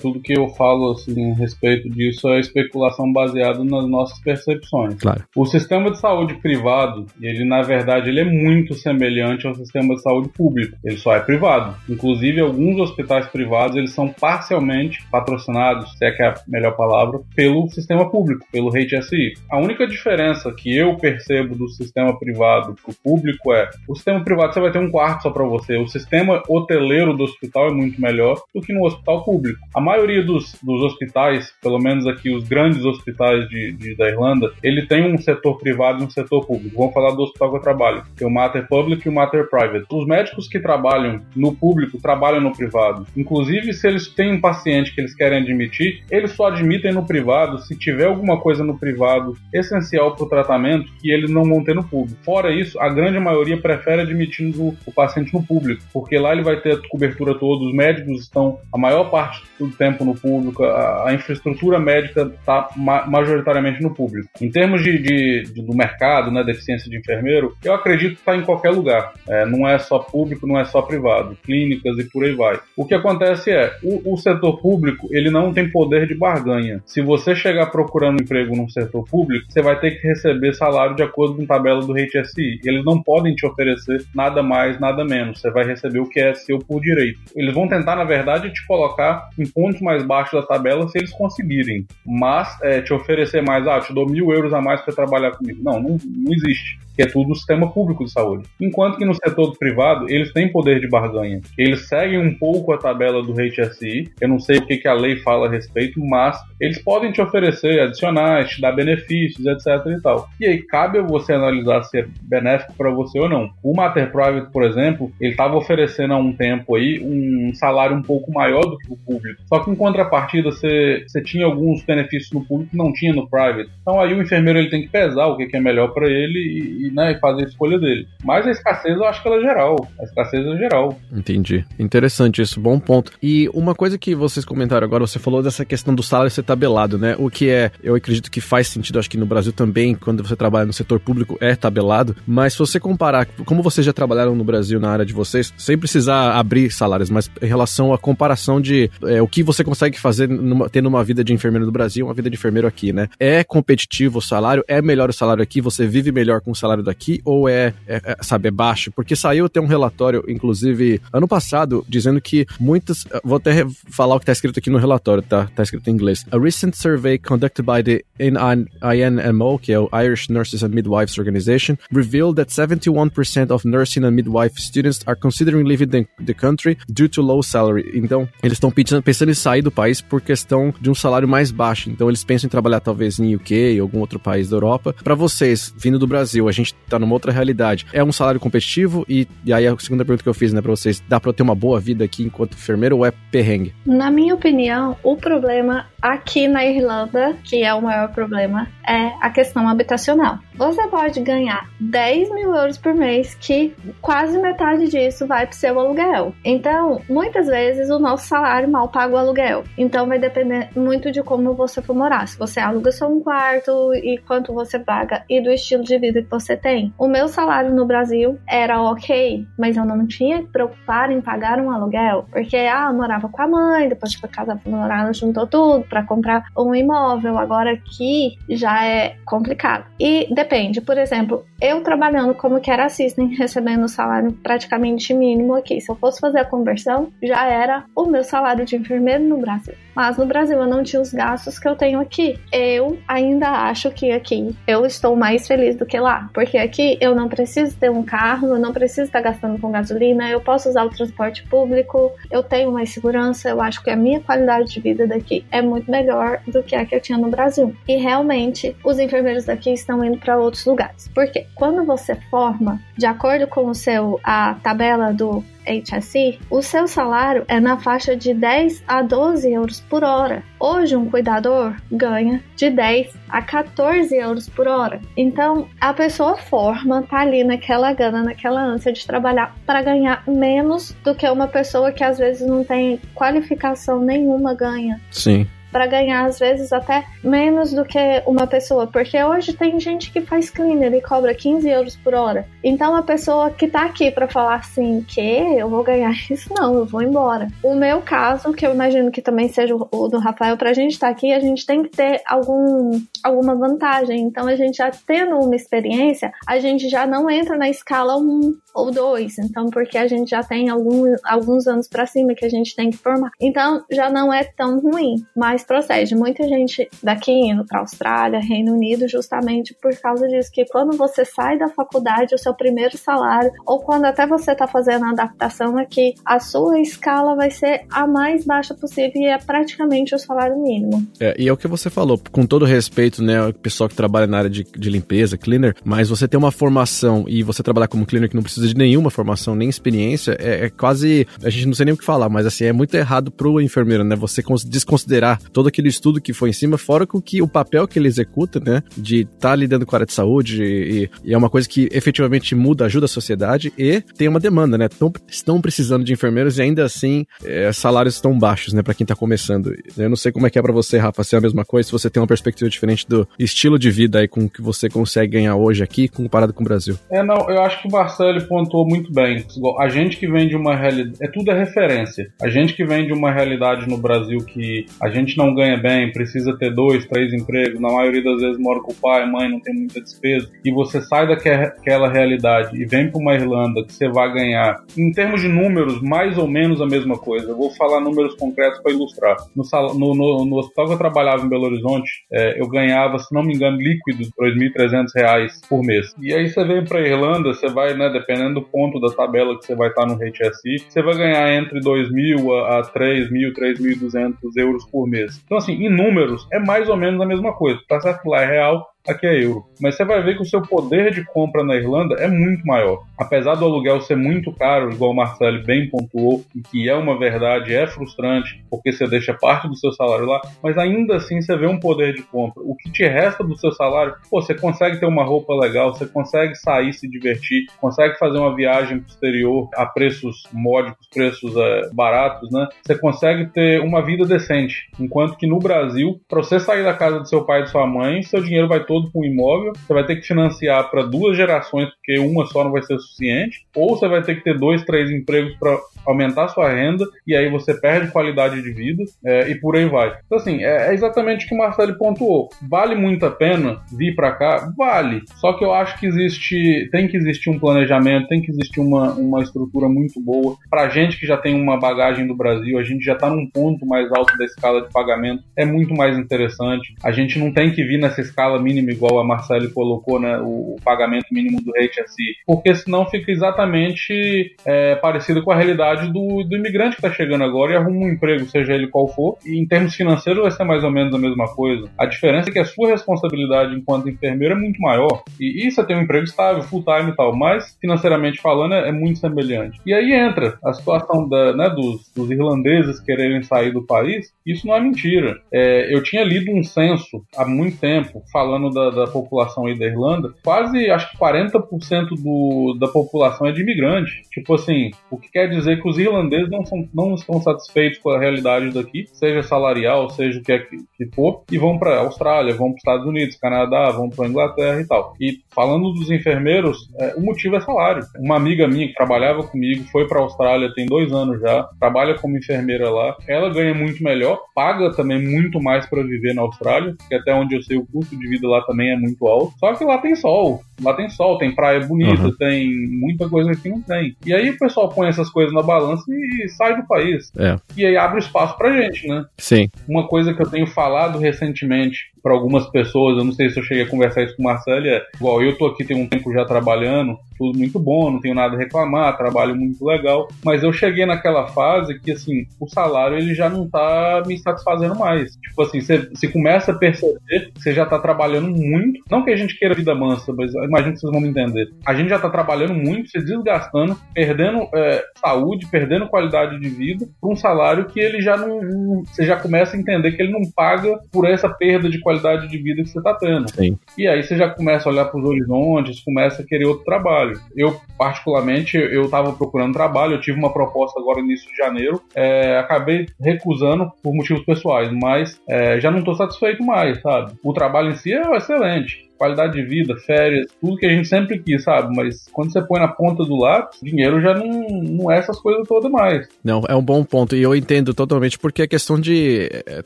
Tudo 0.00 0.20
que 0.20 0.38
eu 0.38 0.48
falo 0.50 0.92
assim, 0.92 1.32
a 1.32 1.34
respeito 1.34 1.88
disso 1.90 2.28
é 2.28 2.40
especulação 2.40 3.12
baseada 3.12 3.64
nas 3.64 3.88
nossas 3.88 4.18
percepções. 4.20 4.94
Claro. 4.94 5.24
O 5.34 5.46
sistema 5.46 5.90
de 5.90 5.98
saúde 5.98 6.34
privado, 6.34 7.06
ele 7.20 7.37
ele 7.38 7.48
na 7.48 7.62
verdade 7.62 8.08
ele 8.08 8.20
é 8.20 8.24
muito 8.24 8.74
semelhante 8.74 9.46
ao 9.46 9.54
sistema 9.54 9.94
de 9.94 10.02
saúde 10.02 10.28
público. 10.28 10.76
Ele 10.84 10.96
só 10.96 11.14
é 11.14 11.20
privado. 11.20 11.76
Inclusive 11.88 12.40
alguns 12.40 12.78
hospitais 12.80 13.26
privados 13.28 13.76
eles 13.76 13.92
são 13.92 14.08
parcialmente 14.08 15.04
patrocinados, 15.10 15.92
se 15.96 16.04
é 16.04 16.10
que 16.10 16.22
é 16.22 16.28
a 16.28 16.34
melhor 16.46 16.76
palavra, 16.76 17.20
pelo 17.34 17.68
sistema 17.68 18.10
público, 18.10 18.46
pelo 18.50 18.70
HSI. 18.70 19.34
A 19.50 19.58
única 19.58 19.86
diferença 19.86 20.52
que 20.52 20.76
eu 20.76 20.96
percebo 20.96 21.54
do 21.54 21.68
sistema 21.68 22.18
privado 22.18 22.74
para 22.74 22.90
o 22.90 22.94
público 22.94 23.52
é 23.52 23.68
o 23.88 23.94
sistema 23.94 24.22
privado 24.22 24.52
você 24.52 24.60
vai 24.60 24.72
ter 24.72 24.78
um 24.78 24.90
quarto 24.90 25.22
só 25.22 25.30
para 25.30 25.44
você. 25.44 25.76
O 25.76 25.86
sistema 25.86 26.42
hoteleiro 26.48 27.16
do 27.16 27.24
hospital 27.24 27.68
é 27.68 27.72
muito 27.72 28.00
melhor 28.00 28.40
do 28.54 28.60
que 28.60 28.72
no 28.72 28.84
hospital 28.84 29.24
público. 29.24 29.58
A 29.74 29.80
maioria 29.80 30.22
dos, 30.22 30.56
dos 30.62 30.82
hospitais, 30.82 31.52
pelo 31.62 31.78
menos 31.78 32.06
aqui 32.06 32.30
os 32.34 32.48
grandes 32.48 32.84
hospitais 32.84 33.48
de, 33.48 33.72
de 33.72 33.96
da 33.96 34.08
Irlanda, 34.08 34.52
ele 34.62 34.86
tem 34.86 35.12
um 35.12 35.18
setor 35.18 35.58
privado 35.58 36.02
e 36.02 36.06
um 36.06 36.10
setor 36.10 36.46
público. 36.46 36.76
Vamos 36.76 36.94
falar 36.94 37.10
do 37.12 37.22
hospital 37.28 37.50
que 37.50 37.56
eu 37.56 37.62
trabalho. 37.62 38.02
Tem 38.16 38.26
o 38.26 38.30
Mater 38.30 38.66
Public 38.68 39.06
e 39.06 39.10
o 39.10 39.14
Mater 39.14 39.48
Private. 39.48 39.86
Os 39.90 40.06
médicos 40.06 40.48
que 40.48 40.60
trabalham 40.60 41.20
no 41.34 41.54
público 41.54 42.00
trabalham 42.00 42.40
no 42.40 42.52
privado. 42.52 43.06
Inclusive, 43.16 43.72
se 43.72 43.86
eles 43.86 44.08
têm 44.08 44.32
um 44.32 44.40
paciente 44.40 44.94
que 44.94 45.00
eles 45.00 45.14
querem 45.14 45.42
admitir, 45.42 46.02
eles 46.10 46.32
só 46.32 46.48
admitem 46.48 46.92
no 46.92 47.06
privado 47.06 47.58
se 47.58 47.76
tiver 47.76 48.06
alguma 48.06 48.40
coisa 48.40 48.64
no 48.64 48.78
privado 48.78 49.36
essencial 49.52 50.14
para 50.14 50.24
o 50.24 50.28
tratamento 50.28 50.90
que 51.00 51.10
eles 51.10 51.30
não 51.30 51.44
vão 51.44 51.62
ter 51.62 51.74
no 51.74 51.84
público. 51.84 52.18
Fora 52.24 52.52
isso, 52.52 52.78
a 52.80 52.88
grande 52.88 53.18
maioria 53.18 53.60
prefere 53.60 54.02
admitindo 54.02 54.76
o 54.86 54.92
paciente 54.92 55.32
no 55.32 55.42
público, 55.42 55.82
porque 55.92 56.18
lá 56.18 56.32
ele 56.32 56.42
vai 56.42 56.60
ter 56.60 56.74
a 56.74 56.88
cobertura 56.88 57.38
toda, 57.38 57.64
os 57.64 57.74
médicos 57.74 58.22
estão 58.22 58.58
a 58.72 58.78
maior 58.78 59.10
parte 59.10 59.42
do 59.58 59.70
tempo 59.70 60.04
no 60.04 60.14
público, 60.14 60.64
a, 60.64 61.08
a 61.08 61.14
infraestrutura 61.14 61.78
médica 61.78 62.22
está 62.38 62.68
ma 62.76 63.06
majoritariamente 63.06 63.82
no 63.82 63.94
público. 63.94 64.28
Em 64.40 64.50
termos 64.50 64.82
de, 64.82 64.98
de, 64.98 65.42
de, 65.52 65.62
do 65.62 65.74
mercado, 65.74 66.30
né, 66.30 66.42
deficiência 66.44 66.90
de 66.90 66.96
enfermeiro, 67.08 67.56
eu 67.64 67.72
acredito 67.72 68.14
que 68.14 68.20
está 68.20 68.36
em 68.36 68.42
qualquer 68.42 68.70
lugar. 68.70 69.12
É, 69.26 69.46
não 69.46 69.66
é 69.66 69.78
só 69.78 69.98
público, 69.98 70.46
não 70.46 70.58
é 70.58 70.64
só 70.64 70.82
privado, 70.82 71.36
clínicas 71.44 71.98
e 71.98 72.04
por 72.04 72.24
aí 72.24 72.34
vai. 72.34 72.60
O 72.76 72.84
que 72.84 72.94
acontece 72.94 73.50
é, 73.50 73.74
o, 73.82 74.14
o 74.14 74.16
setor 74.18 74.60
público 74.60 75.08
ele 75.10 75.30
não 75.30 75.52
tem 75.52 75.70
poder 75.70 76.06
de 76.06 76.14
barganha. 76.14 76.82
Se 76.84 77.00
você 77.00 77.34
chegar 77.34 77.66
procurando 77.66 78.22
emprego 78.22 78.54
num 78.54 78.68
setor 78.68 79.04
público, 79.04 79.46
você 79.48 79.62
vai 79.62 79.78
ter 79.80 79.92
que 79.92 80.06
receber 80.06 80.54
salário 80.54 80.94
de 80.94 81.02
acordo 81.02 81.36
com 81.36 81.44
a 81.44 81.46
tabela 81.46 81.80
do 81.80 81.94
HSI. 81.94 82.60
Eles 82.64 82.84
não 82.84 83.02
podem 83.02 83.34
te 83.34 83.46
oferecer 83.46 84.04
nada 84.14 84.42
mais, 84.42 84.78
nada 84.78 85.04
menos. 85.04 85.40
Você 85.40 85.50
vai 85.50 85.64
receber 85.64 86.00
o 86.00 86.08
que 86.08 86.20
é 86.20 86.34
seu 86.34 86.58
por 86.58 86.80
direito. 86.80 87.20
Eles 87.34 87.54
vão 87.54 87.68
tentar, 87.68 87.96
na 87.96 88.04
verdade, 88.04 88.52
te 88.52 88.66
colocar 88.66 89.28
em 89.38 89.46
pontos 89.46 89.80
mais 89.80 90.04
baixos 90.04 90.40
da 90.40 90.46
tabela 90.46 90.88
se 90.88 90.98
eles 90.98 91.12
conseguirem. 91.12 91.86
Mas 92.04 92.56
é, 92.62 92.80
te 92.80 92.92
oferecer 92.92 93.42
mais, 93.42 93.66
ah, 93.66 93.80
te 93.80 93.92
dou 93.94 94.08
mil 94.08 94.32
euros 94.32 94.52
a 94.52 94.60
mais 94.60 94.80
para 94.82 94.94
trabalhar 94.94 95.32
comigo. 95.32 95.60
Não, 95.62 95.80
não, 95.80 95.98
não 96.04 96.32
existe 96.32 96.87
que 96.98 97.02
é 97.02 97.06
tudo 97.06 97.30
o 97.30 97.34
sistema 97.36 97.70
público 97.70 98.04
de 98.04 98.10
saúde. 98.10 98.48
Enquanto 98.60 98.98
que 98.98 99.04
no 99.04 99.14
setor 99.14 99.56
privado, 99.56 100.10
eles 100.10 100.32
têm 100.32 100.50
poder 100.50 100.80
de 100.80 100.88
barganha. 100.88 101.40
Eles 101.56 101.86
seguem 101.86 102.18
um 102.18 102.36
pouco 102.36 102.72
a 102.72 102.76
tabela 102.76 103.22
do 103.22 103.34
HSI, 103.34 104.10
eu 104.20 104.28
não 104.28 104.40
sei 104.40 104.58
o 104.58 104.66
que, 104.66 104.78
que 104.78 104.88
a 104.88 104.94
lei 104.94 105.14
fala 105.18 105.46
a 105.46 105.50
respeito, 105.50 106.04
mas 106.04 106.36
eles 106.60 106.82
podem 106.82 107.12
te 107.12 107.20
oferecer 107.20 107.78
adicionais, 107.80 108.50
te 108.50 108.60
dar 108.60 108.72
benefícios, 108.72 109.46
etc 109.46 109.86
e 109.96 110.02
tal. 110.02 110.28
E 110.40 110.46
aí 110.46 110.58
cabe 110.58 111.00
você 111.00 111.34
analisar 111.34 111.84
se 111.84 112.00
é 112.00 112.06
benéfico 112.22 112.74
para 112.76 112.90
você 112.90 113.20
ou 113.20 113.28
não. 113.28 113.48
O 113.62 113.76
Mater 113.76 114.10
Private, 114.10 114.50
por 114.50 114.64
exemplo, 114.64 115.12
ele 115.20 115.30
estava 115.30 115.56
oferecendo 115.56 116.14
há 116.14 116.16
um 116.16 116.32
tempo 116.32 116.74
aí 116.74 116.98
um 117.00 117.54
salário 117.54 117.96
um 117.96 118.02
pouco 118.02 118.32
maior 118.32 118.62
do 118.62 118.76
que 118.76 118.92
o 118.92 118.96
público. 118.96 119.40
Só 119.46 119.60
que 119.60 119.70
em 119.70 119.76
contrapartida, 119.76 120.50
você, 120.50 121.04
você 121.06 121.22
tinha 121.22 121.46
alguns 121.46 121.84
benefícios 121.84 122.32
no 122.32 122.44
público 122.44 122.72
que 122.72 122.76
não 122.76 122.92
tinha 122.92 123.14
no 123.14 123.30
private. 123.30 123.70
Então 123.82 124.00
aí 124.00 124.12
o 124.12 124.20
enfermeiro 124.20 124.58
ele 124.58 124.70
tem 124.70 124.82
que 124.82 124.88
pesar 124.88 125.26
o 125.26 125.36
que, 125.36 125.46
que 125.46 125.56
é 125.56 125.60
melhor 125.60 125.94
para 125.94 126.08
ele 126.08 126.38
e, 126.38 126.87
né, 126.90 127.12
e 127.12 127.18
fazer 127.18 127.44
a 127.44 127.48
escolha 127.48 127.78
dele. 127.78 128.06
Mas 128.24 128.46
a 128.46 128.50
escassez 128.50 128.96
eu 128.96 129.04
acho 129.04 129.22
que 129.22 129.28
ela 129.28 129.38
é 129.38 129.40
geral. 129.40 129.88
A 130.00 130.04
escassez 130.04 130.46
é 130.46 130.56
geral. 130.56 130.98
Entendi. 131.12 131.64
Interessante 131.78 132.42
isso, 132.42 132.60
bom 132.60 132.78
ponto. 132.78 133.12
E 133.22 133.48
uma 133.52 133.74
coisa 133.74 133.98
que 133.98 134.14
vocês 134.14 134.44
comentaram 134.44 134.84
agora, 134.86 135.06
você 135.06 135.18
falou 135.18 135.42
dessa 135.42 135.64
questão 135.64 135.94
do 135.94 136.02
salário 136.02 136.30
ser 136.30 136.42
tabelado, 136.42 136.98
né? 136.98 137.14
O 137.18 137.30
que 137.30 137.50
é, 137.50 137.70
eu 137.82 137.94
acredito 137.94 138.30
que 138.30 138.40
faz 138.40 138.68
sentido, 138.68 138.98
acho 138.98 139.10
que 139.10 139.18
no 139.18 139.26
Brasil 139.26 139.52
também, 139.52 139.94
quando 139.94 140.26
você 140.26 140.36
trabalha 140.36 140.66
no 140.66 140.72
setor 140.72 141.00
público, 141.00 141.36
é 141.40 141.54
tabelado. 141.54 142.16
Mas 142.26 142.52
se 142.52 142.58
você 142.58 142.80
comparar, 142.80 143.26
como 143.44 143.62
vocês 143.62 143.84
já 143.84 143.92
trabalharam 143.92 144.34
no 144.34 144.44
Brasil 144.44 144.80
na 144.80 144.90
área 144.90 145.04
de 145.04 145.12
vocês, 145.12 145.52
sem 145.56 145.76
precisar 145.76 146.32
abrir 146.32 146.70
salários, 146.70 147.10
mas 147.10 147.30
em 147.42 147.46
relação 147.46 147.92
à 147.92 147.98
comparação 147.98 148.60
de 148.60 148.90
é, 149.04 149.20
o 149.20 149.28
que 149.28 149.42
você 149.42 149.64
consegue 149.64 149.98
fazer 149.98 150.28
numa, 150.28 150.68
tendo 150.68 150.88
uma 150.88 151.02
vida 151.04 151.24
de 151.24 151.32
enfermeiro 151.32 151.66
no 151.66 151.72
Brasil, 151.72 152.06
uma 152.06 152.14
vida 152.14 152.30
de 152.30 152.36
enfermeiro 152.36 152.66
aqui, 152.66 152.92
né? 152.92 153.08
É 153.18 153.44
competitivo 153.44 154.18
o 154.18 154.22
salário? 154.22 154.64
É 154.68 154.80
melhor 154.80 155.10
o 155.10 155.12
salário 155.12 155.42
aqui? 155.42 155.60
Você 155.60 155.86
vive 155.86 156.12
melhor 156.12 156.40
com 156.40 156.50
o 156.50 156.54
salário 156.54 156.77
daqui 156.82 157.20
ou 157.24 157.48
é, 157.48 157.74
é, 157.86 158.00
é, 158.04 158.16
sabe, 158.22 158.48
é 158.48 158.50
baixo? 158.50 158.90
Porque 158.92 159.16
saiu 159.16 159.46
até 159.46 159.60
um 159.60 159.66
relatório, 159.66 160.24
inclusive, 160.28 161.00
ano 161.12 161.28
passado, 161.28 161.84
dizendo 161.88 162.20
que 162.20 162.46
muitas. 162.60 163.04
Vou 163.24 163.36
até 163.36 163.66
falar 163.90 164.16
o 164.16 164.18
que 164.18 164.24
está 164.24 164.32
escrito 164.32 164.58
aqui 164.58 164.70
no 164.70 164.78
relatório, 164.78 165.22
tá? 165.22 165.48
Tá 165.54 165.62
escrito 165.62 165.88
em 165.88 165.92
inglês. 165.92 166.24
A 166.30 166.38
recent 166.38 166.74
survey 166.74 167.18
conducted 167.18 167.64
by 167.64 167.82
the 167.82 168.02
INMO, 168.18 169.58
que 169.58 169.72
é 169.72 169.78
o 169.78 169.88
Irish 169.92 170.28
Nurses 170.28 170.62
and 170.62 170.70
Midwives 170.70 171.18
Organization, 171.18 171.76
revealed 171.92 172.36
that 172.36 172.50
71% 172.52 173.50
of 173.50 173.66
nursing 173.66 174.04
and 174.04 174.12
midwife 174.12 174.60
students 174.60 175.00
are 175.06 175.16
considering 175.16 175.64
leaving 175.64 175.88
the, 175.88 176.06
the 176.24 176.34
country 176.34 176.76
due 176.88 177.08
to 177.08 177.22
low 177.22 177.42
salary. 177.42 177.90
Então, 177.94 178.28
eles 178.42 178.56
estão 178.56 178.70
pensando 178.70 179.30
em 179.30 179.34
sair 179.34 179.62
do 179.62 179.70
país 179.70 180.00
por 180.00 180.20
questão 180.20 180.72
de 180.80 180.90
um 180.90 180.94
salário 180.94 181.28
mais 181.28 181.50
baixo. 181.50 181.90
Então, 181.90 182.08
eles 182.08 182.24
pensam 182.24 182.46
em 182.46 182.50
trabalhar 182.50 182.80
talvez 182.80 183.18
em 183.18 183.34
UK 183.34 183.78
algum 183.78 184.00
outro 184.00 184.18
país 184.18 184.48
da 184.48 184.56
Europa. 184.56 184.94
Para 185.02 185.14
vocês, 185.14 185.72
vindo 185.76 185.98
do 185.98 186.06
Brasil, 186.06 186.48
a 186.48 186.52
gente 186.52 186.67
tá 186.88 186.98
numa 186.98 187.12
outra 187.12 187.32
realidade. 187.32 187.86
É 187.92 188.02
um 188.02 188.12
salário 188.12 188.40
competitivo 188.40 189.04
e, 189.08 189.26
e 189.44 189.52
aí 189.52 189.66
a 189.66 189.76
segunda 189.78 190.04
pergunta 190.04 190.22
que 190.22 190.28
eu 190.28 190.34
fiz, 190.34 190.52
né, 190.52 190.60
para 190.60 190.70
vocês, 190.70 191.02
dá 191.08 191.20
para 191.20 191.32
ter 191.32 191.42
uma 191.42 191.54
boa 191.54 191.80
vida 191.80 192.04
aqui 192.04 192.24
enquanto 192.24 192.54
enfermeiro 192.54 192.98
ou 192.98 193.06
é 193.06 193.12
perrengue? 193.30 193.74
Na 193.86 194.10
minha 194.10 194.34
opinião, 194.34 194.96
o 195.02 195.16
problema 195.16 195.86
aqui 196.00 196.46
na 196.48 196.64
Irlanda, 196.64 197.36
que 197.44 197.62
é 197.62 197.74
o 197.74 197.82
maior 197.82 198.08
problema, 198.12 198.68
é 198.86 199.12
a 199.20 199.30
questão 199.30 199.68
habitacional. 199.68 200.38
Você 200.54 200.86
pode 200.88 201.20
ganhar 201.20 201.68
10 201.80 202.30
mil 202.30 202.54
euros 202.54 202.78
por 202.78 202.94
mês, 202.94 203.34
que 203.34 203.74
quase 204.00 204.38
metade 204.38 204.88
disso 204.88 205.26
vai 205.26 205.46
para 205.46 205.54
o 205.54 205.56
seu 205.56 205.78
aluguel. 205.78 206.34
Então, 206.44 207.00
muitas 207.08 207.46
vezes 207.46 207.90
o 207.90 207.98
nosso 207.98 208.26
salário 208.26 208.68
mal 208.68 208.88
paga 208.88 209.14
o 209.14 209.18
aluguel. 209.18 209.64
Então, 209.76 210.06
vai 210.06 210.18
depender 210.18 210.68
muito 210.74 211.12
de 211.12 211.22
como 211.22 211.54
você 211.54 211.80
for 211.82 211.94
morar. 211.94 212.26
Se 212.26 212.38
você 212.38 212.60
aluga 212.60 212.90
só 212.90 213.08
um 213.08 213.20
quarto 213.20 213.94
e 213.94 214.18
quanto 214.18 214.52
você 214.52 214.78
paga 214.78 215.24
e 215.28 215.40
do 215.40 215.50
estilo 215.50 215.84
de 215.84 215.98
vida 215.98 216.22
que 216.22 216.30
você 216.30 216.56
tem. 216.58 216.92
O 216.98 217.06
meu 217.06 217.28
salário 217.28 217.74
no 217.74 217.86
Brasil 217.86 218.38
era 218.46 218.82
ok, 218.82 219.46
mas 219.58 219.76
eu 219.76 219.84
não 219.84 220.06
tinha 220.06 220.42
que 220.42 220.48
preocupar 220.48 221.10
em 221.10 221.20
pagar 221.20 221.60
um 221.60 221.70
aluguel, 221.70 222.26
porque 222.30 222.56
ah, 222.56 222.88
eu 222.90 222.94
morava 222.94 223.28
com 223.28 223.42
a 223.42 223.48
mãe, 223.48 223.88
depois 223.88 224.14
foi 224.14 224.28
casa 224.28 224.60
morando, 224.66 225.14
juntou 225.14 225.46
tudo 225.46 225.84
para 225.84 226.02
comprar 226.02 226.44
um 226.56 226.74
imóvel. 226.74 227.38
Agora 227.38 227.72
aqui 227.72 228.38
já 228.48 228.84
é 228.84 229.16
complicado. 229.24 229.84
E 229.98 230.32
depende, 230.34 230.80
por 230.80 230.98
exemplo, 230.98 231.44
eu 231.60 231.82
trabalhando 231.82 232.34
como 232.34 232.60
que 232.60 232.70
era 232.70 232.86
assistant, 232.86 233.36
recebendo 233.36 233.88
salário 233.88 234.32
praticamente 234.32 235.12
mínimo 235.14 235.54
aqui. 235.54 235.80
Se 235.80 235.90
eu 235.90 235.96
fosse 235.96 236.20
fazer 236.20 236.40
a 236.40 236.44
conversão, 236.44 237.12
já 237.22 237.46
era 237.46 237.84
o 237.94 238.06
meu 238.06 238.24
salário 238.24 238.64
de 238.64 238.76
enfermeiro 238.76 239.24
no 239.24 239.38
Brasil. 239.38 239.74
Mas 239.98 240.16
no 240.16 240.26
Brasil 240.26 240.56
eu 240.56 240.68
não 240.68 240.84
tinha 240.84 241.02
os 241.02 241.12
gastos 241.12 241.58
que 241.58 241.66
eu 241.66 241.74
tenho 241.74 241.98
aqui. 241.98 242.38
Eu 242.52 243.00
ainda 243.08 243.48
acho 243.48 243.90
que 243.90 244.12
aqui 244.12 244.56
eu 244.64 244.86
estou 244.86 245.16
mais 245.16 245.48
feliz 245.48 245.74
do 245.74 245.84
que 245.84 245.98
lá, 245.98 246.30
porque 246.32 246.56
aqui 246.56 246.96
eu 247.00 247.16
não 247.16 247.28
preciso 247.28 247.76
ter 247.76 247.90
um 247.90 248.04
carro, 248.04 248.46
eu 248.46 248.60
não 248.60 248.72
preciso 248.72 249.08
estar 249.08 249.20
gastando 249.20 249.60
com 249.60 249.72
gasolina, 249.72 250.30
eu 250.30 250.40
posso 250.40 250.68
usar 250.68 250.84
o 250.84 250.88
transporte 250.88 251.42
público, 251.48 252.12
eu 252.30 252.44
tenho 252.44 252.70
mais 252.70 252.90
segurança, 252.90 253.48
eu 253.48 253.60
acho 253.60 253.82
que 253.82 253.90
a 253.90 253.96
minha 253.96 254.20
qualidade 254.20 254.70
de 254.72 254.78
vida 254.78 255.04
daqui 255.04 255.44
é 255.50 255.60
muito 255.60 255.90
melhor 255.90 256.38
do 256.46 256.62
que 256.62 256.76
a 256.76 256.86
que 256.86 256.94
eu 256.94 257.00
tinha 257.00 257.18
no 257.18 257.28
Brasil. 257.28 257.74
E 257.88 257.96
realmente 257.96 258.76
os 258.84 259.00
enfermeiros 259.00 259.46
daqui 259.46 259.72
estão 259.72 260.04
indo 260.04 260.18
para 260.18 260.38
outros 260.38 260.64
lugares. 260.64 261.08
Porque 261.12 261.48
quando 261.56 261.84
você 261.84 262.14
forma, 262.30 262.80
de 262.96 263.06
acordo 263.06 263.48
com 263.48 263.66
o 263.66 263.74
seu 263.74 264.20
a 264.22 264.54
tabela 264.62 265.12
do 265.12 265.42
HSE, 265.68 266.38
o 266.50 266.62
seu 266.62 266.88
salário 266.88 267.44
é 267.48 267.60
na 267.60 267.78
faixa 267.78 268.16
de 268.16 268.32
10 268.32 268.82
a 268.86 269.02
12 269.02 269.52
euros 269.52 269.80
por 269.80 270.02
hora. 270.02 270.42
Hoje, 270.58 270.96
um 270.96 271.08
cuidador 271.08 271.74
ganha 271.90 272.42
de 272.56 272.70
10 272.70 273.16
a 273.28 273.42
14 273.42 274.14
euros 274.16 274.48
por 274.48 274.66
hora. 274.66 275.00
Então, 275.16 275.68
a 275.80 275.92
pessoa 275.92 276.36
forma, 276.36 277.02
tá 277.02 277.20
ali 277.20 277.44
naquela 277.44 277.92
gana, 277.92 278.22
naquela 278.22 278.62
ânsia 278.62 278.92
de 278.92 279.06
trabalhar 279.06 279.54
para 279.66 279.82
ganhar 279.82 280.22
menos 280.26 280.92
do 281.04 281.14
que 281.14 281.28
uma 281.28 281.46
pessoa 281.46 281.92
que 281.92 282.02
às 282.02 282.18
vezes 282.18 282.46
não 282.46 282.64
tem 282.64 283.00
qualificação 283.14 284.00
nenhuma 284.00 284.54
ganha. 284.54 285.00
Sim 285.10 285.46
para 285.70 285.86
ganhar 285.86 286.26
às 286.26 286.38
vezes 286.38 286.72
até 286.72 287.04
menos 287.22 287.72
do 287.72 287.84
que 287.84 287.98
uma 288.26 288.46
pessoa, 288.46 288.86
porque 288.86 289.22
hoje 289.22 289.52
tem 289.52 289.78
gente 289.78 290.10
que 290.12 290.20
faz 290.20 290.50
cleaner 290.50 290.92
e 290.94 291.00
cobra 291.00 291.34
15 291.34 291.68
euros 291.68 291.96
por 291.96 292.14
hora. 292.14 292.46
Então 292.62 292.94
a 292.94 293.02
pessoa 293.02 293.50
que 293.50 293.68
tá 293.68 293.84
aqui 293.84 294.10
para 294.10 294.28
falar 294.28 294.56
assim 294.56 295.04
que 295.06 295.20
eu 295.20 295.68
vou 295.68 295.82
ganhar 295.82 296.12
isso, 296.30 296.52
não, 296.54 296.74
eu 296.74 296.86
vou 296.86 297.02
embora. 297.02 297.48
O 297.62 297.74
meu 297.74 298.00
caso, 298.00 298.52
que 298.52 298.66
eu 298.66 298.72
imagino 298.72 299.10
que 299.10 299.22
também 299.22 299.48
seja 299.48 299.74
o 299.74 300.08
do 300.08 300.18
Rafael, 300.18 300.56
pra 300.56 300.72
gente 300.72 300.92
estar 300.92 301.08
tá 301.08 301.12
aqui, 301.12 301.32
a 301.32 301.40
gente 301.40 301.66
tem 301.66 301.82
que 301.82 301.90
ter 301.90 302.22
algum, 302.26 303.00
alguma 303.22 303.54
vantagem. 303.54 304.20
Então 304.20 304.46
a 304.46 304.56
gente 304.56 304.78
já 304.78 304.90
tendo 304.90 305.36
uma 305.36 305.56
experiência, 305.56 306.32
a 306.46 306.58
gente 306.58 306.88
já 306.88 307.06
não 307.06 307.30
entra 307.30 307.56
na 307.56 307.68
escala 307.68 308.16
1 308.16 308.56
ou 308.74 308.90
2. 308.90 309.38
Então, 309.38 309.66
porque 309.66 309.98
a 309.98 310.06
gente 310.06 310.30
já 310.30 310.42
tem 310.42 310.68
algum, 310.68 311.14
alguns 311.24 311.66
anos 311.66 311.88
para 311.88 312.06
cima 312.06 312.34
que 312.34 312.44
a 312.44 312.48
gente 312.48 312.74
tem 312.74 312.90
que 312.90 312.96
formar. 312.96 313.30
Então 313.40 313.84
já 313.90 314.08
não 314.08 314.32
é 314.32 314.44
tão 314.44 314.78
ruim. 314.80 315.16
Mas 315.36 315.57
Mas 315.58 315.64
procede 315.64 316.14
muita 316.14 316.46
gente 316.46 316.88
daqui 317.02 317.32
indo 317.32 317.64
para 317.64 317.80
Austrália, 317.80 318.38
Reino 318.38 318.74
Unido, 318.74 319.08
justamente 319.08 319.74
por 319.82 319.92
causa 319.96 320.28
disso, 320.28 320.52
que 320.52 320.64
quando 320.66 320.96
você 320.96 321.24
sai 321.24 321.58
da 321.58 321.68
faculdade, 321.68 322.32
o 322.32 322.38
seu 322.38 322.54
primeiro 322.54 322.96
salário, 322.96 323.50
ou 323.66 323.80
quando 323.80 324.04
até 324.04 324.24
você 324.24 324.52
está 324.52 324.68
fazendo 324.68 325.06
a 325.06 325.10
adaptação 325.10 325.76
aqui, 325.76 326.14
a 326.24 326.38
sua 326.38 326.80
escala 326.80 327.34
vai 327.34 327.50
ser 327.50 327.84
a 327.90 328.06
mais 328.06 328.44
baixa 328.44 328.72
possível 328.72 329.10
e 329.16 329.26
é 329.26 329.36
praticamente 329.36 330.14
o 330.14 330.18
salário 330.18 330.56
mínimo. 330.62 331.04
É, 331.18 331.34
e 331.36 331.48
é 331.48 331.52
o 331.52 331.56
que 331.56 331.66
você 331.66 331.90
falou, 331.90 332.20
com 332.30 332.46
todo 332.46 332.64
respeito, 332.64 333.20
né, 333.20 333.44
o 333.44 333.52
pessoal 333.52 333.88
que 333.88 333.96
trabalha 333.96 334.28
na 334.28 334.38
área 334.38 334.50
de, 334.50 334.62
de 334.62 334.88
limpeza, 334.88 335.36
cleaner, 335.36 335.74
mas 335.84 336.08
você 336.08 336.28
tem 336.28 336.38
uma 336.38 336.52
formação 336.52 337.24
e 337.26 337.42
você 337.42 337.64
trabalhar 337.64 337.88
como 337.88 338.06
cleaner 338.06 338.30
que 338.30 338.36
não 338.36 338.44
precisa 338.44 338.68
de 338.68 338.76
nenhuma 338.76 339.10
formação, 339.10 339.56
nem 339.56 339.68
experiência, 339.68 340.36
é, 340.38 340.66
é 340.66 340.70
quase, 340.70 341.26
a 341.42 341.50
gente 341.50 341.66
não 341.66 341.74
sei 341.74 341.86
nem 341.86 341.94
o 341.94 341.98
que 341.98 342.04
falar, 342.04 342.28
mas 342.28 342.46
assim, 342.46 342.64
é 342.64 342.72
muito 342.72 342.94
errado 342.94 343.32
pro 343.32 343.60
enfermeiro, 343.60 344.04
né, 344.04 344.14
você 344.14 344.40
desconsiderar 344.64 345.40
todo 345.52 345.68
aquele 345.68 345.88
estudo 345.88 346.20
que 346.20 346.32
foi 346.32 346.50
em 346.50 346.52
cima, 346.52 346.78
fora 346.78 347.06
com 347.06 347.20
que 347.20 347.42
o 347.42 347.48
papel 347.48 347.86
que 347.86 347.98
ele 347.98 348.08
executa, 348.08 348.60
né, 348.60 348.82
de 348.96 349.20
estar 349.20 349.50
tá 349.50 349.56
lidando 349.56 349.86
com 349.86 349.94
a 349.94 349.98
área 349.98 350.06
de 350.06 350.12
saúde 350.12 350.62
e, 350.62 351.10
e, 351.24 351.34
é 351.34 351.38
uma 351.38 351.50
coisa 351.50 351.68
que 351.68 351.88
efetivamente 351.92 352.54
muda, 352.54 352.84
ajuda 352.84 353.06
a 353.06 353.08
sociedade 353.08 353.72
e 353.78 354.00
tem 354.16 354.28
uma 354.28 354.40
demanda, 354.40 354.76
né, 354.76 354.88
Tão, 354.88 355.12
estão 355.28 355.60
precisando 355.60 356.04
de 356.04 356.12
enfermeiros 356.12 356.58
e 356.58 356.62
ainda 356.62 356.84
assim 356.84 357.24
é, 357.44 357.72
salários 357.72 358.14
estão 358.14 358.36
baixos, 358.38 358.72
né, 358.72 358.82
para 358.82 358.94
quem 358.94 359.06
tá 359.06 359.14
começando. 359.14 359.74
Eu 359.96 360.08
não 360.08 360.16
sei 360.16 360.32
como 360.32 360.46
é 360.46 360.50
que 360.50 360.58
é 360.58 360.62
para 360.62 360.72
você, 360.72 360.98
Rafa, 360.98 361.22
se 361.24 361.34
é 361.34 361.38
a 361.38 361.40
mesma 361.40 361.64
coisa, 361.64 361.86
se 361.86 361.92
você 361.92 362.10
tem 362.10 362.20
uma 362.20 362.26
perspectiva 362.26 362.68
diferente 362.68 363.06
do 363.08 363.28
estilo 363.38 363.78
de 363.78 363.90
vida 363.90 364.18
aí 364.18 364.28
com 364.28 364.48
que 364.48 364.62
você 364.62 364.88
consegue 364.88 365.32
ganhar 365.32 365.56
hoje 365.56 365.82
aqui 365.82 366.08
comparado 366.08 366.52
com 366.52 366.62
o 366.62 366.64
Brasil. 366.64 366.96
É, 367.10 367.22
não, 367.22 367.48
eu 367.48 367.62
acho 367.62 367.82
que 367.82 367.88
o 367.88 367.90
Marcelo 367.90 368.42
pontuou 368.46 368.86
muito 368.86 369.12
bem. 369.12 369.44
A 369.78 369.88
gente 369.88 370.16
que 370.16 370.28
vem 370.28 370.48
de 370.48 370.56
uma 370.56 370.76
realidade, 370.76 371.16
é 371.20 371.28
tudo 371.28 371.50
é 371.50 371.58
referência. 371.58 372.30
A 372.42 372.48
gente 372.48 372.74
que 372.74 372.84
vem 372.84 373.06
de 373.06 373.12
uma 373.12 373.32
realidade 373.32 373.88
no 373.88 373.96
Brasil 373.96 374.38
que 374.38 374.86
a 375.00 375.08
gente 375.08 375.36
não 375.38 375.54
ganha 375.54 375.76
bem, 375.76 376.12
precisa 376.12 376.56
ter 376.58 376.74
dois, 376.74 377.06
três 377.06 377.32
empregos, 377.32 377.80
na 377.80 377.92
maioria 377.92 378.22
das 378.22 378.40
vezes 378.40 378.58
mora 378.58 378.80
com 378.80 378.92
o 378.92 378.94
pai, 378.94 379.24
mãe, 379.30 379.48
não 379.48 379.60
tem 379.60 379.74
muita 379.74 380.00
despesa, 380.00 380.50
e 380.64 380.70
você 380.70 381.00
sai 381.00 381.26
daquela 381.26 382.08
realidade 382.10 382.76
e 382.76 382.84
vem 382.84 383.10
para 383.10 383.20
uma 383.20 383.34
Irlanda 383.34 383.84
que 383.84 383.92
você 383.92 384.08
vai 384.08 384.32
ganhar, 384.32 384.82
em 384.96 385.12
termos 385.12 385.40
de 385.40 385.48
números, 385.48 386.02
mais 386.02 386.36
ou 386.36 386.46
menos 386.46 386.80
a 386.80 386.86
mesma 386.86 387.16
coisa. 387.16 387.50
Eu 387.50 387.56
vou 387.56 387.70
falar 387.70 388.00
números 388.00 388.34
concretos 388.34 388.80
para 388.80 388.92
ilustrar. 388.92 389.36
No, 389.54 389.64
no, 389.94 390.14
no, 390.14 390.44
no, 390.44 390.56
hospital 390.58 390.86
que 390.86 390.92
eu 390.94 390.98
trabalhava 390.98 391.44
em 391.44 391.48
Belo 391.48 391.66
Horizonte, 391.66 392.10
é, 392.32 392.60
eu 392.60 392.68
ganhava, 392.68 393.18
se 393.18 393.32
não 393.32 393.42
me 393.42 393.54
engano, 393.54 393.78
líquido, 393.78 394.28
R$ 394.38 394.50
2.300 394.52 395.50
por 395.68 395.82
mês. 395.82 396.14
E 396.20 396.34
aí 396.34 396.48
você 396.48 396.64
vem 396.64 396.84
para 396.84 397.00
Irlanda, 397.00 397.54
você 397.54 397.68
vai, 397.68 397.94
né, 397.94 398.10
dependendo 398.10 398.54
do 398.54 398.62
ponto 398.62 399.00
da 399.00 399.14
tabela 399.14 399.56
que 399.58 399.64
você 399.64 399.74
vai 399.74 399.88
estar 399.88 400.06
no 400.06 400.16
HSI, 400.16 400.78
você 400.88 401.02
vai 401.02 401.16
ganhar 401.16 401.54
entre 401.54 401.80
2.000 401.80 402.48
a 402.66 402.82
3.000, 402.82 403.52
3.200 403.52 404.34
euros 404.56 404.84
por 404.90 405.06
mês. 405.06 405.27
Então, 405.36 405.58
assim, 405.58 405.72
em 405.72 405.88
números, 405.88 406.46
é 406.52 406.58
mais 406.58 406.88
ou 406.88 406.96
menos 406.96 407.20
a 407.20 407.26
mesma 407.26 407.52
coisa. 407.52 407.80
Tá 407.88 408.00
certo 408.00 408.28
lá 408.28 408.42
é 408.42 408.46
real, 408.46 408.88
aqui 409.08 409.26
é 409.26 409.44
euro. 409.44 409.64
Mas 409.80 409.96
você 409.96 410.04
vai 410.04 410.22
ver 410.22 410.36
que 410.36 410.42
o 410.42 410.46
seu 410.46 410.62
poder 410.62 411.12
de 411.12 411.24
compra 411.24 411.64
na 411.64 411.76
Irlanda 411.76 412.16
é 412.16 412.28
muito 412.28 412.66
maior. 412.66 413.04
Apesar 413.16 413.54
do 413.54 413.64
aluguel 413.64 414.00
ser 414.00 414.16
muito 414.16 414.52
caro, 414.52 414.92
igual 414.92 415.12
o 415.12 415.16
Marcelo 415.16 415.62
bem 415.64 415.88
pontuou, 415.88 416.44
e 416.54 416.60
que 416.60 416.88
é 416.88 416.94
uma 416.94 417.18
verdade, 417.18 417.74
é 417.74 417.86
frustrante, 417.86 418.64
porque 418.70 418.92
você 418.92 419.06
deixa 419.06 419.34
parte 419.34 419.68
do 419.68 419.76
seu 419.76 419.92
salário 419.92 420.26
lá, 420.26 420.40
mas 420.62 420.76
ainda 420.78 421.16
assim 421.16 421.40
você 421.40 421.56
vê 421.56 421.66
um 421.66 421.80
poder 421.80 422.14
de 422.14 422.22
compra. 422.22 422.62
O 422.62 422.76
que 422.76 422.90
te 422.90 423.06
resta 423.06 423.44
do 423.44 423.56
seu 423.56 423.72
salário, 423.72 424.14
pô, 424.30 424.40
você 424.40 424.54
consegue 424.54 424.98
ter 424.98 425.06
uma 425.06 425.24
roupa 425.24 425.54
legal, 425.54 425.94
você 425.94 426.06
consegue 426.06 426.54
sair, 426.54 426.92
se 426.92 427.08
divertir, 427.08 427.66
consegue 427.80 428.18
fazer 428.18 428.38
uma 428.38 428.54
viagem 428.54 429.00
pro 429.00 429.08
exterior 429.08 429.68
a 429.74 429.86
preços 429.86 430.42
módicos, 430.52 431.08
preços 431.12 431.56
é, 431.56 431.90
baratos, 431.92 432.50
né? 432.50 432.68
Você 432.84 432.96
consegue 432.98 433.46
ter 433.46 433.80
uma 433.80 434.02
vida 434.02 434.24
decente. 434.24 434.88
Enquanto 434.98 435.36
que 435.36 435.46
no 435.46 435.58
Brasil, 435.58 436.20
para 436.28 436.42
você 436.42 436.58
sair 436.58 436.84
da 436.84 436.94
casa 436.94 437.20
do 437.20 437.28
seu 437.28 437.44
pai 437.44 437.60
e 437.60 437.64
de 437.64 437.70
sua 437.70 437.86
mãe, 437.86 438.22
seu 438.22 438.42
dinheiro 438.42 438.68
vai 438.68 438.84
todo 438.84 438.97
com 439.12 439.24
imóvel, 439.24 439.72
você 439.74 439.94
vai 439.94 440.04
ter 440.04 440.16
que 440.16 440.26
financiar 440.26 440.90
para 440.90 441.02
duas 441.02 441.36
gerações, 441.36 441.88
porque 441.90 442.18
uma 442.18 442.46
só 442.46 442.64
não 442.64 442.72
vai 442.72 442.82
ser 442.82 442.98
suficiente, 442.98 443.66
ou 443.74 443.96
você 443.96 444.08
vai 444.08 444.22
ter 444.22 444.36
que 444.36 444.44
ter 444.44 444.58
dois, 444.58 444.84
três 444.84 445.10
empregos 445.10 445.56
para 445.58 445.78
aumentar 446.06 446.48
sua 446.48 446.72
renda, 446.72 447.04
e 447.26 447.36
aí 447.36 447.50
você 447.50 447.74
perde 447.74 448.10
qualidade 448.10 448.62
de 448.62 448.70
vida, 448.72 449.04
é, 449.24 449.50
e 449.50 449.54
por 449.60 449.76
aí 449.76 449.84
vai. 449.86 450.16
Então, 450.26 450.38
assim, 450.38 450.64
é, 450.64 450.88
é, 450.88 450.94
exatamente 450.94 451.44
o 451.44 451.48
que 451.48 451.54
o 451.54 451.58
Marcelo 451.58 451.98
pontuou. 451.98 452.48
Vale 452.68 452.94
muito 452.94 453.26
a 453.26 453.30
pena 453.30 453.80
vir 453.96 454.14
para 454.14 454.32
cá? 454.32 454.72
Vale. 454.76 455.22
Só 455.36 455.52
que 455.52 455.64
eu 455.64 455.72
acho 455.72 455.98
que 455.98 456.06
existe, 456.06 456.88
tem 456.90 457.08
que 457.08 457.16
existir 457.16 457.50
um 457.50 457.58
planejamento, 457.58 458.28
tem 458.28 458.40
que 458.40 458.50
existir 458.50 458.80
uma, 458.80 459.12
uma 459.12 459.42
estrutura 459.42 459.88
muito 459.88 460.20
boa. 460.20 460.56
Pra 460.70 460.88
gente 460.88 461.18
que 461.18 461.26
já 461.26 461.36
tem 461.36 461.60
uma 461.60 461.78
bagagem 461.78 462.26
do 462.26 462.34
Brasil, 462.34 462.78
a 462.78 462.82
gente 462.82 463.04
já 463.04 463.14
tá 463.14 463.28
num 463.28 463.48
ponto 463.50 463.84
mais 463.86 464.10
alto 464.12 464.36
da 464.38 464.44
escala 464.44 464.82
de 464.82 464.92
pagamento, 464.92 465.42
é 465.56 465.64
muito 465.64 465.94
mais 465.94 466.18
interessante. 466.18 466.94
A 467.04 467.12
gente 467.12 467.38
não 467.38 467.52
tem 467.52 467.70
que 467.72 467.84
vir 467.84 467.98
nessa 467.98 468.20
escala 468.20 468.58
mínima 468.60 468.77
mínimo, 468.78 468.90
igual 468.90 469.18
a 469.18 469.24
Marcelo 469.24 469.70
colocou, 469.72 470.20
né, 470.20 470.38
o, 470.38 470.76
pagamento 470.84 471.26
mínimo 471.32 471.60
do 471.60 471.72
HSI, 471.72 472.36
porque 472.46 472.74
senão 472.74 473.04
fica 473.06 473.30
exatamente 473.30 474.54
é, 474.64 474.94
parecido 474.96 475.42
com 475.42 475.50
a 475.50 475.56
realidade 475.56 476.10
do, 476.12 476.44
do 476.44 476.56
imigrante 476.56 476.96
que 476.96 477.06
está 477.06 477.12
chegando 477.12 477.44
agora 477.44 477.72
e 477.72 477.76
arruma 477.76 478.06
um 478.06 478.08
emprego, 478.08 478.46
seja 478.46 478.74
ele 478.74 478.88
qual 478.88 479.08
for, 479.08 479.36
e 479.44 479.58
em 479.58 479.66
termos 479.66 479.94
financeiros 479.94 480.42
vai 480.42 480.50
ser 480.50 480.64
mais 480.64 480.84
ou 480.84 480.90
menos 480.90 481.14
a 481.14 481.18
mesma 481.18 481.46
coisa. 481.54 481.90
A 481.98 482.06
diferença 482.06 482.48
é 482.48 482.52
que 482.52 482.58
a 482.58 482.64
sua 482.64 482.88
responsabilidade 482.88 483.74
enquanto 483.74 484.08
enfermeiro 484.08 484.54
é 484.54 484.58
muito 484.58 484.80
maior, 484.80 485.22
e, 485.38 485.66
e 485.66 485.70
você 485.70 485.84
tem 485.84 485.96
um 485.96 486.02
emprego 486.02 486.24
estável, 486.24 486.62
full 486.62 486.84
time 486.84 487.10
e 487.10 487.16
tal, 487.16 487.36
mas 487.36 487.76
financeiramente 487.80 488.40
falando 488.40 488.74
é, 488.74 488.88
é 488.88 488.92
muito 488.92 489.18
semelhante. 489.18 489.80
E 489.84 489.92
aí 489.92 490.12
entra 490.12 490.58
a 490.64 490.72
situação 490.72 491.28
da, 491.28 491.54
né, 491.54 491.68
dos, 491.70 492.10
dos 492.14 492.30
irlandeses 492.30 493.00
quererem 493.00 493.42
sair 493.42 493.72
do 493.72 493.84
país, 493.84 494.32
isso 494.46 494.66
não 494.66 494.74
é 494.74 494.80
mentira. 494.80 495.40
É, 495.52 495.94
eu 495.94 496.02
tinha 496.02 496.24
lido 496.24 496.52
um 496.52 496.62
censo 496.62 497.22
há 497.36 497.44
muito 497.44 497.78
tempo 497.78 498.22
falando 498.32 498.67
da, 498.70 498.90
da 498.90 499.06
população 499.06 499.66
aí 499.66 499.78
da 499.78 499.86
Irlanda, 499.86 500.32
quase 500.42 500.90
acho 500.90 501.10
que 501.10 501.18
40% 501.18 502.08
do, 502.22 502.76
da 502.78 502.88
população 502.88 503.46
é 503.46 503.52
de 503.52 503.62
imigrante. 503.62 504.22
Tipo 504.32 504.54
assim, 504.54 504.90
o 505.10 505.16
que 505.16 505.30
quer 505.30 505.48
dizer 505.48 505.80
que 505.80 505.88
os 505.88 505.98
irlandeses 505.98 506.50
não, 506.50 506.64
são, 506.64 506.88
não 506.94 507.14
estão 507.14 507.40
satisfeitos 507.40 507.98
com 507.98 508.10
a 508.10 508.18
realidade 508.18 508.70
daqui, 508.70 509.06
seja 509.12 509.42
salarial, 509.42 510.10
seja 510.10 510.38
o 510.38 510.42
que, 510.42 510.52
é 510.52 510.58
que, 510.58 510.76
que 510.96 511.06
for, 511.14 511.42
e 511.50 511.58
vão 511.58 511.78
para 511.78 511.98
Austrália, 511.98 512.54
vão 512.54 512.70
para 512.70 512.78
Estados 512.78 513.06
Unidos, 513.06 513.36
Canadá, 513.36 513.90
vão 513.90 514.08
para 514.08 514.28
Inglaterra 514.28 514.80
e 514.80 514.86
tal. 514.86 515.14
E 515.20 515.40
falando 515.54 515.92
dos 515.92 516.10
enfermeiros, 516.10 516.88
é, 516.98 517.14
o 517.16 517.20
motivo 517.20 517.56
é 517.56 517.60
salário. 517.60 518.04
Uma 518.18 518.36
amiga 518.36 518.66
minha 518.68 518.88
que 518.88 518.94
trabalhava 518.94 519.42
comigo 519.42 519.84
foi 519.90 520.06
para 520.06 520.20
Austrália 520.20 520.72
tem 520.74 520.86
dois 520.86 521.12
anos 521.12 521.40
já, 521.40 521.64
trabalha 521.78 522.14
como 522.14 522.36
enfermeira 522.36 522.90
lá. 522.90 523.16
Ela 523.26 523.50
ganha 523.50 523.74
muito 523.74 524.02
melhor, 524.02 524.40
paga 524.54 524.92
também 524.92 525.20
muito 525.20 525.60
mais 525.60 525.86
para 525.86 526.02
viver 526.02 526.34
na 526.34 526.42
Austrália, 526.42 526.96
que 527.08 527.14
até 527.14 527.34
onde 527.34 527.54
eu 527.54 527.62
sei 527.62 527.76
o 527.76 527.86
custo 527.86 528.16
de 528.16 528.28
vida 528.28 528.48
lá 528.48 528.57
também 528.62 528.90
é 528.90 528.96
muito 528.96 529.26
alto. 529.26 529.54
Só 529.58 529.74
que 529.74 529.84
lá 529.84 529.98
tem 529.98 530.14
sol. 530.14 530.62
Lá 530.82 530.94
tem 530.94 531.08
sol, 531.08 531.38
tem 531.38 531.54
praia 531.54 531.80
bonita, 531.80 532.22
uhum. 532.22 532.36
tem 532.36 532.70
muita 532.88 533.28
coisa 533.28 533.52
que 533.52 533.68
não 533.68 533.80
tem. 533.80 534.14
E 534.24 534.32
aí 534.32 534.50
o 534.50 534.58
pessoal 534.58 534.88
põe 534.88 535.08
essas 535.08 535.28
coisas 535.28 535.52
na 535.52 535.62
balança 535.62 536.04
e 536.08 536.48
sai 536.50 536.76
do 536.76 536.86
país. 536.86 537.32
É. 537.36 537.56
E 537.76 537.84
aí 537.84 537.96
abre 537.96 538.20
espaço 538.20 538.56
pra 538.56 538.72
gente, 538.72 539.08
né? 539.08 539.24
Sim. 539.36 539.68
Uma 539.88 540.06
coisa 540.06 540.32
que 540.32 540.40
eu 540.40 540.48
tenho 540.48 540.66
falado 540.66 541.18
recentemente 541.18 542.12
para 542.22 542.32
algumas 542.32 542.68
pessoas, 542.70 543.16
eu 543.16 543.24
não 543.24 543.32
sei 543.32 543.50
se 543.50 543.58
eu 543.58 543.64
cheguei 543.64 543.84
a 543.84 543.88
conversar 543.88 544.22
isso 544.22 544.36
com 544.36 544.42
o 544.42 544.44
Marcelo, 544.44 544.86
é 544.86 545.02
igual 545.14 545.42
eu 545.42 545.56
tô 545.56 545.66
aqui 545.66 545.84
tem 545.84 546.00
um 546.00 546.06
tempo 546.06 546.32
já 546.32 546.44
trabalhando, 546.44 547.18
tudo 547.38 547.58
muito 547.58 547.78
bom, 547.78 548.10
não 548.10 548.20
tenho 548.20 548.34
nada 548.34 548.56
a 548.56 548.58
reclamar, 548.58 549.16
trabalho 549.16 549.54
muito 549.54 549.84
legal, 549.84 550.28
mas 550.44 550.62
eu 550.62 550.72
cheguei 550.72 551.06
naquela 551.06 551.46
fase 551.48 551.98
que 552.00 552.12
assim, 552.12 552.46
o 552.60 552.68
salário 552.68 553.16
ele 553.16 553.34
já 553.34 553.48
não 553.48 553.68
tá 553.68 554.22
me 554.26 554.36
satisfazendo 554.38 554.96
mais. 554.96 555.36
Tipo 555.36 555.62
assim, 555.62 555.80
você 555.80 556.28
começa 556.28 556.72
a 556.72 556.74
perceber 556.74 557.52
que 557.54 557.62
você 557.62 557.72
já 557.72 557.86
tá 557.86 557.98
trabalhando 557.98 558.50
muito, 558.50 559.00
não 559.10 559.24
que 559.24 559.30
a 559.30 559.36
gente 559.36 559.58
queira 559.58 559.74
vida 559.74 559.94
mansa, 559.94 560.32
mas 560.36 560.52
imagino 560.54 560.94
que 560.94 561.00
vocês 561.00 561.12
vão 561.12 561.20
me 561.20 561.28
entender. 561.28 561.70
A 561.86 561.94
gente 561.94 562.08
já 562.08 562.18
tá 562.18 562.28
trabalhando 562.28 562.74
muito, 562.74 563.10
se 563.10 563.24
desgastando, 563.24 563.96
perdendo 564.12 564.68
é, 564.74 565.04
saúde, 565.20 565.66
perdendo 565.70 566.08
qualidade 566.08 566.58
de 566.58 566.68
vida, 566.68 567.06
por 567.20 567.32
um 567.32 567.36
salário 567.36 567.86
que 567.86 568.00
ele 568.00 568.20
já 568.20 568.36
não, 568.36 568.60
não, 568.60 569.04
você 569.04 569.24
já 569.24 569.36
começa 569.36 569.76
a 569.76 569.78
entender 569.78 570.12
que 570.12 570.22
ele 570.22 570.32
não 570.32 570.50
paga 570.50 570.98
por 571.12 571.28
essa 571.28 571.48
perda 571.48 571.88
de 571.88 572.00
qualidade 572.00 572.48
de 572.48 572.58
vida 572.58 572.82
que 572.82 572.88
você 572.88 573.02
tá 573.02 573.14
tendo. 573.14 573.48
Sim. 573.50 573.78
E 573.96 574.08
aí 574.08 574.22
você 574.22 574.36
já 574.36 574.48
começa 574.48 574.88
a 574.88 574.92
olhar 574.92 575.04
para 575.06 575.20
os 575.20 575.24
horizontes, 575.24 576.00
começa 576.00 576.42
a 576.42 576.46
querer 576.46 576.66
outro 576.66 576.84
trabalho 576.84 577.27
trabalho. 577.28 577.40
Eu, 577.56 577.80
particularmente, 577.96 578.76
eu 578.76 579.04
estava 579.04 579.32
procurando 579.32 579.72
trabalho, 579.72 580.14
eu 580.14 580.20
tive 580.20 580.38
uma 580.38 580.52
proposta 580.52 580.98
agora 580.98 581.20
no 581.20 581.26
início 581.26 581.50
de 581.50 581.56
janeiro, 581.56 582.00
é, 582.14 582.58
acabei 582.58 583.06
recusando 583.20 583.90
por 584.02 584.14
motivos 584.14 584.44
pessoais, 584.44 584.90
mas 584.92 585.40
é, 585.48 585.80
já 585.80 585.90
não 585.90 585.98
estou 585.98 586.14
satisfeito 586.14 586.62
mais, 586.62 587.00
sabe? 587.00 587.32
O 587.42 587.52
trabalho 587.52 587.90
em 587.90 587.96
si 587.96 588.12
é 588.12 588.36
excelente, 588.36 589.07
qualidade 589.18 589.54
de 589.54 589.62
vida, 589.62 589.96
férias, 589.96 590.46
tudo 590.60 590.76
que 590.76 590.86
a 590.86 590.90
gente 590.90 591.08
sempre 591.08 591.38
quis, 591.38 591.64
sabe? 591.64 591.94
Mas 591.94 592.26
quando 592.32 592.52
você 592.52 592.62
põe 592.62 592.80
na 592.80 592.88
ponta 592.88 593.24
do 593.24 593.36
lápis, 593.36 593.80
dinheiro 593.82 594.20
já 594.20 594.34
não, 594.34 594.68
não 594.68 595.10
é 595.10 595.18
essas 595.18 595.38
coisas 595.40 595.66
todas 595.66 595.90
mais. 595.90 596.28
Não, 596.42 596.62
é 596.68 596.74
um 596.74 596.82
bom 596.82 597.04
ponto. 597.04 597.34
E 597.34 597.42
eu 597.42 597.54
entendo 597.54 597.92
totalmente 597.92 598.38
porque 598.38 598.62
é 598.62 598.66
questão 598.66 598.98
de 598.98 599.48
é, 599.66 599.82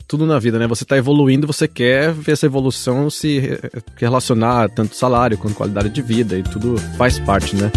tudo 0.07 0.25
na 0.25 0.39
vida, 0.39 0.59
né? 0.59 0.67
Você 0.67 0.85
tá 0.85 0.97
evoluindo, 0.97 1.47
você 1.47 1.67
quer 1.67 2.11
ver 2.13 2.33
essa 2.33 2.45
evolução 2.45 3.09
se 3.09 3.59
relacionar 3.97 4.69
tanto 4.69 4.95
salário 4.95 5.37
quanto 5.37 5.55
qualidade 5.55 5.89
de 5.89 6.01
vida 6.01 6.37
e 6.37 6.43
tudo 6.43 6.77
faz 6.97 7.19
parte, 7.19 7.55
né? 7.55 7.71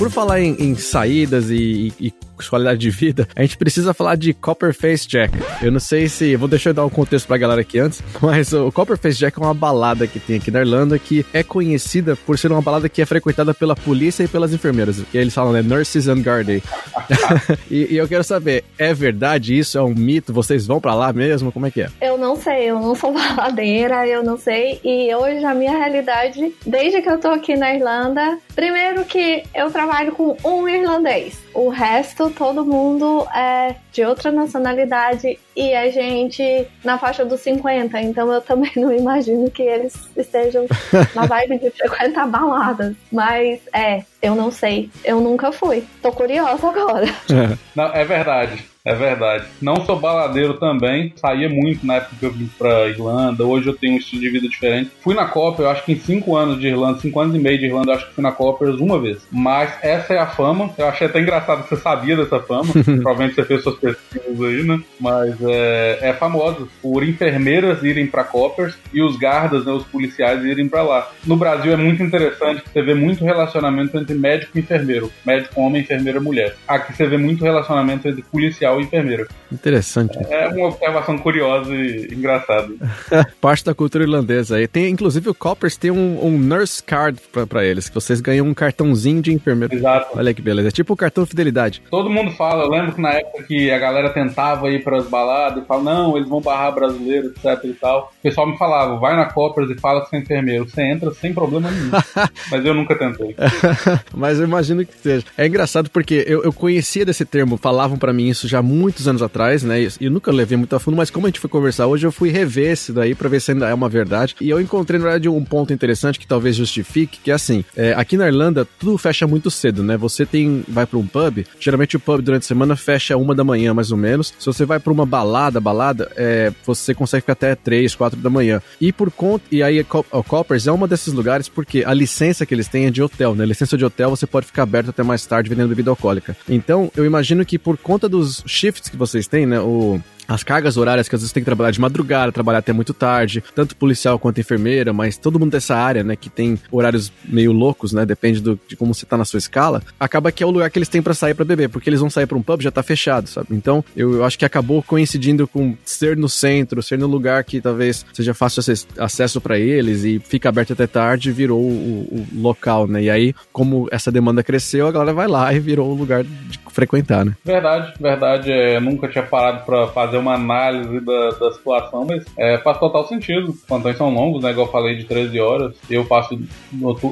Por 0.00 0.10
falar 0.10 0.40
em, 0.40 0.56
em 0.58 0.74
saídas 0.76 1.50
e, 1.50 1.92
e, 2.00 2.06
e, 2.06 2.14
qualidade 2.48 2.80
de 2.80 2.88
vida, 2.88 3.28
a 3.36 3.42
gente 3.42 3.58
precisa 3.58 3.92
falar 3.92 4.16
de 4.16 4.32
Copperface 4.32 5.06
Jack. 5.06 5.30
Eu 5.60 5.70
não 5.70 5.78
sei 5.78 6.08
se. 6.08 6.34
Vou 6.36 6.48
deixar 6.48 6.70
eu 6.70 6.74
dar 6.74 6.86
um 6.86 6.88
contexto 6.88 7.26
pra 7.26 7.36
galera 7.36 7.60
aqui 7.60 7.78
antes, 7.78 8.02
mas 8.18 8.50
o 8.54 8.72
Copperface 8.72 9.18
Jack 9.18 9.38
é 9.38 9.44
uma 9.44 9.52
balada 9.52 10.06
que 10.06 10.18
tem 10.18 10.36
aqui 10.38 10.50
na 10.50 10.60
Irlanda 10.60 10.98
que 10.98 11.26
é 11.34 11.42
conhecida 11.42 12.16
por 12.16 12.38
ser 12.38 12.50
uma 12.50 12.62
balada 12.62 12.88
que 12.88 13.02
é 13.02 13.04
frequentada 13.04 13.52
pela 13.52 13.76
polícia 13.76 14.24
e 14.24 14.28
pelas 14.28 14.54
enfermeiras. 14.54 15.02
Que 15.12 15.18
eles 15.18 15.34
falam, 15.34 15.52
né? 15.52 15.60
Nurses 15.60 16.08
and 16.08 16.22
Guard 16.22 16.48
e, 17.70 17.92
e, 17.92 17.96
eu 17.98 18.08
quero 18.08 18.24
saber, 18.24 18.64
é 18.78 18.94
verdade 18.94 19.58
isso? 19.58 19.76
É 19.76 19.82
um 19.82 19.94
mito? 19.94 20.32
Vocês 20.32 20.66
vão 20.66 20.80
para 20.80 20.94
lá 20.94 21.12
mesmo? 21.12 21.52
Como 21.52 21.66
é 21.66 21.70
que 21.70 21.82
é? 21.82 21.90
Eu 22.00 22.16
não 22.16 22.36
sei, 22.36 22.70
eu 22.70 22.80
não 22.80 22.94
sou 22.94 23.12
baladeira, 23.12 24.06
eu 24.06 24.24
não 24.24 24.38
sei. 24.38 24.80
E 24.82 25.14
hoje 25.14 25.44
a 25.44 25.54
minha 25.54 25.76
realidade, 25.76 26.54
desde 26.64 27.02
que 27.02 27.10
eu 27.10 27.18
tô 27.18 27.28
aqui 27.28 27.54
na 27.54 27.74
Irlanda, 27.74 28.38
primeiro 28.54 29.04
que 29.04 29.42
eu 29.54 29.70
trabalho 29.70 29.89
com 30.12 30.36
um 30.44 30.68
irlandês. 30.68 31.38
O 31.52 31.68
resto, 31.68 32.30
todo 32.30 32.64
mundo 32.64 33.26
é 33.34 33.74
de 33.92 34.04
outra 34.04 34.30
nacionalidade 34.30 35.38
e 35.56 35.74
a 35.74 35.90
gente 35.90 36.66
na 36.84 36.96
faixa 36.96 37.24
dos 37.24 37.40
50. 37.40 38.00
Então 38.00 38.32
eu 38.32 38.40
também 38.40 38.70
não 38.76 38.92
imagino 38.92 39.50
que 39.50 39.62
eles 39.62 39.94
estejam 40.16 40.66
na 41.14 41.26
vibe 41.26 41.58
de 41.58 41.70
frequentar 41.70 42.28
baladas. 42.28 42.94
Mas 43.10 43.60
é, 43.74 44.04
eu 44.22 44.34
não 44.34 44.50
sei. 44.50 44.88
Eu 45.04 45.20
nunca 45.20 45.50
fui. 45.50 45.84
Tô 46.00 46.12
curiosa 46.12 46.68
agora. 46.68 47.06
É. 47.06 47.58
Não, 47.74 47.86
é 47.92 48.04
verdade. 48.04 48.69
É 48.84 48.94
verdade. 48.94 49.46
Não 49.60 49.84
sou 49.84 49.98
baladeiro 49.98 50.54
também, 50.54 51.12
saía 51.16 51.48
muito 51.48 51.86
na 51.86 51.96
época 51.96 52.16
que 52.18 52.24
eu 52.24 52.32
vim 52.32 52.48
pra 52.58 52.88
Irlanda. 52.88 53.44
Hoje 53.44 53.66
eu 53.66 53.76
tenho 53.76 53.94
um 53.94 53.98
estilo 53.98 54.22
de 54.22 54.30
vida 54.30 54.48
diferente. 54.48 54.90
Fui 55.02 55.14
na 55.14 55.26
Copa, 55.26 55.62
eu 55.62 55.70
acho 55.70 55.84
que 55.84 55.92
em 55.92 55.98
5 55.98 56.36
anos 56.36 56.58
de 56.58 56.68
Irlanda, 56.68 56.98
5 56.98 57.20
anos 57.20 57.36
e 57.36 57.38
meio 57.38 57.58
de 57.58 57.66
Irlanda, 57.66 57.92
eu 57.92 57.96
acho 57.96 58.06
que 58.08 58.14
fui 58.14 58.22
na 58.22 58.32
Copa 58.32 58.64
uma 58.64 58.98
vez. 58.98 59.18
Mas 59.30 59.72
essa 59.82 60.14
é 60.14 60.18
a 60.18 60.26
fama. 60.26 60.70
Eu 60.78 60.88
achei 60.88 61.06
até 61.06 61.20
engraçado 61.20 61.62
que 61.62 61.68
você 61.68 61.76
sabia 61.76 62.16
dessa 62.16 62.40
fama. 62.40 62.72
Provavelmente 62.72 63.34
você 63.34 63.44
fez 63.44 63.62
suas 63.62 63.76
pesquisas 63.76 64.40
aí, 64.40 64.62
né? 64.62 64.80
Mas 64.98 65.36
é, 65.42 65.98
é 66.02 66.12
famoso 66.14 66.68
por 66.80 67.02
enfermeiras 67.06 67.82
irem 67.82 68.06
pra 68.06 68.24
Coppers 68.24 68.78
e 68.92 69.02
os 69.02 69.16
guardas, 69.18 69.64
né, 69.66 69.72
os 69.72 69.84
policiais 69.84 70.42
irem 70.44 70.68
pra 70.68 70.82
lá. 70.82 71.10
No 71.26 71.36
Brasil 71.36 71.72
é 71.72 71.76
muito 71.76 72.02
interessante 72.02 72.62
que 72.62 72.70
você 72.70 72.82
vê 72.82 72.94
muito 72.94 73.24
relacionamento 73.24 73.98
entre 73.98 74.14
médico 74.14 74.56
e 74.56 74.60
enfermeiro. 74.60 75.12
Médico 75.26 75.60
homem, 75.60 75.82
enfermeira 75.82 76.20
mulher. 76.20 76.56
Aqui 76.66 76.94
você 76.94 77.06
vê 77.06 77.18
muito 77.18 77.44
relacionamento 77.44 78.08
entre 78.08 78.22
policial 78.22 78.69
e 78.78 78.84
enfermeiro. 78.84 79.26
Interessante. 79.50 80.18
É 80.28 80.48
uma 80.48 80.68
observação 80.68 81.18
curiosa 81.18 81.74
e 81.74 82.12
engraçada. 82.12 82.68
Parte 83.40 83.64
da 83.64 83.74
cultura 83.74 84.04
irlandesa 84.04 84.56
aí. 84.56 84.68
Tem, 84.68 84.88
inclusive, 84.88 85.30
o 85.30 85.34
Coppers 85.34 85.76
tem 85.76 85.90
um, 85.90 86.24
um 86.24 86.38
nurse 86.38 86.82
card 86.82 87.20
pra, 87.32 87.46
pra, 87.46 87.64
eles, 87.64 87.88
que 87.88 87.94
vocês 87.94 88.20
ganham 88.20 88.46
um 88.46 88.54
cartãozinho 88.54 89.22
de 89.22 89.32
enfermeiro. 89.32 89.74
Exato. 89.74 90.16
Olha 90.16 90.34
que 90.34 90.42
beleza. 90.42 90.68
É 90.68 90.70
tipo 90.70 90.92
o 90.92 90.96
cartão 90.96 91.26
fidelidade. 91.26 91.82
Todo 91.90 92.10
mundo 92.10 92.30
fala, 92.32 92.64
eu 92.64 92.70
lembro 92.70 92.92
que 92.92 93.00
na 93.00 93.10
época 93.10 93.42
que 93.44 93.70
a 93.70 93.78
galera 93.78 94.10
tentava 94.10 94.70
ir 94.70 94.84
pras 94.84 95.06
baladas 95.08 95.64
e 95.64 95.66
fala, 95.66 95.82
não, 95.82 96.16
eles 96.16 96.28
vão 96.28 96.40
barrar 96.40 96.72
brasileiros, 96.72 97.32
etc 97.32 97.64
e 97.64 97.74
tal. 97.74 98.12
O 98.18 98.22
pessoal 98.22 98.46
me 98.46 98.58
falava, 98.58 98.98
vai 98.98 99.16
na 99.16 99.26
Coppers 99.26 99.70
e 99.70 99.80
fala 99.80 100.02
que 100.02 100.10
você 100.10 100.16
é 100.16 100.20
enfermeiro. 100.20 100.68
Você 100.68 100.82
entra 100.82 101.10
sem 101.12 101.32
problema 101.32 101.70
nenhum. 101.70 101.90
Mas 102.50 102.64
eu 102.64 102.74
nunca 102.74 102.94
tentei. 102.94 103.34
Mas 104.14 104.38
eu 104.38 104.44
imagino 104.44 104.84
que 104.84 104.96
seja. 104.96 105.24
É 105.36 105.46
engraçado 105.46 105.90
porque 105.90 106.24
eu, 106.26 106.42
eu 106.44 106.52
conhecia 106.52 107.04
desse 107.04 107.24
termo, 107.24 107.56
falavam 107.56 107.98
para 107.98 108.12
mim 108.12 108.28
isso 108.28 108.46
já 108.46 108.59
muitos 108.62 109.08
anos 109.08 109.22
atrás, 109.22 109.62
né? 109.62 109.82
E 109.82 109.88
eu 110.00 110.10
nunca 110.10 110.30
levei 110.32 110.56
muito 110.56 110.74
a 110.74 110.80
fundo, 110.80 110.96
mas 110.96 111.10
como 111.10 111.26
a 111.26 111.28
gente 111.28 111.40
foi 111.40 111.50
conversar 111.50 111.86
hoje, 111.86 112.06
eu 112.06 112.12
fui 112.12 112.30
rever 112.30 112.70
esse 112.72 112.92
daí 112.92 113.14
para 113.14 113.28
ver 113.28 113.40
se 113.40 113.52
ainda 113.52 113.68
é 113.68 113.74
uma 113.74 113.88
verdade. 113.88 114.36
E 114.40 114.50
eu 114.50 114.60
encontrei, 114.60 114.98
na 114.98 115.04
verdade, 115.04 115.28
um 115.28 115.44
ponto 115.44 115.72
interessante 115.72 116.18
que 116.18 116.26
talvez 116.26 116.56
justifique, 116.56 117.18
que 117.22 117.30
é 117.30 117.34
assim, 117.34 117.64
é, 117.76 117.92
aqui 117.96 118.16
na 118.16 118.26
Irlanda, 118.26 118.66
tudo 118.78 118.96
fecha 118.98 119.26
muito 119.26 119.50
cedo, 119.50 119.82
né? 119.82 119.96
Você 119.96 120.26
tem, 120.26 120.64
vai 120.68 120.86
para 120.86 120.98
um 120.98 121.06
pub, 121.06 121.44
geralmente 121.58 121.96
o 121.96 122.00
pub 122.00 122.20
durante 122.22 122.42
a 122.42 122.46
semana 122.48 122.76
fecha 122.76 123.16
uma 123.16 123.34
da 123.34 123.44
manhã, 123.44 123.72
mais 123.74 123.90
ou 123.90 123.98
menos. 123.98 124.32
Se 124.38 124.46
você 124.46 124.64
vai 124.64 124.78
para 124.78 124.92
uma 124.92 125.06
balada, 125.06 125.60
balada, 125.60 126.10
é, 126.16 126.52
você 126.64 126.94
consegue 126.94 127.22
ficar 127.22 127.32
até 127.32 127.54
três, 127.54 127.94
quatro 127.94 128.18
da 128.18 128.30
manhã. 128.30 128.60
E 128.80 128.92
por 128.92 129.10
conta, 129.10 129.44
e 129.50 129.62
aí 129.62 129.80
o 129.80 130.24
Coppers 130.24 130.66
é 130.66 130.72
um 130.72 130.80
desses 130.86 131.12
lugares 131.12 131.48
porque 131.48 131.84
a 131.86 131.92
licença 131.92 132.46
que 132.46 132.54
eles 132.54 132.68
têm 132.68 132.86
é 132.86 132.90
de 132.90 133.02
hotel, 133.02 133.34
né? 133.34 133.44
A 133.44 133.46
licença 133.46 133.76
de 133.76 133.84
hotel 133.84 134.10
você 134.10 134.26
pode 134.26 134.46
ficar 134.46 134.62
aberto 134.62 134.90
até 134.90 135.02
mais 135.02 135.24
tarde 135.26 135.48
vendendo 135.48 135.68
bebida 135.68 135.90
alcoólica. 135.90 136.36
Então, 136.48 136.90
eu 136.96 137.04
imagino 137.04 137.44
que 137.44 137.58
por 137.58 137.76
conta 137.76 138.08
dos 138.08 138.42
shifts 138.50 138.88
que 138.88 138.96
vocês 138.96 139.26
têm, 139.26 139.46
né? 139.46 139.60
O, 139.60 140.00
as 140.30 140.44
cargas 140.44 140.76
horárias 140.76 141.08
que 141.08 141.14
às 141.14 141.20
vezes 141.20 141.32
tem 141.32 141.42
que 141.42 141.46
trabalhar 141.46 141.72
de 141.72 141.80
madrugada, 141.80 142.30
trabalhar 142.30 142.58
até 142.58 142.72
muito 142.72 142.94
tarde, 142.94 143.42
tanto 143.54 143.74
policial 143.74 144.18
quanto 144.18 144.40
enfermeira, 144.40 144.92
mas 144.92 145.16
todo 145.16 145.38
mundo 145.38 145.50
dessa 145.50 145.76
área, 145.76 146.04
né, 146.04 146.14
que 146.14 146.30
tem 146.30 146.58
horários 146.70 147.12
meio 147.24 147.52
loucos, 147.52 147.92
né, 147.92 148.06
depende 148.06 148.40
do, 148.40 148.58
de 148.68 148.76
como 148.76 148.94
você 148.94 149.04
tá 149.04 149.16
na 149.16 149.24
sua 149.24 149.38
escala, 149.38 149.82
acaba 149.98 150.30
que 150.30 150.42
é 150.42 150.46
o 150.46 150.50
lugar 150.50 150.70
que 150.70 150.78
eles 150.78 150.88
têm 150.88 151.02
para 151.02 151.14
sair 151.14 151.34
para 151.34 151.44
beber, 151.44 151.68
porque 151.68 151.90
eles 151.90 152.00
vão 152.00 152.08
sair 152.08 152.26
para 152.26 152.38
um 152.38 152.42
pub 152.42 152.62
já 152.62 152.70
tá 152.70 152.82
fechado, 152.82 153.28
sabe? 153.28 153.48
Então, 153.50 153.84
eu, 153.96 154.14
eu, 154.14 154.24
acho 154.24 154.38
que 154.38 154.44
acabou 154.44 154.82
coincidindo 154.82 155.48
com 155.48 155.76
ser 155.84 156.16
no 156.16 156.28
centro, 156.28 156.82
ser 156.82 156.98
no 156.98 157.06
lugar 157.06 157.42
que 157.42 157.60
talvez 157.60 158.06
seja 158.12 158.32
fácil 158.32 158.62
acesso 158.98 159.40
para 159.40 159.58
eles 159.58 160.04
e 160.04 160.20
fica 160.20 160.48
aberto 160.48 160.72
até 160.74 160.86
tarde, 160.86 161.32
virou 161.32 161.60
o, 161.60 162.26
o, 162.34 162.40
local, 162.40 162.86
né? 162.86 163.02
E 163.02 163.10
aí, 163.10 163.34
como 163.52 163.88
essa 163.90 164.12
demanda 164.12 164.42
cresceu, 164.42 164.86
a 164.86 164.92
galera 164.92 165.12
vai 165.12 165.26
lá 165.26 165.52
e 165.52 165.58
virou 165.58 165.90
o 165.90 165.94
lugar 165.94 166.22
de 166.22 166.60
frequentar, 166.70 167.24
né? 167.24 167.34
Verdade, 167.44 167.92
verdade. 168.00 168.52
É, 168.52 168.78
nunca 168.78 169.08
tinha 169.08 169.24
parado 169.24 169.64
para 169.64 169.88
fazer 169.88 170.18
uma 170.20 170.34
análise 170.34 171.00
da, 171.00 171.30
da 171.30 171.52
situação, 171.52 172.06
mas 172.08 172.24
é, 172.36 172.58
faz 172.58 172.78
total 172.78 173.06
sentido. 173.06 173.50
Os 173.50 173.62
plantões 173.62 173.96
são 173.96 174.12
longos, 174.12 174.42
né? 174.42 174.50
Igual 174.50 174.66
eu 174.66 174.72
falei, 174.72 174.96
de 174.96 175.04
13 175.04 175.40
horas. 175.40 175.74
Eu 175.88 176.04
faço 176.04 176.38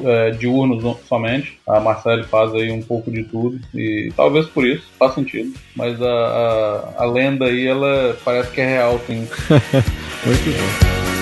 é, 0.05 0.31
diurnos 0.31 0.97
somente. 1.07 1.59
A 1.67 1.79
Marcele 1.79 2.23
faz 2.23 2.53
aí 2.53 2.71
um 2.71 2.81
pouco 2.81 3.11
de 3.11 3.23
tudo. 3.23 3.59
E 3.73 4.11
talvez 4.15 4.45
por 4.47 4.65
isso 4.65 4.85
faz 4.97 5.13
sentido. 5.13 5.53
Mas 5.75 6.01
a, 6.01 6.05
a, 6.97 7.03
a 7.03 7.05
lenda 7.05 7.45
aí, 7.45 7.67
ela 7.67 8.17
parece 8.23 8.51
que 8.51 8.61
é 8.61 8.67
real, 8.67 8.99
sim. 9.05 9.27
Muito 10.25 10.51
bom. 10.57 11.18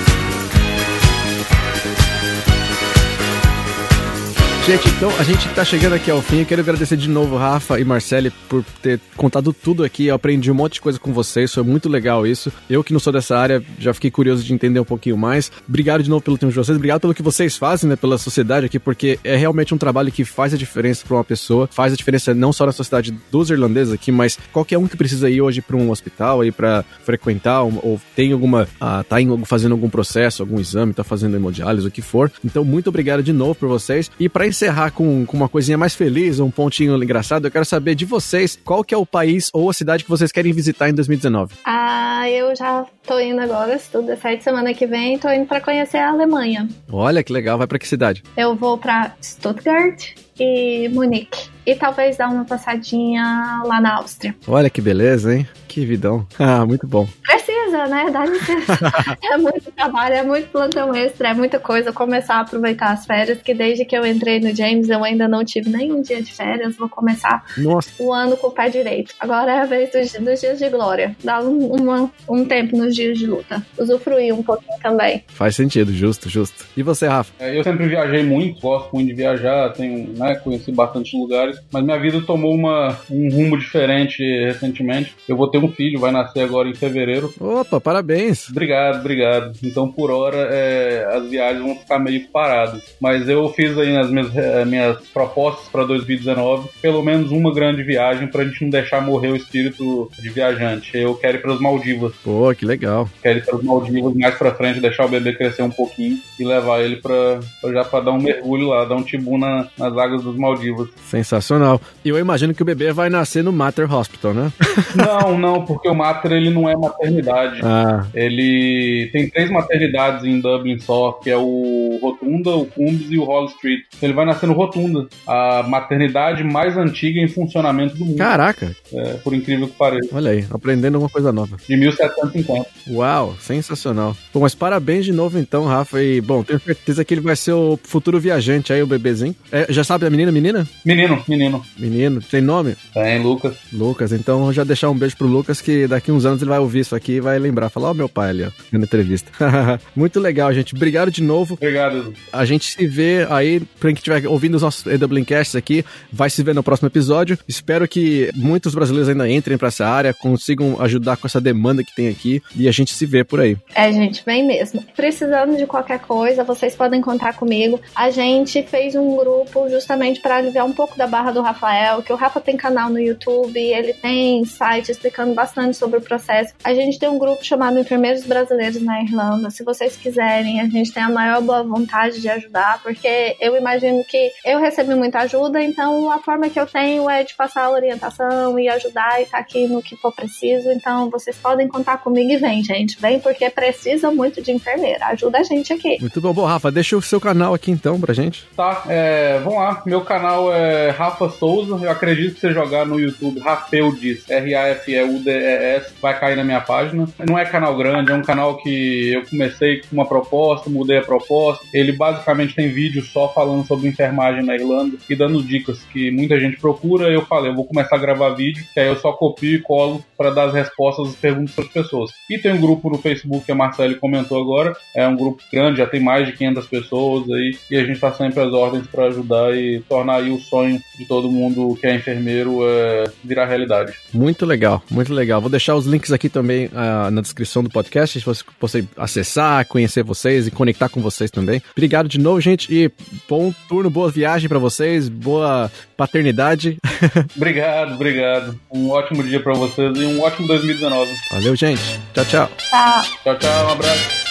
Gente, 4.68 4.90
então 4.90 5.10
a 5.18 5.24
gente 5.24 5.48
tá 5.56 5.64
chegando 5.64 5.94
aqui 5.94 6.12
ao 6.12 6.22
fim. 6.22 6.40
Eu 6.40 6.46
quero 6.46 6.60
agradecer 6.60 6.98
de 6.98 7.08
novo, 7.08 7.38
Rafa 7.38 7.80
e 7.80 7.86
Marcele, 7.86 8.30
por 8.50 8.66
ter 8.82 9.00
contado 9.16 9.54
tudo 9.54 9.82
aqui. 9.82 10.08
Eu 10.08 10.16
aprendi 10.16 10.52
um 10.52 10.54
monte 10.54 10.74
de 10.74 10.82
coisa 10.82 11.00
com 11.00 11.14
vocês, 11.14 11.54
foi 11.54 11.64
muito 11.64 11.88
legal 11.88 12.28
isso. 12.28 12.52
Eu 12.70 12.84
que 12.84 12.92
não 12.92 13.00
sou 13.00 13.14
dessa 13.14 13.38
área, 13.38 13.64
já 13.80 13.94
fiquei 13.94 14.12
curioso 14.12 14.44
de 14.44 14.54
entender 14.54 14.78
um 14.82 14.84
pouquinho 14.84 15.16
mais. 15.16 15.50
Obrigado 15.66 16.04
de 16.04 16.10
novo 16.10 16.22
pelo 16.22 16.38
tempo 16.38 16.52
de 16.52 16.58
vocês, 16.58 16.76
obrigado 16.76 17.00
pelo 17.00 17.14
que 17.14 17.22
vocês 17.22 17.56
fazem, 17.56 17.90
né, 17.90 17.96
pela 17.96 18.18
sociedade 18.18 18.66
aqui, 18.66 18.78
porque 18.78 19.18
é 19.24 19.38
realmente 19.38 19.74
um 19.74 19.78
trabalho 19.78 20.12
que 20.12 20.26
faz 20.26 20.54
a 20.54 20.58
diferença 20.58 21.06
para 21.08 21.16
uma 21.16 21.24
pessoa, 21.24 21.70
faz 21.72 21.94
a 21.94 21.96
diferença 21.96 22.34
não 22.34 22.52
só 22.52 22.66
na 22.66 22.74
sociedade 22.74 23.16
dos 23.32 23.50
irlandeses 23.50 23.94
aqui, 23.94 24.12
mas 24.12 24.38
qualquer 24.52 24.78
um 24.78 24.86
que 24.86 24.98
precisa 24.98 25.30
ir 25.30 25.42
hoje 25.42 25.62
para 25.62 25.78
um 25.78 25.90
hospital, 25.90 26.42
aí 26.42 26.52
para 26.52 26.84
frequentar, 27.06 27.64
ou 27.64 28.02
tem 28.18 28.34
alguma, 28.34 28.68
ah, 28.82 29.02
tá 29.08 29.22
em, 29.22 29.46
fazendo 29.46 29.72
algum 29.72 29.90
processo, 29.90 30.44
algum 30.44 30.60
exame, 30.60 30.94
tá 30.94 31.06
fazendo 31.06 31.38
hemodiálise, 31.38 31.88
o 31.88 31.92
que 31.92 32.02
for. 32.02 32.30
Então, 32.44 32.66
muito 32.66 32.90
obrigado 32.90 33.24
de 33.24 33.32
novo 33.32 33.56
por 33.56 33.70
vocês. 33.70 34.12
E 34.20 34.28
para 34.28 34.46
encerrar 34.58 34.90
com, 34.90 35.24
com 35.24 35.38
uma 35.38 35.48
coisinha 35.48 35.78
mais 35.78 35.94
feliz, 35.94 36.40
um 36.40 36.50
pontinho 36.50 37.02
engraçado, 37.02 37.46
eu 37.46 37.52
quero 37.52 37.64
saber 37.64 37.94
de 37.94 38.06
vocês 38.06 38.58
qual 38.66 38.84
que 38.84 38.94
é 38.94 38.98
o 38.98 39.06
país 39.06 39.52
ou 39.54 39.70
a 39.70 39.74
cidade 39.74 40.04
que 40.04 40.10
vocês 40.10 40.32
querem 40.32 40.52
visitar 40.52 40.90
em 40.90 40.94
2019. 40.94 41.54
Ah, 41.64 42.28
eu 42.28 42.56
já 42.56 42.84
tô 43.08 43.18
indo 43.20 43.40
agora, 43.40 43.80
se 43.80 43.90
tudo 43.90 44.12
é 44.12 44.18
certo, 44.18 44.44
semana 44.44 44.74
que 44.74 44.86
vem, 44.86 45.18
tô 45.18 45.30
indo 45.32 45.48
para 45.48 45.62
conhecer 45.62 45.98
a 45.98 46.10
Alemanha. 46.10 46.68
Olha 46.92 47.24
que 47.24 47.32
legal, 47.32 47.58
vai 47.58 47.66
para 47.66 47.80
que 47.80 47.88
cidade? 47.88 48.22
Eu 48.36 48.54
vou 48.54 48.78
para 48.78 49.16
Stuttgart 49.22 50.12
e 50.40 50.90
Munique. 50.90 51.50
E 51.66 51.76
talvez 51.76 52.16
dar 52.16 52.30
uma 52.30 52.46
passadinha 52.46 53.62
lá 53.66 53.82
na 53.82 53.96
Áustria. 53.98 54.34
Olha 54.48 54.70
que 54.70 54.82
beleza, 54.82 55.36
hein? 55.36 55.48
Que 55.68 55.86
vidão. 55.86 56.26
Ah, 56.40 56.66
muito 56.66 56.88
bom. 56.88 57.06
Precisa, 57.24 57.88
né? 57.88 58.10
Dá 58.10 58.26
licença. 58.26 58.80
é 59.22 59.38
muito 59.38 59.70
trabalho, 59.72 60.16
é 60.16 60.24
muito 60.24 60.50
plantão 60.50 60.96
extra, 60.96 61.30
é 61.30 61.34
muita 61.34 61.60
coisa. 61.60 61.92
Começar 61.92 62.36
a 62.36 62.40
aproveitar 62.42 62.92
as 62.92 63.06
férias, 63.06 63.42
que 63.42 63.54
desde 63.54 63.84
que 63.84 63.98
eu 63.98 64.06
entrei 64.06 64.40
no 64.40 64.56
James 64.56 64.88
eu 64.88 65.04
ainda 65.04 65.28
não 65.28 65.44
tive 65.44 65.70
nenhum 65.70 66.02
dia 66.02 66.22
de 66.22 66.32
férias. 66.34 66.78
Vou 66.78 66.88
começar 66.88 67.44
Nossa. 67.58 67.90
o 68.00 68.14
ano 68.14 68.38
com 68.38 68.48
o 68.48 68.52
pé 68.52 68.70
direito. 68.70 69.14
Agora 69.20 69.52
é 69.52 69.60
a 69.60 69.66
vez 69.66 69.92
dos, 69.92 70.14
dos 70.14 70.40
dias 70.40 70.58
de 70.58 70.70
glória. 70.70 71.16
Dar 71.22 71.44
um, 71.44 71.68
uma, 71.68 72.10
um 72.30 72.46
tempo 72.46 72.78
nos 72.78 72.96
dias 72.98 73.18
de 73.18 73.28
luta. 73.28 73.66
Usufruir 73.78 74.34
um 74.34 74.44
pouquinho 74.44 74.78
também. 74.82 75.24
Faz 75.28 75.56
sentido, 75.56 75.94
justo, 75.94 76.30
justo. 76.30 76.66
E 76.76 76.84
você, 76.84 77.08
Rafa? 77.08 77.32
É, 77.40 77.58
eu 77.58 77.64
sempre 77.64 77.88
viajei 77.88 78.24
muito, 78.24 78.60
gosto 78.60 78.94
muito 78.94 79.08
de 79.08 79.14
viajar, 79.14 79.72
tenho, 79.74 80.14
né, 80.18 80.36
conheci 80.36 80.72
bastante 80.72 81.16
lugares, 81.16 81.60
mas 81.72 81.84
minha 81.84 82.00
vida 82.00 82.22
tomou 82.22 82.54
uma, 82.54 82.98
um 83.10 83.30
rumo 83.30 83.58
diferente 83.58 84.22
recentemente. 84.46 85.16
Eu 85.28 85.38
vou 85.38 85.50
ter 85.50 85.60
um 85.60 85.72
filho, 85.72 86.00
vai 86.00 86.12
nascer 86.12 86.42
agora 86.42 86.68
em 86.68 86.76
fevereiro. 86.76 87.34
Opa, 87.40 87.80
parabéns. 87.80 88.50
Obrigado, 88.50 89.00
obrigado. 89.00 89.54
Então, 89.64 89.92
por 89.92 90.12
hora, 90.12 90.38
é, 90.52 91.08
as 91.12 91.30
viagens 91.30 91.64
vão 91.64 91.76
ficar 91.76 92.00
meio 92.00 92.28
paradas. 92.28 92.96
Mas 93.00 93.30
eu 93.30 93.48
fiz 93.50 93.78
aí 93.78 93.96
as 93.96 94.10
minhas, 94.10 94.36
as 94.36 94.68
minhas 94.68 94.98
propostas 95.14 95.68
para 95.70 95.86
2019, 95.86 96.70
pelo 96.82 97.04
menos 97.04 97.32
uma 97.32 97.54
grande 97.54 97.84
viagem 97.84 98.28
pra 98.28 98.44
gente 98.44 98.62
não 98.64 98.70
deixar 98.70 99.02
morrer 99.02 99.30
o 99.30 99.36
espírito 99.36 100.10
de 100.20 100.30
viajante. 100.30 100.98
Eu 100.98 101.16
quero 101.16 101.38
ir 101.38 101.42
para 101.42 101.54
as 101.54 101.60
Maldivas. 101.60 102.14
Pô, 102.24 102.54
que 102.56 102.66
legal. 102.66 102.87
Quero 103.22 103.40
ir 103.40 103.46
para 103.46 103.56
as 103.56 103.64
Maldivas 103.64 104.14
mais 104.16 104.36
pra 104.36 104.54
frente, 104.54 104.80
deixar 104.80 105.06
o 105.06 105.10
bebê 105.10 105.34
crescer 105.34 105.64
um 105.64 105.70
pouquinho 105.70 106.18
e 106.40 106.44
levar 106.44 106.82
ele 106.82 106.98
pra 106.98 107.40
já 107.72 107.84
para 107.84 108.06
dar 108.06 108.12
um 108.12 108.22
mergulho 108.22 108.68
lá, 108.68 108.86
dar 108.86 108.96
um 108.96 109.04
tibu 109.04 109.38
na, 109.38 109.68
nas 109.78 109.98
águas 109.98 110.24
dos 110.24 110.38
Maldivas. 110.38 110.90
Sensacional. 111.06 111.82
E 112.04 112.10
eu 112.10 112.18
imagino 112.18 112.54
que 112.54 112.62
o 112.62 112.66
bebê 112.66 112.92
vai 112.92 113.10
nascer 113.10 113.44
no 113.44 113.52
Mater 113.52 113.92
Hospital, 113.92 114.34
né? 114.34 114.52
não, 114.96 115.38
não, 115.38 115.66
porque 115.66 115.88
o 115.88 115.96
Mater 115.96 116.32
ele 116.32 116.50
não 116.50 116.70
é 116.70 116.76
maternidade. 116.76 117.62
Ah. 117.64 118.06
Ele 118.14 119.10
tem 119.12 119.30
três 119.30 119.50
maternidades 119.50 120.24
em 120.24 120.40
Dublin 120.40 120.80
só, 120.80 121.14
que 121.24 121.30
é 121.30 121.38
o 121.38 122.00
Rotunda, 122.02 122.52
o 122.52 122.66
Cumbs 122.66 123.10
e 123.10 123.18
o 123.18 123.26
Hall 123.26 123.46
Street. 123.46 123.82
Ele 124.02 124.14
vai 124.14 124.26
nascer 124.26 124.48
no 124.48 124.54
Rotunda, 124.54 125.08
a 125.28 125.64
maternidade 125.64 126.44
mais 126.44 126.78
antiga 126.78 127.20
em 127.20 127.28
funcionamento 127.28 127.96
do 127.96 128.06
mundo. 128.06 128.18
Caraca! 128.18 128.76
É, 128.94 129.14
por 129.16 129.34
incrível 129.34 129.68
que 129.68 129.74
pareça. 129.74 130.10
Olha 130.14 130.32
aí, 130.32 130.46
aprendendo 130.50 130.96
alguma 130.96 131.10
coisa 131.10 131.32
nova. 131.32 131.58
De 131.68 131.76
1750. 131.76 132.68
Uau, 132.90 133.36
sensacional. 133.40 134.16
Bom, 134.34 134.42
mas 134.42 134.56
parabéns 134.56 135.06
de 135.06 135.12
novo 135.12 135.38
então, 135.40 135.66
Rafa. 135.66 136.02
E, 136.02 136.22
bom, 136.22 136.44
tenho 136.44 136.60
certeza 136.60 137.04
que 137.04 137.14
ele 137.14 137.22
vai 137.22 137.36
ser 137.36 137.54
o 137.54 137.80
futuro 137.82 138.20
viajante 138.20 138.72
aí, 138.74 138.82
o 138.82 138.88
bebezinho. 138.88 139.36
É, 139.52 139.68
já 139.70 139.84
sabe 139.84 140.06
a 140.06 140.10
menina, 140.10 140.32
menina? 140.32 140.68
Menino, 140.86 141.24
menino. 141.28 141.66
Menino. 141.78 142.22
Tem 142.22 142.42
nome? 142.42 142.76
Tem, 142.94 143.22
Lucas. 143.22 143.56
Lucas. 143.72 144.12
Então, 144.12 144.52
já 144.54 144.64
deixar 144.64 144.90
um 144.90 144.98
beijo 144.98 145.18
pro 145.18 145.28
Lucas, 145.28 145.62
que 145.62 145.88
daqui 145.88 146.12
uns 146.12 146.26
anos 146.26 146.42
ele 146.42 146.50
vai 146.50 146.60
ouvir 146.60 146.80
isso 146.80 146.96
aqui 146.96 147.14
e 147.14 147.20
vai 147.22 147.38
lembrar. 147.40 147.70
Falar, 147.70 147.90
ó, 147.90 147.92
oh, 147.92 147.94
meu 147.94 148.10
pai 148.10 148.30
ali, 148.30 148.44
ó, 148.44 148.52
na 148.72 148.80
entrevista. 148.80 149.32
Muito 149.96 150.20
legal, 150.20 150.54
gente. 150.54 150.76
Obrigado 150.76 151.12
de 151.12 151.22
novo. 151.22 151.56
Obrigado. 151.56 152.14
A 152.32 152.46
gente 152.46 152.66
se 152.66 152.88
vê 152.88 153.26
aí, 153.30 153.60
pra 153.80 153.90
quem 153.90 153.98
estiver 153.98 154.28
ouvindo 154.28 154.56
os 154.56 154.62
nossos 154.62 154.86
EWCasts 154.86 155.56
aqui, 155.56 155.84
vai 156.12 156.30
se 156.30 156.44
ver 156.44 156.56
no 156.56 156.64
próximo 156.64 156.88
episódio. 156.88 157.38
Espero 157.48 157.88
que 157.88 158.32
muitos 158.36 158.74
brasileiros 158.74 159.10
ainda 159.10 159.30
entrem 159.30 159.58
para 159.58 159.68
essa 159.70 159.86
área, 159.88 160.14
consigam 160.14 160.82
ajudar 160.82 161.18
com 161.18 161.28
essa 161.28 161.42
demanda 161.42 161.84
que 161.84 161.96
tem 161.96 162.08
aqui 162.08 162.42
e 162.56 162.67
a 162.68 162.72
gente 162.72 162.94
se 162.94 163.06
vê 163.06 163.24
por 163.24 163.40
aí. 163.40 163.58
É, 163.76 163.92
gente, 163.92 164.24
vem 164.26 164.46
mesmo. 164.46 164.84
Precisando 164.96 165.58
de 165.58 165.66
qualquer 165.66 166.00
coisa, 166.00 166.44
vocês 166.44 166.76
podem 166.76 167.02
contar 167.02 167.34
comigo. 167.34 167.80
A 167.96 168.10
gente 168.10 168.64
fez 168.64 168.96
um 168.96 169.16
grupo 169.16 169.70
justamente 169.70 170.20
para 170.22 170.38
aliviar 170.38 170.66
um 170.66 170.74
pouco 170.74 170.98
da 170.98 171.08
barra 171.08 171.32
do 171.32 171.42
Rafael, 171.42 172.02
que 172.02 172.14
o 172.14 172.16
Rafa 172.16 172.40
tem 172.40 172.58
canal 172.58 172.90
no 172.90 173.00
YouTube, 173.00 173.60
ele 173.60 173.94
tem 173.94 174.44
site 174.46 174.92
explicando 174.92 175.34
bastante 175.34 175.78
sobre 175.78 176.00
o 176.00 176.02
processo. 176.02 176.54
A 176.64 176.74
gente 176.74 177.00
tem 177.00 177.10
um 177.10 177.18
grupo 177.18 177.44
chamado 177.44 177.80
Enfermeiros 177.80 178.26
Brasileiros 178.26 178.82
na 178.82 179.02
Irlanda. 179.02 179.50
Se 179.50 179.64
vocês 179.64 179.96
quiserem, 179.96 180.60
a 180.62 180.66
gente 180.66 180.92
tem 180.92 181.04
a 181.04 181.10
maior 181.10 181.42
boa 181.42 181.64
vontade 181.64 182.22
de 182.22 182.30
ajudar, 182.30 182.82
porque 182.82 183.36
eu 183.40 183.56
imagino 183.56 184.04
que 184.06 184.32
eu 184.46 184.60
recebi 184.60 184.96
muita 184.96 185.20
ajuda, 185.20 185.62
então 185.62 186.12
a 186.12 186.20
forma 186.20 186.50
que 186.50 186.60
eu 186.60 186.66
tenho 186.66 187.10
é 187.10 187.24
de 187.24 187.36
passar 187.36 187.66
a 187.66 187.72
orientação 187.72 188.60
e 188.60 188.68
ajudar 188.70 189.20
e 189.20 189.24
estar 189.24 189.38
tá 189.38 189.44
aqui 189.44 189.68
no 189.68 189.82
que 189.82 189.96
for 189.96 190.14
preciso. 190.14 190.72
Então 190.72 191.10
vocês 191.10 191.38
podem 191.38 191.68
contar 191.68 191.98
comigo 192.00 192.32
e 192.32 192.38
gente. 192.64 193.00
Vem 193.00 193.20
porque 193.20 193.50
precisa 193.50 194.12
muito 194.12 194.42
de 194.42 194.52
enfermeira. 194.52 195.06
Ajuda 195.08 195.40
a 195.40 195.44
gente 195.44 195.74
aqui. 195.74 195.98
Muito 196.00 196.22
bom. 196.22 196.34
Bom, 196.34 196.46
Rafa, 196.46 196.72
deixa 196.72 196.96
o 196.96 197.02
seu 197.02 197.20
canal 197.20 197.54
aqui 197.54 197.72
então 197.72 198.00
pra 198.00 198.14
gente. 198.14 198.46
Tá, 198.56 198.84
é, 198.88 199.40
vamos 199.44 199.60
lá. 199.60 199.82
Meu 199.86 200.02
canal 200.02 200.54
é 200.54 200.90
Rafa 200.92 201.30
Souza. 201.30 201.84
Eu 201.84 201.92
acredito 201.92 202.36
que 202.36 202.42
você 202.42 202.52
jogar 202.52 202.86
no 202.86 203.00
YouTube 203.00 203.40
Rafeudes, 203.40 204.30
R-A-F-E-U-D-E-S, 204.30 205.94
vai 206.02 206.20
cair 206.20 206.36
na 206.36 206.44
minha 206.44 206.62
página. 206.62 207.08
Não 207.28 207.38
é 207.38 207.46
canal 207.46 207.76
grande, 207.78 208.12
é 208.12 208.16
um 208.16 208.22
canal 208.22 208.58
que 208.58 209.14
eu 209.14 209.26
comecei 209.26 209.82
com 209.82 209.96
uma 209.96 210.06
proposta, 210.06 210.70
mudei 210.70 210.98
a 210.98 211.02
proposta. 211.02 211.66
Ele 211.74 211.92
basicamente 211.92 212.56
tem 212.56 212.70
vídeo 212.70 213.04
só 213.04 213.32
falando 213.34 213.66
sobre 213.66 213.88
enfermagem 213.88 214.44
na 214.44 214.56
Irlanda 214.56 214.98
e 215.10 215.16
dando 215.16 215.42
dicas 215.42 215.80
que 215.92 216.12
muita 216.12 216.40
gente 216.40 216.58
procura. 216.58 217.10
Eu 217.10 217.26
falei, 217.26 217.52
eu 217.52 217.56
vou 217.56 217.66
começar 217.66 217.96
a 217.96 218.00
gravar 218.00 218.30
vídeo, 218.30 218.66
que 218.74 218.80
aí 218.80 218.88
eu 218.88 218.98
só 218.98 219.12
copio 219.14 219.56
e 219.56 219.62
colo 219.62 220.04
para 220.18 220.32
dar 220.32 220.46
as 220.46 220.54
respostas 220.54 221.10
às 221.10 221.16
perguntas 221.16 221.56
das 221.56 221.68
pessoas. 221.68 222.12
E 222.38 222.40
tem 222.40 222.54
um 222.54 222.62
grupo 222.62 222.88
no 222.88 223.00
Facebook 223.00 223.48
que 223.48 223.52
a 223.52 223.56
Marcele 223.56 223.96
comentou 223.96 224.40
agora, 224.40 224.76
é 224.96 225.08
um 225.08 225.16
grupo 225.16 225.42
grande, 225.52 225.80
já 225.80 225.88
tem 225.88 226.00
mais 226.00 226.28
de 226.28 226.34
500 226.34 226.68
pessoas 226.68 227.28
aí, 227.32 227.58
e 227.72 227.76
a 227.76 227.80
gente 227.80 227.94
está 227.94 228.12
sempre 228.14 228.40
às 228.40 228.54
ordens 228.54 228.86
para 228.86 229.06
ajudar 229.06 229.58
e 229.58 229.80
tornar 229.90 230.18
aí 230.18 230.30
o 230.30 230.40
sonho 230.40 230.80
de 231.00 231.08
todo 231.08 231.32
mundo 231.32 231.76
que 231.82 231.88
é 231.88 231.96
enfermeiro 231.96 232.60
é, 232.62 233.06
virar 233.24 233.48
realidade. 233.48 233.92
Muito 234.14 234.46
legal, 234.46 234.84
muito 234.92 235.12
legal. 235.12 235.42
Vou 235.42 235.50
deixar 235.50 235.76
os 235.76 235.88
links 235.88 236.12
aqui 236.12 236.30
também 236.30 236.68
uh, 236.68 237.10
na 237.10 237.22
descrição 237.22 237.64
do 237.64 237.72
podcast, 237.72 238.20
se 238.20 238.24
você, 238.24 238.44
você 238.62 238.86
acessar, 238.96 239.66
conhecer 239.66 240.04
vocês 240.04 240.46
e 240.46 240.52
conectar 240.52 240.90
com 240.90 241.02
vocês 241.02 241.32
também. 241.32 241.60
Obrigado 241.72 242.08
de 242.08 242.20
novo, 242.20 242.40
gente, 242.40 242.72
e 242.72 242.92
bom 243.28 243.52
turno, 243.68 243.90
boa 243.90 244.12
viagem 244.12 244.48
para 244.48 244.60
vocês, 244.60 245.10
boa 245.10 245.72
paternidade. 245.98 246.78
obrigado, 247.36 247.96
obrigado. 247.96 248.60
Um 248.72 248.92
ótimo 248.92 249.24
dia 249.24 249.40
para 249.40 249.54
vocês 249.54 249.98
e 249.98 250.06
um 250.06 250.22
ótimo 250.22 250.48
2019. 250.48 251.12
Valeu, 251.32 251.56
gente. 251.56 252.00
Tchau, 252.14 252.27
tchau. 252.28 252.50
Tchau. 252.58 253.04
Tchau, 253.24 253.38
tchau. 253.40 253.68
Um 253.68 253.72
abraço. 253.72 254.28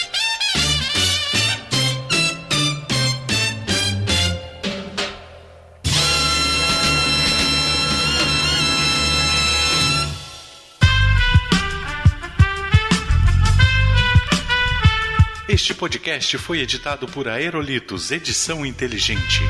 Este 15.48 15.72
podcast 15.72 16.36
foi 16.38 16.60
editado 16.60 17.06
por 17.06 17.28
Aerolitos 17.28 18.10
Edição 18.10 18.66
Inteligente. 18.66 19.40